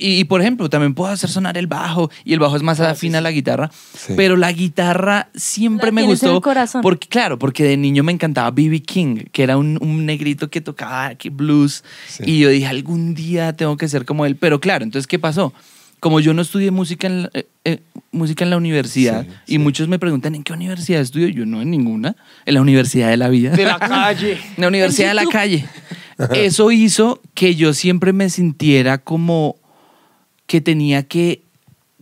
Y, 0.00 0.20
y, 0.20 0.24
por 0.24 0.40
ejemplo, 0.40 0.70
también 0.70 0.94
puedo 0.94 1.10
hacer 1.12 1.28
sonar 1.28 1.58
el 1.58 1.66
bajo 1.66 2.08
y 2.24 2.32
el 2.32 2.38
bajo 2.38 2.54
es 2.56 2.62
más 2.62 2.78
afín 2.78 3.16
a 3.16 3.20
la 3.20 3.32
guitarra, 3.32 3.68
Sí. 3.94 4.12
pero 4.16 4.36
la 4.36 4.52
guitarra 4.52 5.28
siempre 5.34 5.86
La 5.88 5.92
me 5.92 6.00
tienes 6.02 6.22
en 6.22 6.28
gustó. 6.28 6.36
el 6.36 6.42
corazón. 6.42 6.82
Porque, 6.82 7.08
claro, 7.08 7.36
porque 7.38 7.64
de 7.64 7.76
niño 7.76 8.04
me 8.04 8.12
encantaba 8.12 8.50
B.B. 8.52 8.80
King, 8.82 9.24
que 9.32 9.42
era 9.42 9.56
un, 9.56 9.76
un 9.82 10.06
negrito 10.06 10.48
que 10.50 10.60
tocaba 10.60 11.16
que 11.16 11.30
blues. 11.30 11.82
Sí. 12.06 12.22
Y 12.26 12.38
yo 12.38 12.48
dije, 12.48 12.66
algún 12.68 13.14
día 13.16 13.52
tengo 13.54 13.76
que 13.76 13.88
ser 13.88 14.04
como 14.04 14.24
él. 14.24 14.36
Pero 14.36 14.60
claro, 14.60 14.84
entonces, 14.84 15.08
¿qué 15.08 15.18
pasó? 15.18 15.52
Como 15.98 16.20
yo 16.20 16.32
no 16.32 16.42
estudié 16.42 16.70
música 16.70 17.08
en 17.08 17.22
la, 17.24 17.30
eh, 17.34 17.48
eh, 17.64 17.80
música 18.12 18.44
en 18.44 18.50
la 18.50 18.56
universidad 18.56 19.26
Sí, 19.46 19.54
y 19.54 19.58
muchos 19.58 19.88
me 19.88 19.98
preguntan, 19.98 20.36
¿en 20.36 20.44
qué 20.44 20.52
universidad 20.52 21.00
estudio? 21.00 21.26
Yo 21.26 21.44
no, 21.44 21.60
en 21.60 21.72
ninguna. 21.72 22.14
En 22.46 22.54
la 22.54 22.60
Universidad 22.60 23.08
de 23.08 23.16
la 23.16 23.28
Vida. 23.28 23.50
De 23.50 23.64
la 23.64 23.78
calle. 23.80 24.38
La 24.58 24.68
Universidad 24.68 25.08
de 25.08 25.14
la. 25.14 25.26
Calle. 25.26 25.66
Eso 26.34 26.70
hizo 26.70 27.20
que 27.34 27.56
yo 27.56 27.72
siempre 27.74 28.12
me 28.12 28.30
sintiera 28.30 28.98
como 28.98 29.56
que 30.48 30.60
tenía 30.60 31.04
que 31.04 31.42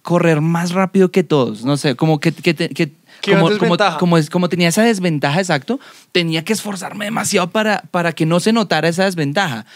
correr 0.02 0.40
más 0.40 0.70
rápido 0.70 1.10
que 1.10 1.24
todos. 1.24 1.64
No 1.64 1.76
sé, 1.76 1.96
como 1.96 2.20
que, 2.20 2.32
como, 2.32 3.76
como, 3.98 4.16
como, 4.30 4.48
tenía 4.48 4.68
esa 4.68 4.84
desventaja, 4.84 5.40
exacto, 5.40 5.80
tenía 6.12 6.44
que 6.44 6.52
esforzarme 6.52 7.06
demasiado 7.06 7.50
para, 7.50 7.82
para 7.90 8.12
que 8.12 8.24
no 8.24 8.38
se 8.40 8.52
notara 8.52 8.88
esa 8.88 9.04
desventaja. 9.04 9.66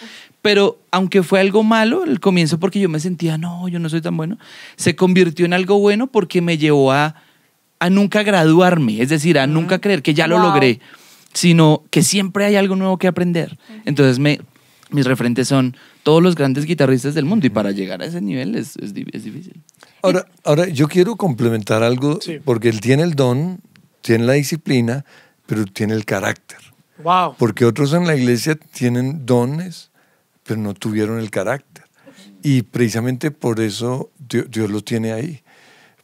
Pero 0.41 0.79
aunque 0.93 1.23
fue 1.23 1.41
algo 1.41 1.65
malo 1.65 2.05
el 2.05 2.21
comienzo 2.21 2.59
porque 2.61 2.79
yo 2.79 2.89
me 2.89 3.01
sentía, 3.01 3.37
no, 3.37 3.69
yo 3.69 3.81
no 3.81 3.89
soy 3.91 4.01
tan 4.01 4.17
bueno, 4.17 4.39
se 4.77 4.95
convirtió 4.95 5.45
en 5.45 5.53
algo 5.53 5.81
bueno 5.81 6.07
porque 6.07 6.41
me 6.41 6.57
llevó 6.57 6.93
a, 6.93 7.17
a 7.81 7.91
nunca 7.91 8.23
graduarme, 8.23 9.03
es 9.03 9.09
decir, 9.09 9.37
a 9.37 9.49
nunca 9.49 9.81
creer 9.81 10.01
que 10.01 10.15
ya 10.15 10.29
lo 10.29 10.39
logré, 10.39 10.79
sino 11.33 11.83
que 11.91 12.03
siempre 12.03 12.45
hay 12.45 12.55
algo 12.55 12.77
nuevo 12.77 12.99
que 12.99 13.09
aprender. 13.09 13.59
Entonces 13.85 14.21
me, 14.21 14.41
mis 14.93 15.07
referentes 15.07 15.49
son 15.49 15.77
todos 16.03 16.23
los 16.23 16.35
grandes 16.35 16.65
guitarristas 16.65 17.15
del 17.15 17.25
mundo 17.25 17.47
y 17.47 17.51
para 17.51 17.71
llegar 17.71 18.03
a 18.03 18.07
ese 18.07 18.21
nivel 18.21 18.55
es, 18.57 18.77
es, 18.77 18.93
es 19.13 19.25
difícil. 19.25 19.61
Ahora, 20.03 20.27
ahora, 20.45 20.69
yo 20.69 20.89
quiero 20.89 21.17
complementar 21.17 21.83
algo, 21.83 22.21
Sí. 22.21 22.39
porque 22.45 22.69
él 22.69 22.81
tiene 22.81 23.03
el 23.03 23.15
don, 23.15 23.61
tiene 24.01 24.25
la 24.25 24.33
disciplina, 24.35 25.05
pero 25.47 25.65
tiene 25.65 25.95
el 25.95 26.05
carácter. 26.05 26.59
Wow. 27.03 27.35
Porque 27.39 27.65
otros 27.65 27.93
en 27.93 28.07
la 28.07 28.17
iglesia 28.17 28.55
tienen 28.57 29.25
dones, 29.27 29.91
pero 30.45 30.61
no 30.61 30.75
tuvieron 30.75 31.19
el 31.19 31.31
carácter. 31.31 31.85
Y 32.43 32.63
precisamente 32.63 33.31
por 33.31 33.61
eso 33.61 34.11
Dios, 34.19 34.47
Dios 34.51 34.71
lo 34.71 34.81
tiene 34.83 35.13
ahí. 35.13 35.43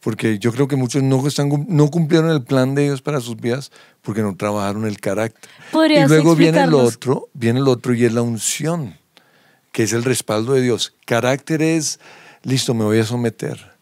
Porque 0.01 0.39
yo 0.39 0.51
creo 0.53 0.67
que 0.67 0.75
muchos 0.75 1.03
no, 1.03 1.25
están, 1.27 1.65
no 1.67 1.89
cumplieron 1.89 2.29
el 2.29 2.43
plan 2.43 2.75
de 2.75 2.83
Dios 2.83 3.01
para 3.01 3.19
sus 3.19 3.35
vidas 3.37 3.71
porque 4.01 4.21
no 4.21 4.35
trabajaron 4.35 4.85
el 4.85 4.99
carácter. 4.99 5.49
Y 5.69 5.71
¿Podrías 5.71 6.09
luego 6.09 6.35
viene 6.35 6.63
el 6.63 6.73
otro, 6.73 7.29
viene 7.33 7.59
el 7.59 7.67
otro 7.67 7.93
y 7.93 8.05
es 8.05 8.13
la 8.13 8.21
unción, 8.21 8.95
que 9.71 9.83
es 9.83 9.93
el 9.93 10.03
respaldo 10.03 10.53
de 10.53 10.61
Dios. 10.61 10.93
Carácter 11.05 11.61
es, 11.61 11.99
listo, 12.43 12.73
me 12.73 12.83
voy 12.83 12.99
a 12.99 13.05
someter. 13.05 13.77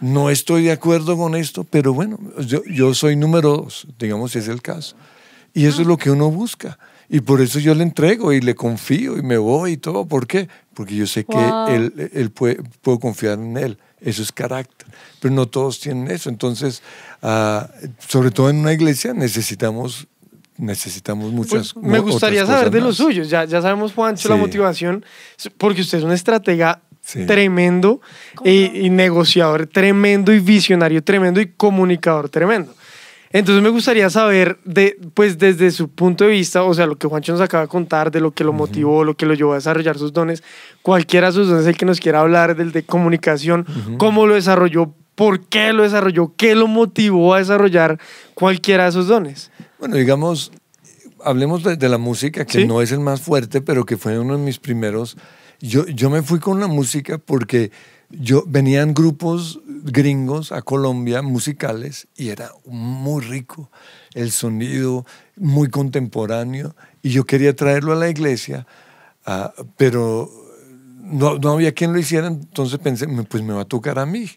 No 0.00 0.30
estoy 0.30 0.64
de 0.64 0.72
acuerdo 0.72 1.16
con 1.16 1.34
esto, 1.34 1.64
pero 1.64 1.92
bueno, 1.92 2.18
yo, 2.46 2.62
yo 2.64 2.94
soy 2.94 3.16
número 3.16 3.50
dos, 3.50 3.86
digamos, 3.98 4.32
si 4.32 4.38
es 4.38 4.48
el 4.48 4.62
caso. 4.62 4.96
Y 5.52 5.66
eso 5.66 5.82
es 5.82 5.86
lo 5.86 5.98
que 5.98 6.10
uno 6.10 6.30
busca. 6.30 6.78
Y 7.08 7.20
por 7.20 7.40
eso 7.40 7.58
yo 7.58 7.74
le 7.74 7.82
entrego 7.82 8.32
y 8.32 8.40
le 8.40 8.54
confío 8.54 9.18
y 9.18 9.22
me 9.22 9.36
voy 9.36 9.72
y 9.72 9.76
todo. 9.76 10.06
¿Por 10.06 10.26
qué? 10.28 10.48
Porque 10.74 10.94
yo 10.94 11.06
sé 11.06 11.26
Wow. 11.28 11.66
que 11.66 11.74
él, 11.74 12.10
él 12.14 12.30
puede, 12.30 12.62
puedo 12.82 13.00
confiar 13.00 13.38
en 13.40 13.56
él. 13.56 13.78
Eso 14.00 14.22
es 14.22 14.32
carácter. 14.32 14.88
Pero 15.20 15.34
no 15.34 15.46
todos 15.46 15.80
tienen 15.80 16.10
eso. 16.10 16.28
Entonces, 16.30 16.82
ah, 17.22 17.68
sobre 18.08 18.30
todo 18.30 18.48
en 18.50 18.56
una 18.56 18.72
iglesia 18.72 19.12
necesitamos, 19.12 20.06
necesitamos 20.56 21.32
muchas 21.32 21.72
Pues, 21.74 21.86
me 21.86 21.98
gustaría 21.98 22.46
saber 22.46 22.70
de 22.70 22.80
los 22.80 22.96
suyos. 22.96 23.28
Ya, 23.28 23.44
ya 23.44 23.60
sabemos, 23.62 23.92
Juancho, 23.92 24.28
la 24.28 24.36
Sí. 24.36 24.40
motivación, 24.40 25.04
porque 25.58 25.82
usted 25.82 25.98
es 25.98 26.04
un 26.04 26.12
estratega 26.12 26.80
Sí. 27.02 27.24
tremendo 27.26 28.00
y, 28.44 28.86
y 28.86 28.90
negociador 28.90 29.66
tremendo 29.66 30.32
y 30.32 30.38
visionario 30.40 31.02
tremendo 31.02 31.40
y 31.40 31.46
comunicador 31.48 32.28
tremendo. 32.28 32.74
Entonces 33.32 33.62
me 33.62 33.68
gustaría 33.68 34.10
saber, 34.10 34.58
de, 34.64 34.98
pues 35.14 35.38
desde 35.38 35.70
su 35.70 35.88
punto 35.88 36.24
de 36.24 36.30
vista, 36.30 36.64
o 36.64 36.74
sea, 36.74 36.86
lo 36.86 36.96
que 36.98 37.06
Juancho 37.06 37.30
nos 37.32 37.40
acaba 37.40 37.62
de 37.62 37.68
contar, 37.68 38.10
de 38.10 38.20
lo 38.20 38.32
que 38.32 38.42
lo 38.42 38.52
motivó, 38.52 39.04
lo 39.04 39.16
que 39.16 39.24
lo 39.24 39.34
llevó 39.34 39.52
a 39.52 39.56
desarrollar 39.56 39.96
sus 39.98 40.12
dones, 40.12 40.42
cualquiera 40.82 41.28
de 41.28 41.34
sus 41.34 41.48
dones, 41.48 41.64
el 41.66 41.76
que 41.76 41.86
nos 41.86 42.00
quiera 42.00 42.20
hablar 42.20 42.56
del 42.56 42.72
de 42.72 42.82
comunicación, 42.82 43.66
cómo 43.98 44.26
lo 44.26 44.34
desarrolló, 44.34 44.92
por 45.14 45.46
qué 45.46 45.72
lo 45.72 45.84
desarrolló, 45.84 46.32
qué 46.36 46.56
lo 46.56 46.66
motivó 46.66 47.34
a 47.34 47.38
desarrollar 47.38 48.00
cualquiera 48.34 48.84
de 48.84 48.90
esos 48.90 49.06
dones. 49.06 49.52
Bueno, 49.78 49.94
digamos, 49.94 50.50
hablemos 51.24 51.62
de, 51.62 51.76
de 51.76 51.88
la 51.88 51.98
música, 51.98 52.44
que 52.44 52.62
Sí. 52.62 52.66
no 52.66 52.82
es 52.82 52.90
el 52.90 52.98
más 53.00 53.20
fuerte, 53.20 53.60
pero 53.60 53.86
que 53.86 53.96
fue 53.96 54.18
uno 54.18 54.36
de 54.36 54.42
mis 54.42 54.58
primeros. 54.58 55.16
Yo, 55.60 55.86
yo 55.86 56.10
me 56.10 56.22
fui 56.22 56.40
con 56.40 56.58
la 56.58 56.66
música 56.66 57.18
porque 57.18 57.70
yo 58.10 58.44
venían 58.46 58.94
grupos 58.94 59.60
gringos 59.66 60.52
a 60.52 60.62
Colombia 60.62 61.22
musicales 61.22 62.08
y 62.16 62.28
era 62.30 62.50
muy 62.66 63.22
rico 63.22 63.70
el 64.14 64.30
sonido, 64.32 65.06
muy 65.36 65.70
contemporáneo, 65.70 66.74
y 67.02 67.10
yo 67.10 67.24
quería 67.24 67.54
traerlo 67.54 67.92
a 67.92 67.96
la 67.96 68.08
iglesia, 68.10 68.66
ah, 69.26 69.52
pero 69.76 70.30
no, 71.02 71.38
no 71.38 71.52
había 71.52 71.72
quien 71.72 71.92
lo 71.92 71.98
hiciera, 71.98 72.26
entonces 72.28 72.78
pensé, 72.80 73.06
"Me- 73.06 73.24
pues 73.24 73.42
me 73.42 73.52
va 73.54 73.62
a 73.62 73.64
tocar 73.64 73.98
a 73.98 74.06
mí. 74.06 74.30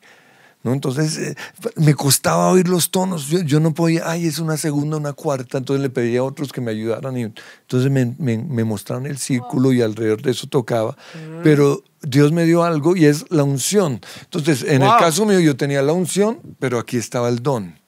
¿No? 0.64 0.74
Entonces 0.74 1.18
eh, 1.18 1.36
me 1.76 1.94
costaba 1.94 2.50
oír 2.52 2.68
los 2.68 2.90
tonos. 2.90 3.28
Yo, 3.28 3.42
yo 3.42 3.60
no 3.60 3.74
podía, 3.74 4.10
ay, 4.10 4.26
es 4.28 4.40
una 4.40 4.58
segunda, 4.58 4.98
una 4.98 5.14
cuarta. 5.14 5.58
Entonces 5.58 5.82
le 5.82 5.90
pedía 5.90 6.22
a 6.22 6.24
otros 6.24 6.52
que 6.52 6.62
me 6.62 6.72
ayudaran. 6.72 7.16
Y 7.18 7.24
entonces 7.24 7.92
me, 7.92 8.16
me, 8.18 8.38
me 8.38 8.64
mostraron 8.64 9.06
el 9.06 9.18
círculo 9.18 9.72
y 9.74 9.82
alrededor 9.82 10.22
de 10.22 10.32
eso 10.32 10.48
tocaba. 10.48 10.98
Pero 11.44 11.84
Dios 12.02 12.32
me 12.32 12.46
dio 12.46 12.64
algo 12.64 12.96
y 12.96 13.06
es 13.06 13.26
la 13.30 13.44
unción. 13.44 14.02
Entonces, 14.22 14.64
en 14.64 14.82
Wow. 14.82 14.94
el 14.94 14.98
caso 15.00 15.26
mío, 15.26 15.40
yo 15.40 15.56
tenía 15.56 15.82
la 15.82 15.94
unción, 15.94 16.40
pero 16.60 16.80
aquí 16.80 16.98
estaba 16.98 17.30
el 17.30 17.44
don. 17.44 17.80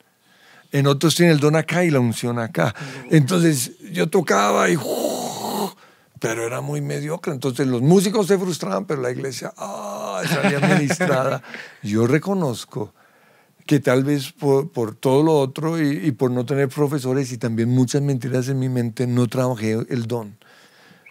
En 0.72 0.88
otros 0.88 1.16
tiene 1.16 1.32
el 1.32 1.40
don 1.40 1.56
acá 1.56 1.86
y 1.86 1.90
la 1.92 2.02
unción 2.02 2.38
acá. 2.40 2.76
Entonces 3.10 3.72
yo 3.94 4.10
tocaba 4.10 4.70
y 4.70 4.76
pero 6.20 6.46
era 6.46 6.62
muy 6.62 6.82
mediocre. 6.82 7.34
Entonces 7.34 7.68
los 7.68 7.82
músicos 7.82 8.28
se 8.28 8.38
frustraban, 8.38 8.86
pero 8.86 9.02
la 9.02 9.12
iglesia 9.12 9.54
ah, 9.58 10.22
salía 10.28 10.58
administrada. 10.58 11.42
Yo 11.84 12.08
reconozco 12.08 12.94
que 13.66 13.80
tal 13.80 14.04
vez 14.04 14.32
por, 14.32 14.72
por 14.72 14.96
todo 14.96 15.24
lo 15.24 15.40
otro 15.40 15.82
y, 15.82 16.06
y 16.06 16.12
por 16.12 16.30
no 16.32 16.46
tener 16.46 16.70
profesores 16.70 17.32
y 17.32 17.38
también 17.38 17.70
muchas 17.70 18.02
mentiras 18.02 18.48
en 18.48 18.60
mi 18.60 18.70
mente, 18.70 19.08
no 19.08 19.28
trabajé 19.28 19.72
el 19.90 20.06
don. 20.08 20.38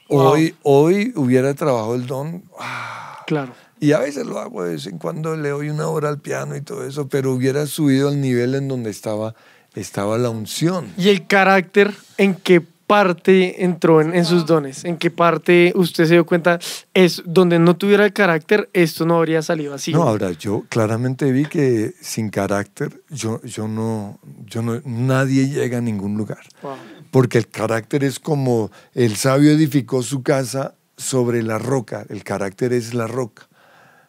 Wow. 0.09 0.21
Hoy, 0.21 0.55
hoy 0.63 1.13
hubiera 1.17 1.55
trabajado 1.55 1.95
el 1.95 2.07
don. 2.07 2.45
ah, 2.59 3.01
Claro. 3.27 3.55
y 3.81 3.93
a 3.93 4.01
veces 4.01 4.27
lo 4.27 4.39
hago 4.39 4.63
de 4.65 4.75
vez 4.75 4.87
en 4.87 4.99
cuando, 4.99 5.35
le 5.35 5.49
doy 5.49 5.71
una 5.71 5.89
hora 5.89 6.11
al 6.11 6.19
piano 6.21 6.55
y 6.57 6.61
todo 6.61 6.87
eso, 6.87 7.09
pero 7.09 7.33
hubiera 7.33 7.67
subido 7.67 8.09
al 8.09 8.21
nivel 8.21 8.55
en 8.55 8.69
donde 8.69 8.91
estaba, 8.91 9.35
estaba 9.75 10.19
la 10.19 10.29
unción. 10.29 10.93
¿Y 10.99 11.09
el 11.09 11.27
carácter 11.27 11.95
en 12.19 12.35
qué 12.35 12.61
parte 12.95 13.65
entró 13.65 14.01
en, 14.01 14.15
en 14.15 14.25
sus 14.25 14.47
dones? 14.47 14.85
¿En 14.85 14.97
qué 14.97 15.11
parte 15.11 15.73
usted 15.75 16.05
se 16.05 16.15
dio 16.15 16.25
cuenta? 16.25 16.61
Es 16.93 17.23
donde 17.27 17.59
no 17.59 17.77
tuviera 17.77 18.05
el 18.05 18.13
carácter, 18.13 18.71
esto 18.73 19.05
no 19.05 19.17
habría 19.17 19.43
salido 19.43 19.75
así. 19.75 19.93
No, 19.93 20.03
ahora 20.03 20.31
yo 20.31 20.65
claramente 20.69 21.33
vi 21.33 21.47
que 21.47 21.93
sin 22.01 22.31
carácter 22.31 23.03
yo, 23.11 23.43
yo 23.43 23.67
no, 23.67 24.21
yo 24.47 24.63
no, 24.63 24.81
nadie 24.85 25.49
llega 25.49 25.79
a 25.79 25.81
ningún 25.81 26.17
lugar. 26.17 26.43
Wow. 26.63 26.77
Porque 27.11 27.39
el 27.39 27.49
carácter 27.49 28.05
es 28.05 28.21
como 28.21 28.71
el 28.95 29.17
sabio 29.17 29.51
edificó 29.51 30.05
su 30.05 30.23
casa 30.23 30.77
sobre 30.97 31.43
la 31.43 31.59
roca, 31.59 32.07
el 32.09 32.23
carácter 32.23 32.73
es 32.73 32.95
la 32.95 33.09
roca. 33.09 33.49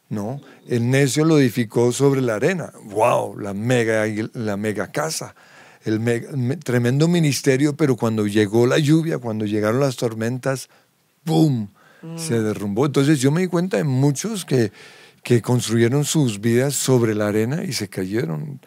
¿no? 0.09 0.39
El 0.67 0.91
necio 0.91 1.25
lo 1.25 1.39
edificó 1.39 1.91
sobre 1.91 2.21
la 2.21 2.35
arena. 2.35 2.71
¡Wow! 2.83 3.39
La 3.39 3.55
mega, 3.55 4.05
la 4.33 4.55
mega 4.55 4.91
casa. 4.91 5.33
El 5.85 5.99
me- 6.01 6.57
tremendo 6.57 7.07
ministerio, 7.07 7.75
pero 7.77 7.95
cuando 7.95 8.27
llegó 8.27 8.67
la 8.67 8.77
lluvia, 8.79 9.19
cuando 9.19 9.45
llegaron 9.45 9.79
las 9.79 9.95
tormentas, 9.95 10.67
¡boom! 11.23 11.69
Se 12.17 12.39
derrumbó. 12.41 12.85
Entonces 12.85 13.19
yo 13.19 13.31
me 13.31 13.41
di 13.41 13.47
cuenta 13.47 13.77
de 13.77 13.83
muchos 13.83 14.45
que, 14.45 14.71
que 15.23 15.41
construyeron 15.41 16.03
sus 16.05 16.39
vidas 16.41 16.75
sobre 16.75 17.15
la 17.15 17.27
arena 17.27 17.63
y 17.63 17.71
se 17.73 17.87
cayeron. 17.87 18.59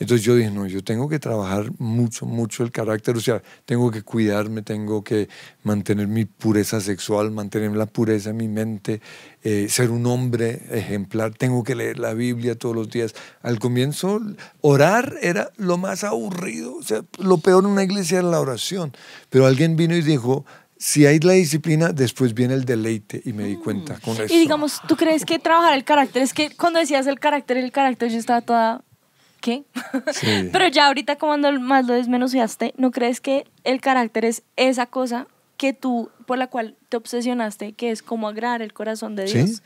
Entonces 0.00 0.24
yo 0.24 0.34
dije, 0.34 0.50
no, 0.50 0.66
yo 0.66 0.82
tengo 0.82 1.10
que 1.10 1.18
trabajar 1.18 1.70
mucho, 1.78 2.24
mucho 2.24 2.62
el 2.62 2.72
carácter, 2.72 3.18
o 3.18 3.20
sea, 3.20 3.42
tengo 3.66 3.90
que 3.90 4.02
cuidarme, 4.02 4.62
tengo 4.62 5.04
que 5.04 5.28
mantener 5.62 6.08
mi 6.08 6.24
pureza 6.24 6.80
sexual, 6.80 7.30
mantener 7.30 7.72
la 7.72 7.84
pureza 7.84 8.30
en 8.30 8.38
mi 8.38 8.48
mente, 8.48 9.02
eh, 9.42 9.66
ser 9.68 9.90
un 9.90 10.06
hombre 10.06 10.62
ejemplar, 10.70 11.34
tengo 11.34 11.62
que 11.64 11.74
leer 11.74 11.98
la 11.98 12.14
Biblia 12.14 12.54
todos 12.56 12.74
los 12.74 12.88
días. 12.88 13.14
Al 13.42 13.58
comienzo, 13.58 14.22
orar 14.62 15.16
era 15.20 15.50
lo 15.58 15.76
más 15.76 16.02
aburrido, 16.02 16.76
o 16.76 16.82
sea, 16.82 17.02
lo 17.18 17.36
peor 17.36 17.64
en 17.64 17.70
una 17.70 17.84
iglesia 17.84 18.20
era 18.20 18.28
la 18.28 18.40
oración, 18.40 18.92
pero 19.28 19.44
alguien 19.44 19.76
vino 19.76 19.94
y 19.94 20.00
dijo, 20.00 20.46
si 20.78 21.04
hay 21.04 21.18
la 21.18 21.34
disciplina, 21.34 21.92
después 21.92 22.32
viene 22.32 22.54
el 22.54 22.64
deleite 22.64 23.20
y 23.26 23.34
me 23.34 23.44
di 23.44 23.56
cuenta 23.56 23.98
con 24.00 24.14
eso. 24.14 24.32
Y 24.32 24.38
digamos, 24.38 24.80
¿tú 24.88 24.96
crees 24.96 25.26
que 25.26 25.38
trabajar 25.38 25.74
el 25.74 25.84
carácter 25.84 26.22
es 26.22 26.32
que 26.32 26.56
cuando 26.56 26.78
decías 26.78 27.06
el 27.06 27.20
carácter, 27.20 27.58
el 27.58 27.70
carácter 27.70 28.10
yo 28.10 28.16
estaba 28.16 28.40
toda... 28.40 28.82
¿Qué? 29.40 29.64
Sí. 30.12 30.48
Pero 30.52 30.68
ya 30.68 30.86
ahorita 30.86 31.16
como 31.16 31.36
más 31.60 31.86
lo 31.86 31.94
desmenuciaste, 31.94 32.74
¿no 32.76 32.90
crees 32.90 33.20
que 33.20 33.46
el 33.64 33.80
carácter 33.80 34.24
es 34.24 34.42
esa 34.56 34.86
cosa 34.86 35.26
que 35.56 35.74
tú, 35.74 36.10
por 36.26 36.38
la 36.38 36.46
cual 36.46 36.74
te 36.88 36.96
obsesionaste, 36.96 37.74
que 37.74 37.90
es 37.90 38.02
como 38.02 38.28
agradar 38.28 38.62
el 38.62 38.72
corazón 38.72 39.14
de 39.14 39.24
Dios? 39.24 39.50
Sí. 39.50 39.56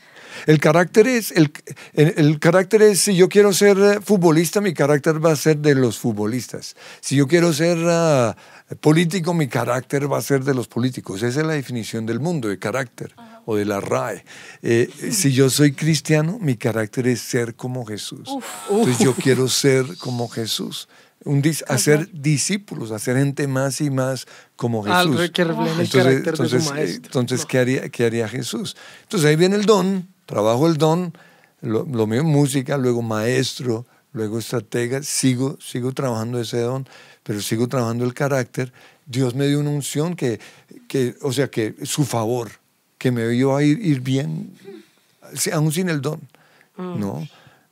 El 0.45 0.59
carácter 0.59 1.07
es, 1.07 1.31
el, 1.31 1.53
el, 1.93 2.13
el 2.17 2.39
carácter 2.39 2.81
es, 2.81 2.99
si 2.99 3.15
yo 3.15 3.29
quiero 3.29 3.53
ser 3.53 3.77
eh, 3.77 3.99
futbolista, 4.01 4.59
mi 4.59 4.73
carácter 4.73 5.25
va 5.25 5.31
a 5.31 5.35
ser 5.37 5.57
de 5.57 5.73
los 5.73 5.97
futbolistas. 5.97 6.75
Si 6.99 7.15
yo 7.15 7.27
quiero 7.27 7.53
ser 7.53 7.77
ah, 7.87 8.35
político, 8.81 9.33
mi 9.33 9.47
carácter 9.47 10.11
va 10.11 10.17
a 10.17 10.21
ser 10.21 10.43
de 10.43 10.53
los 10.53 10.67
políticos. 10.67 11.23
Esa 11.23 11.39
es 11.39 11.47
la 11.47 11.53
definición 11.53 12.05
del 12.05 12.19
mundo, 12.19 12.49
de 12.49 12.59
carácter 12.59 13.15
o 13.45 13.55
de 13.55 13.65
la 13.65 13.79
RAE. 13.79 14.23
Eh, 14.61 14.89
si 15.11 15.31
yo 15.31 15.49
soy 15.49 15.71
cristiano, 15.73 16.37
mi 16.41 16.55
carácter 16.57 17.07
es 17.07 17.21
ser 17.21 17.55
como 17.55 17.85
Jesús. 17.85 18.27
Entonces 18.69 18.99
yo 18.99 19.13
quiero 19.13 19.47
ser 19.47 19.85
como 19.99 20.27
Jesús. 20.27 20.87
Un 21.23 21.41
dis- 21.41 21.63
hacer 21.67 22.09
discípulos, 22.11 22.91
hacer 22.91 23.17
gente 23.17 23.47
más 23.47 23.81
y 23.81 23.89
más 23.89 24.27
como 24.55 24.85
Al 24.85 25.07
Jesús. 25.07 25.19
re- 25.21 25.31
que 25.31 25.43
reflejen 25.43 25.73
el 25.79 25.85
Entonces, 25.85 26.03
carácter 26.23 26.37
de 26.37 26.49
su 26.49 26.55
eh, 26.55 26.69
maestro. 26.71 27.05
entonces, 27.05 27.39
No. 27.41 27.47
¿qué, 27.47 27.57
haría, 27.59 27.89
¿qué 27.89 28.05
haría 28.05 28.27
Jesús? 28.27 28.75
Entonces 29.03 29.27
ahí 29.29 29.35
viene 29.35 29.55
el 29.55 29.65
don, 29.65 30.07
trabajo 30.27 30.67
el 30.67 30.77
don, 30.77 31.17
lo, 31.61 31.83
lo 31.85 32.05
mío 32.05 32.21
en 32.21 32.27
música, 32.27 32.77
luego 32.77 33.01
maestro, 33.01 33.87
luego 34.13 34.37
estratega, 34.37 35.01
sigo, 35.01 35.57
sigo 35.59 35.93
trabajando 35.93 36.39
ese 36.39 36.59
don, 36.59 36.87
pero 37.23 37.41
sigo 37.41 37.67
trabajando 37.67 38.05
el 38.05 38.13
carácter. 38.13 38.71
Dios 39.07 39.33
me 39.33 39.47
dio 39.47 39.59
una 39.59 39.71
unción 39.71 40.15
que, 40.15 40.39
que 40.87 41.15
o 41.21 41.33
sea, 41.33 41.47
que 41.49 41.73
su 41.83 42.05
favor, 42.05 42.51
que 43.05 43.11
me 43.11 43.27
vio 43.27 43.55
a 43.55 43.61
ir, 43.61 43.77
ir 43.85 44.01
bien, 44.01 44.49
aún 45.53 45.71
sin 45.71 45.89
el 45.89 46.01
don, 46.01 46.19
¿no? 46.75 47.27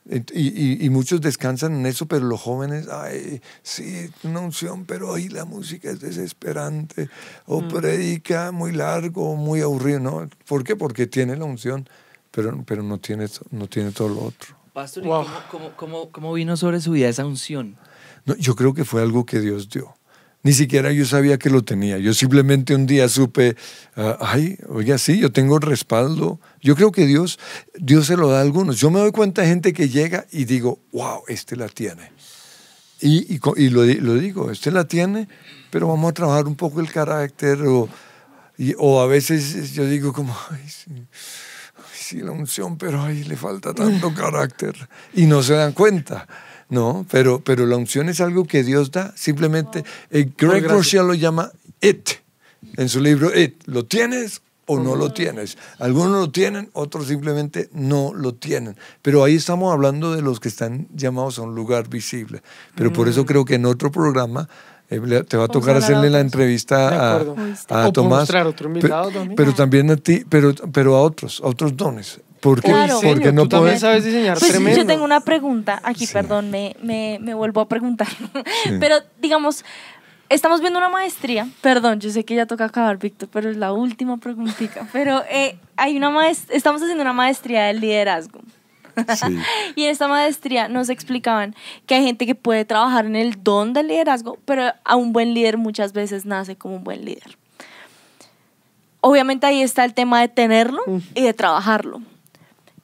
Ent- 0.08 0.30
Y, 0.32 0.46
y- 0.54 0.86
y 0.86 0.90
muchos 0.90 1.20
descansan 1.20 1.74
en 1.74 1.86
eso, 1.86 2.06
pero 2.06 2.24
los 2.24 2.40
jóvenes, 2.40 2.86
ay, 2.88 3.40
sí, 3.64 4.10
una 4.22 4.38
unción, 4.38 4.84
pero 4.84 5.12
ahí 5.12 5.28
la 5.28 5.44
música 5.44 5.90
es 5.90 5.98
desesperante, 5.98 7.08
o 7.46 7.66
predica 7.66 8.52
muy 8.52 8.70
largo, 8.70 9.34
muy 9.34 9.60
aburrido, 9.60 9.98
¿no? 9.98 10.28
¿Por 10.46 10.62
qué? 10.62 10.76
Porque 10.76 11.08
tiene 11.08 11.34
la 11.36 11.46
unción, 11.46 11.88
pero, 12.30 12.62
pero 12.64 12.84
no, 12.84 12.98
tiene, 12.98 13.26
no 13.50 13.66
tiene 13.66 13.90
todo 13.90 14.10
lo 14.10 14.22
otro. 14.26 14.54
Pastor, 14.72 15.02
¿y 15.04 15.08
Wow. 15.08 15.24
cómo, 15.24 15.40
cómo, 15.50 15.76
cómo, 15.76 16.10
cómo 16.12 16.32
vino 16.34 16.56
sobre 16.56 16.80
su 16.80 16.92
vida 16.92 17.08
esa 17.08 17.26
unción? 17.26 17.74
No, 18.24 18.36
yo 18.36 18.54
creo 18.54 18.72
que 18.72 18.84
fue 18.84 19.02
algo 19.02 19.26
que 19.26 19.40
Dios 19.40 19.68
dio. 19.68 19.96
Ni 20.44 20.52
siquiera 20.52 20.92
yo 20.92 21.06
sabía 21.06 21.38
que 21.38 21.48
lo 21.48 21.64
tenía. 21.64 21.96
Yo 21.98 22.12
simplemente 22.12 22.74
un 22.74 22.84
día 22.86 23.08
supe, 23.08 23.56
ah, 23.96 24.18
ay, 24.20 24.58
oiga, 24.68 24.98
sí, 24.98 25.18
yo 25.18 25.32
tengo 25.32 25.58
respaldo. 25.58 26.38
Yo 26.60 26.76
creo 26.76 26.92
que 26.92 27.06
Dios, 27.06 27.38
Dios 27.78 28.06
se 28.06 28.16
lo 28.18 28.28
da 28.28 28.38
a 28.38 28.42
algunos. 28.42 28.78
Yo 28.78 28.90
me 28.90 29.00
doy 29.00 29.10
cuenta 29.10 29.40
de 29.40 29.48
gente 29.48 29.72
que 29.72 29.88
llega 29.88 30.26
y 30.30 30.44
digo, 30.44 30.78
wow, 30.92 31.22
este 31.28 31.56
la 31.56 31.68
tiene. 31.68 32.12
Y, 33.00 33.38
lo, 33.70 33.82
di- 33.82 33.94
lo 34.00 34.14
digo, 34.14 34.50
este 34.50 34.70
la 34.70 34.84
tiene, 34.84 35.28
pero 35.70 35.88
vamos 35.88 36.10
a 36.10 36.14
trabajar 36.14 36.46
un 36.46 36.56
poco 36.56 36.80
el 36.80 36.90
carácter. 36.92 37.62
O, 37.62 37.88
o 38.78 39.00
a 39.00 39.06
veces 39.06 39.72
yo 39.72 39.86
digo 39.86 40.12
como, 40.12 40.36
ay, 40.50 40.60
sí, 41.94 42.18
la 42.20 42.32
unción, 42.32 42.76
pero 42.76 43.02
ay, 43.02 43.24
le 43.24 43.36
falta 43.36 43.72
tanto 43.72 44.12
carácter. 44.12 44.74
Y 45.14 45.24
no 45.24 45.42
se 45.42 45.54
dan 45.54 45.72
cuenta. 45.72 46.26
No, 46.74 47.06
pero, 47.08 47.40
pero 47.40 47.66
la 47.66 47.76
unción 47.76 48.08
es 48.08 48.20
algo 48.20 48.44
que 48.44 48.64
Dios 48.64 48.90
da. 48.90 49.12
Simplemente, 49.16 49.84
eh, 50.10 50.28
Greg. 50.36 50.66
Rochelle 50.68 51.06
lo 51.06 51.14
llama 51.14 51.52
it. 51.80 52.10
En 52.76 52.88
su 52.88 53.00
libro 53.00 53.30
It. 53.38 53.62
¿Lo 53.66 53.84
tienes 53.84 54.42
o 54.66 54.80
no 54.80 54.96
lo 54.96 55.12
tienes? 55.12 55.56
Algunos 55.78 56.12
lo 56.12 56.30
tienen, 56.30 56.70
otros 56.72 57.06
simplemente 57.06 57.68
no 57.72 58.12
lo 58.12 58.34
tienen. 58.34 58.76
Pero 59.02 59.22
ahí 59.22 59.36
estamos 59.36 59.72
hablando 59.72 60.14
de 60.14 60.22
los 60.22 60.40
que 60.40 60.48
están 60.48 60.88
llamados 60.92 61.38
a 61.38 61.42
un 61.42 61.54
lugar 61.54 61.88
visible. 61.88 62.42
Pero 62.74 62.92
por 62.92 63.08
eso 63.08 63.24
creo 63.24 63.44
que 63.44 63.54
en 63.54 63.66
otro 63.66 63.92
programa 63.92 64.48
eh, 64.90 65.24
te 65.28 65.36
va 65.36 65.44
a 65.44 65.48
tocar 65.48 65.76
hacerle 65.76 66.10
la 66.10 66.20
entrevista 66.20 66.88
a, 66.88 67.14
acuerdo. 67.20 67.36
a 67.68 67.92
Tomás. 67.92 68.28
otro 68.30 68.68
invitado 68.68 69.10
también. 69.10 69.36
Pero, 69.36 69.54
también 69.54 69.90
a 69.90 69.96
ti, 69.96 70.24
pero, 70.28 70.52
pero 70.72 70.96
a 70.96 71.02
otros, 71.02 71.40
a 71.44 71.46
otros 71.46 71.76
dones. 71.76 72.20
Porque, 72.44 72.68
Claro. 72.70 73.00
porque 73.02 73.32
no 73.32 73.48
puedes. 73.48 73.80
sabes 73.80 74.04
diseñar 74.04 74.38
Pues 74.38 74.50
tremendo. 74.52 74.78
yo 74.82 74.86
tengo 74.86 75.02
una 75.04 75.20
pregunta 75.20 75.80
aquí, 75.82 76.06
Sí. 76.06 76.12
perdón, 76.12 76.50
me, 76.50 76.76
me, 76.82 77.18
me 77.20 77.32
vuelvo 77.32 77.62
a 77.62 77.68
preguntar. 77.68 78.06
Pero 78.80 78.96
digamos, 79.20 79.64
estamos 80.28 80.60
viendo 80.60 80.78
una 80.78 80.90
maestría, 80.90 81.48
perdón, 81.62 82.00
yo 82.00 82.10
sé 82.10 82.24
que 82.24 82.34
ya 82.34 82.44
toca 82.46 82.66
acabar, 82.66 82.98
Víctor, 82.98 83.30
pero 83.32 83.50
es 83.50 83.56
la 83.56 83.72
última 83.72 84.18
preguntita. 84.18 84.86
Pero 84.92 85.22
eh, 85.30 85.56
hay 85.76 85.96
una 85.96 86.10
maest- 86.10 86.50
estamos 86.50 86.82
haciendo 86.82 87.02
una 87.02 87.14
maestría 87.14 87.64
de 87.64 87.74
liderazgo. 87.74 88.40
Sí. 89.16 89.38
Y 89.74 89.84
en 89.84 89.90
esta 89.90 90.06
maestría 90.06 90.68
nos 90.68 90.88
explicaban 90.90 91.54
que 91.86 91.94
hay 91.96 92.04
gente 92.04 92.26
que 92.26 92.34
puede 92.34 92.64
trabajar 92.66 93.06
en 93.06 93.16
el 93.16 93.42
don 93.42 93.72
del 93.72 93.88
liderazgo, 93.88 94.38
pero 94.44 94.72
a 94.84 94.96
un 94.96 95.12
buen 95.14 95.32
líder 95.34 95.56
muchas 95.56 95.92
veces 95.94 96.26
nace 96.26 96.56
como 96.56 96.76
un 96.76 96.84
buen 96.84 97.04
líder. 97.06 97.36
Obviamente 99.00 99.46
ahí 99.46 99.62
está 99.62 99.84
el 99.84 99.94
tema 99.94 100.20
de 100.20 100.28
tenerlo 100.28 100.80
y 101.14 101.22
de 101.22 101.34
trabajarlo. 101.34 102.00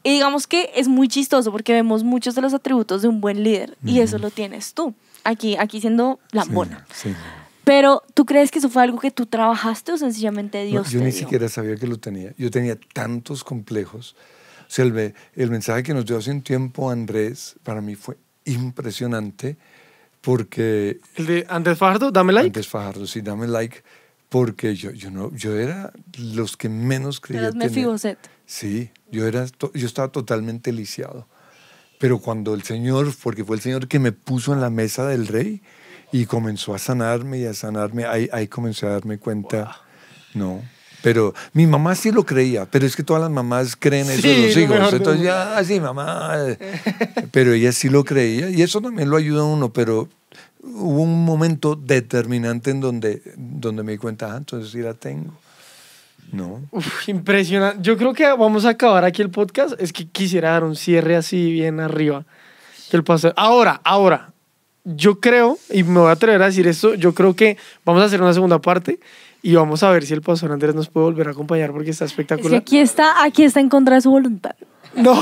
Y 0.02 0.10
digamos 0.12 0.46
que 0.46 0.70
es 0.74 0.88
muy 0.88 1.08
chistoso 1.08 1.52
porque 1.52 1.72
vemos 1.72 2.04
muchos 2.04 2.34
de 2.34 2.40
los 2.42 2.54
atributos 2.54 3.02
de 3.02 3.08
un 3.08 3.20
buen 3.20 3.42
líder 3.44 3.76
y 3.84 4.00
eso 4.00 4.18
lo 4.18 4.30
tienes 4.30 4.72
tú, 4.74 4.94
aquí, 5.24 5.56
aquí 5.56 5.80
siendo 5.80 6.18
lambona. 6.32 6.86
Sí, 6.94 7.10
sí. 7.10 7.16
Pero 7.64 8.02
¿tú 8.14 8.24
crees 8.24 8.50
que 8.50 8.58
eso 8.58 8.70
fue 8.70 8.82
algo 8.82 8.98
que 8.98 9.10
tú 9.10 9.26
trabajaste 9.26 9.92
o 9.92 9.98
sencillamente 9.98 10.64
No, 10.64 10.70
Dios 10.70 10.90
yo 10.90 10.98
te 11.00 11.04
ni 11.04 11.10
dio? 11.10 11.20
siquiera 11.20 11.48
sabía 11.48 11.76
que 11.76 11.86
lo 11.86 11.98
tenía. 11.98 12.32
Yo 12.38 12.50
tenía 12.50 12.76
tantos 12.94 13.44
complejos. 13.44 14.16
O 14.62 14.64
sea, 14.72 14.84
el, 14.86 14.92
me- 14.92 15.14
el 15.36 15.50
mensaje 15.50 15.82
que 15.82 15.92
nos 15.94 16.06
dio 16.06 16.16
hace 16.16 16.30
un 16.30 16.42
tiempo 16.42 16.90
Andrés, 16.90 17.56
para 17.62 17.80
mí 17.82 17.94
fue 17.94 18.16
impresionante 18.46 19.56
porque 20.20 21.00
El 21.16 21.26
de 21.26 21.46
Andrés 21.48 21.78
Fajardo, 21.78 22.10
dame 22.10 22.32
like. 22.32 22.46
Andrés 22.48 22.68
Fajardo, 22.68 23.06
sí, 23.06 23.20
dame 23.20 23.46
like, 23.46 23.82
porque 24.28 24.74
yo, 24.74 24.90
yo, 24.90 25.10
no, 25.10 25.34
yo 25.34 25.56
era 25.58 25.92
los 26.18 26.56
que 26.56 26.68
menos 26.68 27.20
creía 27.20 27.42
Eras 27.42 27.52
tener. 27.52 27.68
Mefiboset. 27.70 28.18
Sí, 28.46 28.90
yo, 29.10 29.26
era, 29.26 29.46
yo 29.74 29.86
estaba 29.86 30.08
totalmente 30.08 30.72
lisiado. 30.72 31.26
Pero 31.98 32.18
cuando 32.18 32.54
el 32.54 32.62
Señor, 32.62 33.12
porque 33.22 33.44
fue 33.44 33.56
el 33.56 33.62
Señor 33.62 33.86
que 33.86 33.98
me 33.98 34.12
puso 34.12 34.54
en 34.54 34.60
la 34.60 34.70
mesa 34.70 35.06
del 35.06 35.26
rey 35.26 35.60
y 36.12 36.24
comenzó 36.26 36.74
a 36.74 36.78
sanarme 36.78 37.38
y 37.38 37.44
a 37.44 37.54
sanarme, 37.54 38.06
ahí, 38.06 38.28
ahí 38.32 38.48
comencé 38.48 38.86
a 38.86 38.90
darme 38.90 39.18
cuenta, 39.18 39.82
no, 40.34 40.62
Pero 41.02 41.34
mi 41.52 41.66
mamá 41.66 41.94
sí 41.94 42.10
lo 42.10 42.24
creía, 42.24 42.66
pero 42.70 42.86
es 42.86 42.96
que 42.96 43.02
todas 43.02 43.22
las 43.22 43.30
mamás 43.30 43.76
creen 43.76 44.08
eso 44.10 44.26
de 44.26 44.52
Sí, 44.52 44.60
los 44.60 44.68
lo 44.68 44.76
hijos. 44.76 44.92
Entonces 44.94 45.22
ya, 45.22 45.56
así 45.56 45.80
mamá. 45.80 46.34
Pero 47.30 47.52
ella 47.52 47.72
sí 47.72 47.88
lo 47.88 48.04
creía 48.04 48.50
y 48.50 48.62
eso 48.62 48.80
también 48.80 49.10
lo 49.10 49.16
ayuda 49.16 49.42
a 49.42 49.44
uno, 49.44 49.72
pero 49.72 50.08
hubo 50.62 51.02
un 51.02 51.24
momento 51.24 51.76
determinante 51.76 52.70
en 52.70 52.80
donde, 52.80 53.22
donde 53.36 53.82
me 53.82 53.92
di 53.92 53.98
cuenta, 53.98 54.34
ah, 54.34 54.36
entonces 54.38 54.72
sí 54.72 54.78
la 54.78 54.94
tengo. 54.94 55.32
No. 56.32 56.60
Uf, 56.70 57.08
impresionante. 57.08 57.78
Yo 57.82 57.96
creo 57.96 58.12
que 58.12 58.24
vamos 58.26 58.64
a 58.64 58.70
acabar 58.70 59.04
aquí 59.04 59.22
el 59.22 59.30
podcast. 59.30 59.74
Es 59.80 59.92
que 59.92 60.06
quisiera 60.06 60.50
dar 60.50 60.64
un 60.64 60.76
cierre 60.76 61.16
así 61.16 61.50
bien 61.52 61.80
arriba. 61.80 62.24
Que 62.90 62.96
el 62.96 63.04
pastor- 63.04 63.34
Ahora, 63.36 63.80
ahora. 63.84 64.28
Yo 64.84 65.20
creo, 65.20 65.58
y 65.70 65.82
me 65.82 66.00
voy 66.00 66.08
a 66.08 66.12
atrever 66.12 66.40
a 66.42 66.46
decir 66.46 66.66
esto, 66.66 66.94
yo 66.94 67.12
creo 67.14 67.36
que 67.36 67.58
vamos 67.84 68.02
a 68.02 68.06
hacer 68.06 68.22
una 68.22 68.32
segunda 68.32 68.60
parte 68.60 68.98
y 69.42 69.54
vamos 69.54 69.82
a 69.82 69.90
ver 69.90 70.06
si 70.06 70.14
el 70.14 70.22
pastor 70.22 70.50
Andrés 70.52 70.74
nos 70.74 70.88
puede 70.88 71.04
volver 71.04 71.28
a 71.28 71.30
acompañar 71.32 71.70
porque 71.72 71.90
está 71.90 72.06
Es 72.06 72.12
que 72.12 72.22
espectacular. 72.22 72.60
aquí 72.60 72.78
está, 72.78 73.22
aquí 73.22 73.42
está 73.44 73.60
en 73.60 73.68
contra 73.68 73.96
de 73.96 74.00
su 74.00 74.10
voluntad. 74.10 74.52
No, 74.94 75.14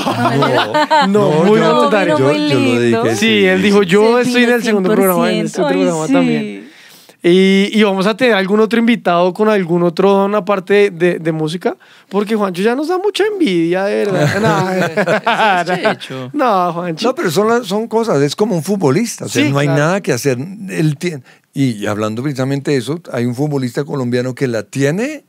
no, 1.07 1.29
muy 1.43 1.59
yo- 1.59 1.75
voluntario. 1.75 2.17
yo- 2.17 2.31
yo 2.31 2.37
lo 2.37 2.79
dediqué, 2.79 3.15
Sí, 3.15 3.45
él 3.45 3.61
dijo, 3.61 3.83
yo 3.83 4.19
estoy 4.19 4.45
en 4.45 4.51
el 4.51 4.63
segundo 4.63 4.93
programa, 4.93 5.31
en 5.31 5.45
este 5.45 5.61
100%. 5.61 5.65
otro 5.65 5.67
Ay, 5.67 5.83
programa 5.83 6.07
sí. 6.07 6.13
también. 6.13 6.68
Y, 7.21 7.69
y 7.73 7.83
vamos 7.83 8.07
a 8.07 8.15
tener 8.15 8.33
algún 8.33 8.61
otro 8.61 8.79
invitado 8.79 9.33
con 9.33 9.49
algún 9.49 9.83
otro 9.83 10.11
don 10.13 10.35
aparte 10.35 10.89
de, 10.89 11.19
de 11.19 11.31
música, 11.33 11.75
porque 12.07 12.35
Juancho 12.35 12.61
ya 12.61 12.75
nos 12.75 12.87
da 12.87 12.97
mucha 12.97 13.25
envidia, 13.25 13.83
de 13.83 14.05
verdad. 14.05 15.99
No, 16.33 16.73
Juancho. 16.73 17.07
No, 17.09 17.15
pero 17.15 17.29
son, 17.29 17.47
las- 17.49 17.67
son 17.67 17.87
cosas, 17.87 18.21
es 18.21 18.35
como 18.35 18.55
un 18.55 18.63
futbolista, 18.63 19.25
o 19.25 19.27
sea, 19.29 19.43
Sí, 19.43 19.51
no 19.51 19.59
hay 19.59 19.67
claro. 19.67 19.81
nada 19.81 20.01
que 20.01 20.13
hacer. 20.13 20.37
Él 20.69 20.97
tiene, 20.97 21.23
y, 21.53 21.71
y 21.71 21.87
hablando 21.87 22.23
precisamente 22.23 22.71
de 22.71 22.77
eso, 22.77 23.01
hay 23.11 23.25
un 23.25 23.35
futbolista 23.35 23.83
colombiano 23.83 24.33
que 24.33 24.47
la 24.47 24.63
tiene, 24.63 25.25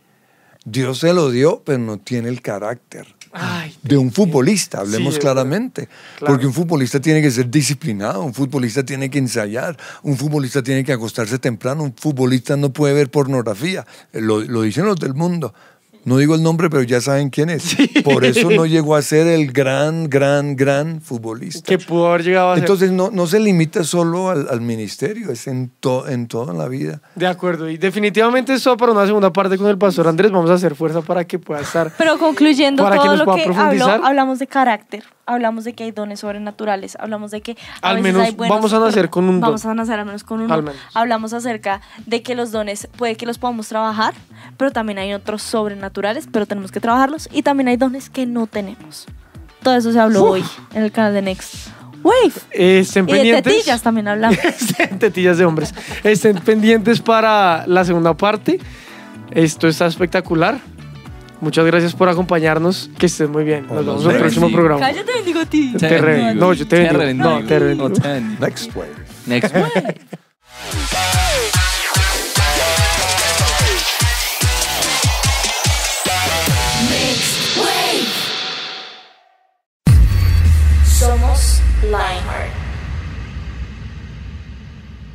Dios 0.65 0.99
se 0.99 1.13
lo 1.13 1.31
dio, 1.31 1.63
pero 1.65 1.79
no 1.79 1.99
tiene 1.99 2.29
el 2.29 2.41
carácter 2.41 3.07
Ay, 3.33 3.77
de 3.83 3.97
un 3.97 4.11
futbolista, 4.11 4.81
hablemos 4.81 5.15
Sí, 5.15 5.21
claramente. 5.21 5.89
Claro. 6.19 6.33
Porque 6.35 6.47
un 6.47 6.53
futbolista 6.53 7.01
tiene 7.01 7.23
que 7.23 7.31
ser 7.31 7.49
disciplinado, 7.51 8.23
un 8.25 8.35
futbolista 8.35 8.85
tiene 8.85 9.09
que 9.09 9.19
ensayar, 9.19 9.77
un 10.03 10.17
futbolista 10.17 10.63
tiene 10.63 10.83
que 10.85 10.93
acostarse 10.93 11.39
temprano, 11.39 11.85
un 11.85 11.95
futbolista 11.95 12.57
no 12.57 12.73
puede 12.73 12.95
ver 12.95 13.11
pornografía. 13.11 13.87
Eh, 14.13 14.21
Lo, 14.21 14.41
lo 14.41 14.63
dicen 14.63 14.85
los 14.85 14.97
del 14.99 15.15
mundo. 15.15 15.55
No 16.05 16.17
digo 16.17 16.35
el 16.35 16.43
nombre, 16.43 16.71
pero 16.71 16.83
ya 16.83 17.01
saben 17.01 17.29
quién 17.31 17.51
es. 17.51 17.77
Por 18.05 18.25
eso 18.25 18.51
no 18.51 18.65
llegó 18.67 18.97
a 18.97 19.03
ser 19.03 19.27
el 19.27 19.53
gran, 19.53 20.09
gran, 20.09 20.57
gran 20.57 21.01
futbolista. 21.01 21.63
que 21.67 21.79
pudo 21.79 22.09
haber 22.09 22.23
llegado 22.25 22.53
a 22.53 22.55
ser. 22.55 22.65
Entonces 22.65 22.91
no, 22.91 23.11
no 23.11 23.27
se 23.27 23.39
limita 23.39 23.85
solo 23.85 24.31
al, 24.31 24.49
al 24.51 24.61
ministerio, 24.61 25.31
es 25.31 25.47
en, 25.47 25.71
to- 25.81 26.09
en 26.09 26.27
toda 26.27 26.55
la 26.55 26.69
vida. 26.69 27.03
de 27.15 27.27
acuerdo. 27.27 27.69
Y 27.69 27.77
definitivamente 27.77 28.55
esto 28.55 28.77
para 28.77 28.93
una 28.93 29.07
segunda 29.07 29.33
parte 29.33 29.59
con 29.59 29.67
el 29.69 29.77
pastor 29.79 30.09
Andrés. 30.09 30.31
Vamos 30.31 30.51
a 30.51 30.55
hacer 30.55 30.75
fuerza 30.75 31.03
para 31.03 31.25
que 31.25 31.39
pueda 31.39 31.61
estar. 31.61 31.93
Pero 31.99 32.19
concluyendo 32.19 32.83
Para 32.83 32.97
que 32.97 33.01
todo 33.03 33.11
nos 33.11 33.19
lo 33.19 33.25
pueda 33.27 33.39
que 33.39 33.45
profundizar. 33.45 33.91
habló, 33.91 34.07
hablamos 34.07 34.39
de 34.39 34.47
carácter, 34.47 35.05
hablamos 35.31 35.65
de 35.65 35.73
que 35.75 35.85
hay 35.85 35.91
dones 35.93 36.21
sobrenaturales, 36.21 36.97
hablamos 37.01 37.31
de 37.31 37.41
que 37.41 37.57
a 37.83 37.89
Al 37.91 37.97
veces 37.97 38.13
menos 38.13 38.29
hay 38.29 38.35
buenos- 38.35 38.57
vamos 38.57 38.73
a 38.73 38.79
nacer 38.81 39.11
con 39.11 39.25
un 39.25 39.41
don. 39.41 39.49
Vamos 39.49 39.65
a 39.67 39.75
nacer 39.75 39.99
al 39.99 40.07
menos 40.07 40.25
con 40.25 40.41
uno. 40.41 40.53
Al 40.53 40.63
menos. 40.63 40.79
Hablamos 40.95 41.33
acerca 41.33 41.81
de 42.07 42.23
que 42.23 42.35
los 42.35 42.53
dones 42.53 42.89
puede 42.97 43.17
que 43.17 43.27
los 43.27 43.39
podamos 43.39 43.69
trabajar, 43.69 44.15
pero 44.57 44.71
también 44.71 44.99
hay 44.99 45.13
otros 45.15 45.43
sobrenaturales, 45.43 46.29
pero 46.31 46.47
tenemos 46.47 46.71
que 46.73 46.81
trabajarlos 46.81 47.29
y 47.33 47.43
también 47.43 47.69
hay 47.69 47.77
dones 47.77 48.11
que 48.11 48.27
no 48.27 48.47
tenemos. 48.47 49.07
Todo 49.63 49.77
eso 49.77 49.93
se 49.93 50.01
habló 50.01 50.25
Uf. 50.25 50.31
hoy 50.31 50.45
en 50.75 50.83
el 50.85 50.91
canal 50.93 51.13
de 51.15 51.23
Next 51.23 51.69
Wave. 52.03 52.33
Estén 52.51 53.05
Y 53.09 53.13
de 53.13 53.17
pendientes. 53.19 53.43
tetillas 53.55 53.83
también 53.83 54.09
hablamos. 54.09 54.39
Tetillas 54.99 55.37
de 55.37 55.45
hombres. 55.45 55.75
Estén 56.03 56.39
pendientes 56.39 57.01
para 57.01 57.67
la 57.67 57.85
segunda 57.85 58.15
parte. 58.17 58.59
Esto 59.33 59.69
está 59.69 59.87
espectacular. 59.87 60.59
Muchas 61.41 61.65
gracias 61.67 61.95
por 61.95 62.09
acompañarnos. 62.09 62.91
Que 62.99 63.07
estés 63.07 63.29
muy 63.29 63.45
bien. 63.45 63.67
Nos 63.67 63.85
vemos 63.85 64.05
en 64.05 64.11
el 64.13 64.17
próximo 64.19 64.51
programa. 64.53 64.81
Cállate, 64.81 65.13
bendigo 65.13 65.41
a 65.41 65.47
ti. 65.47 65.75
Te 65.79 65.99
re- 65.99 66.35
no, 66.35 66.53
yo 66.53 66.67
te 66.67 66.81
bendigo. 66.93 67.31
No, 67.31 67.47
te 67.47 67.59
bendigo. 67.59 67.89
Next 68.41 68.77
wave. 68.77 68.91
Next 69.27 69.55
wave. 69.55 69.95
Somos 80.85 81.61
Lionheart. 81.83 82.60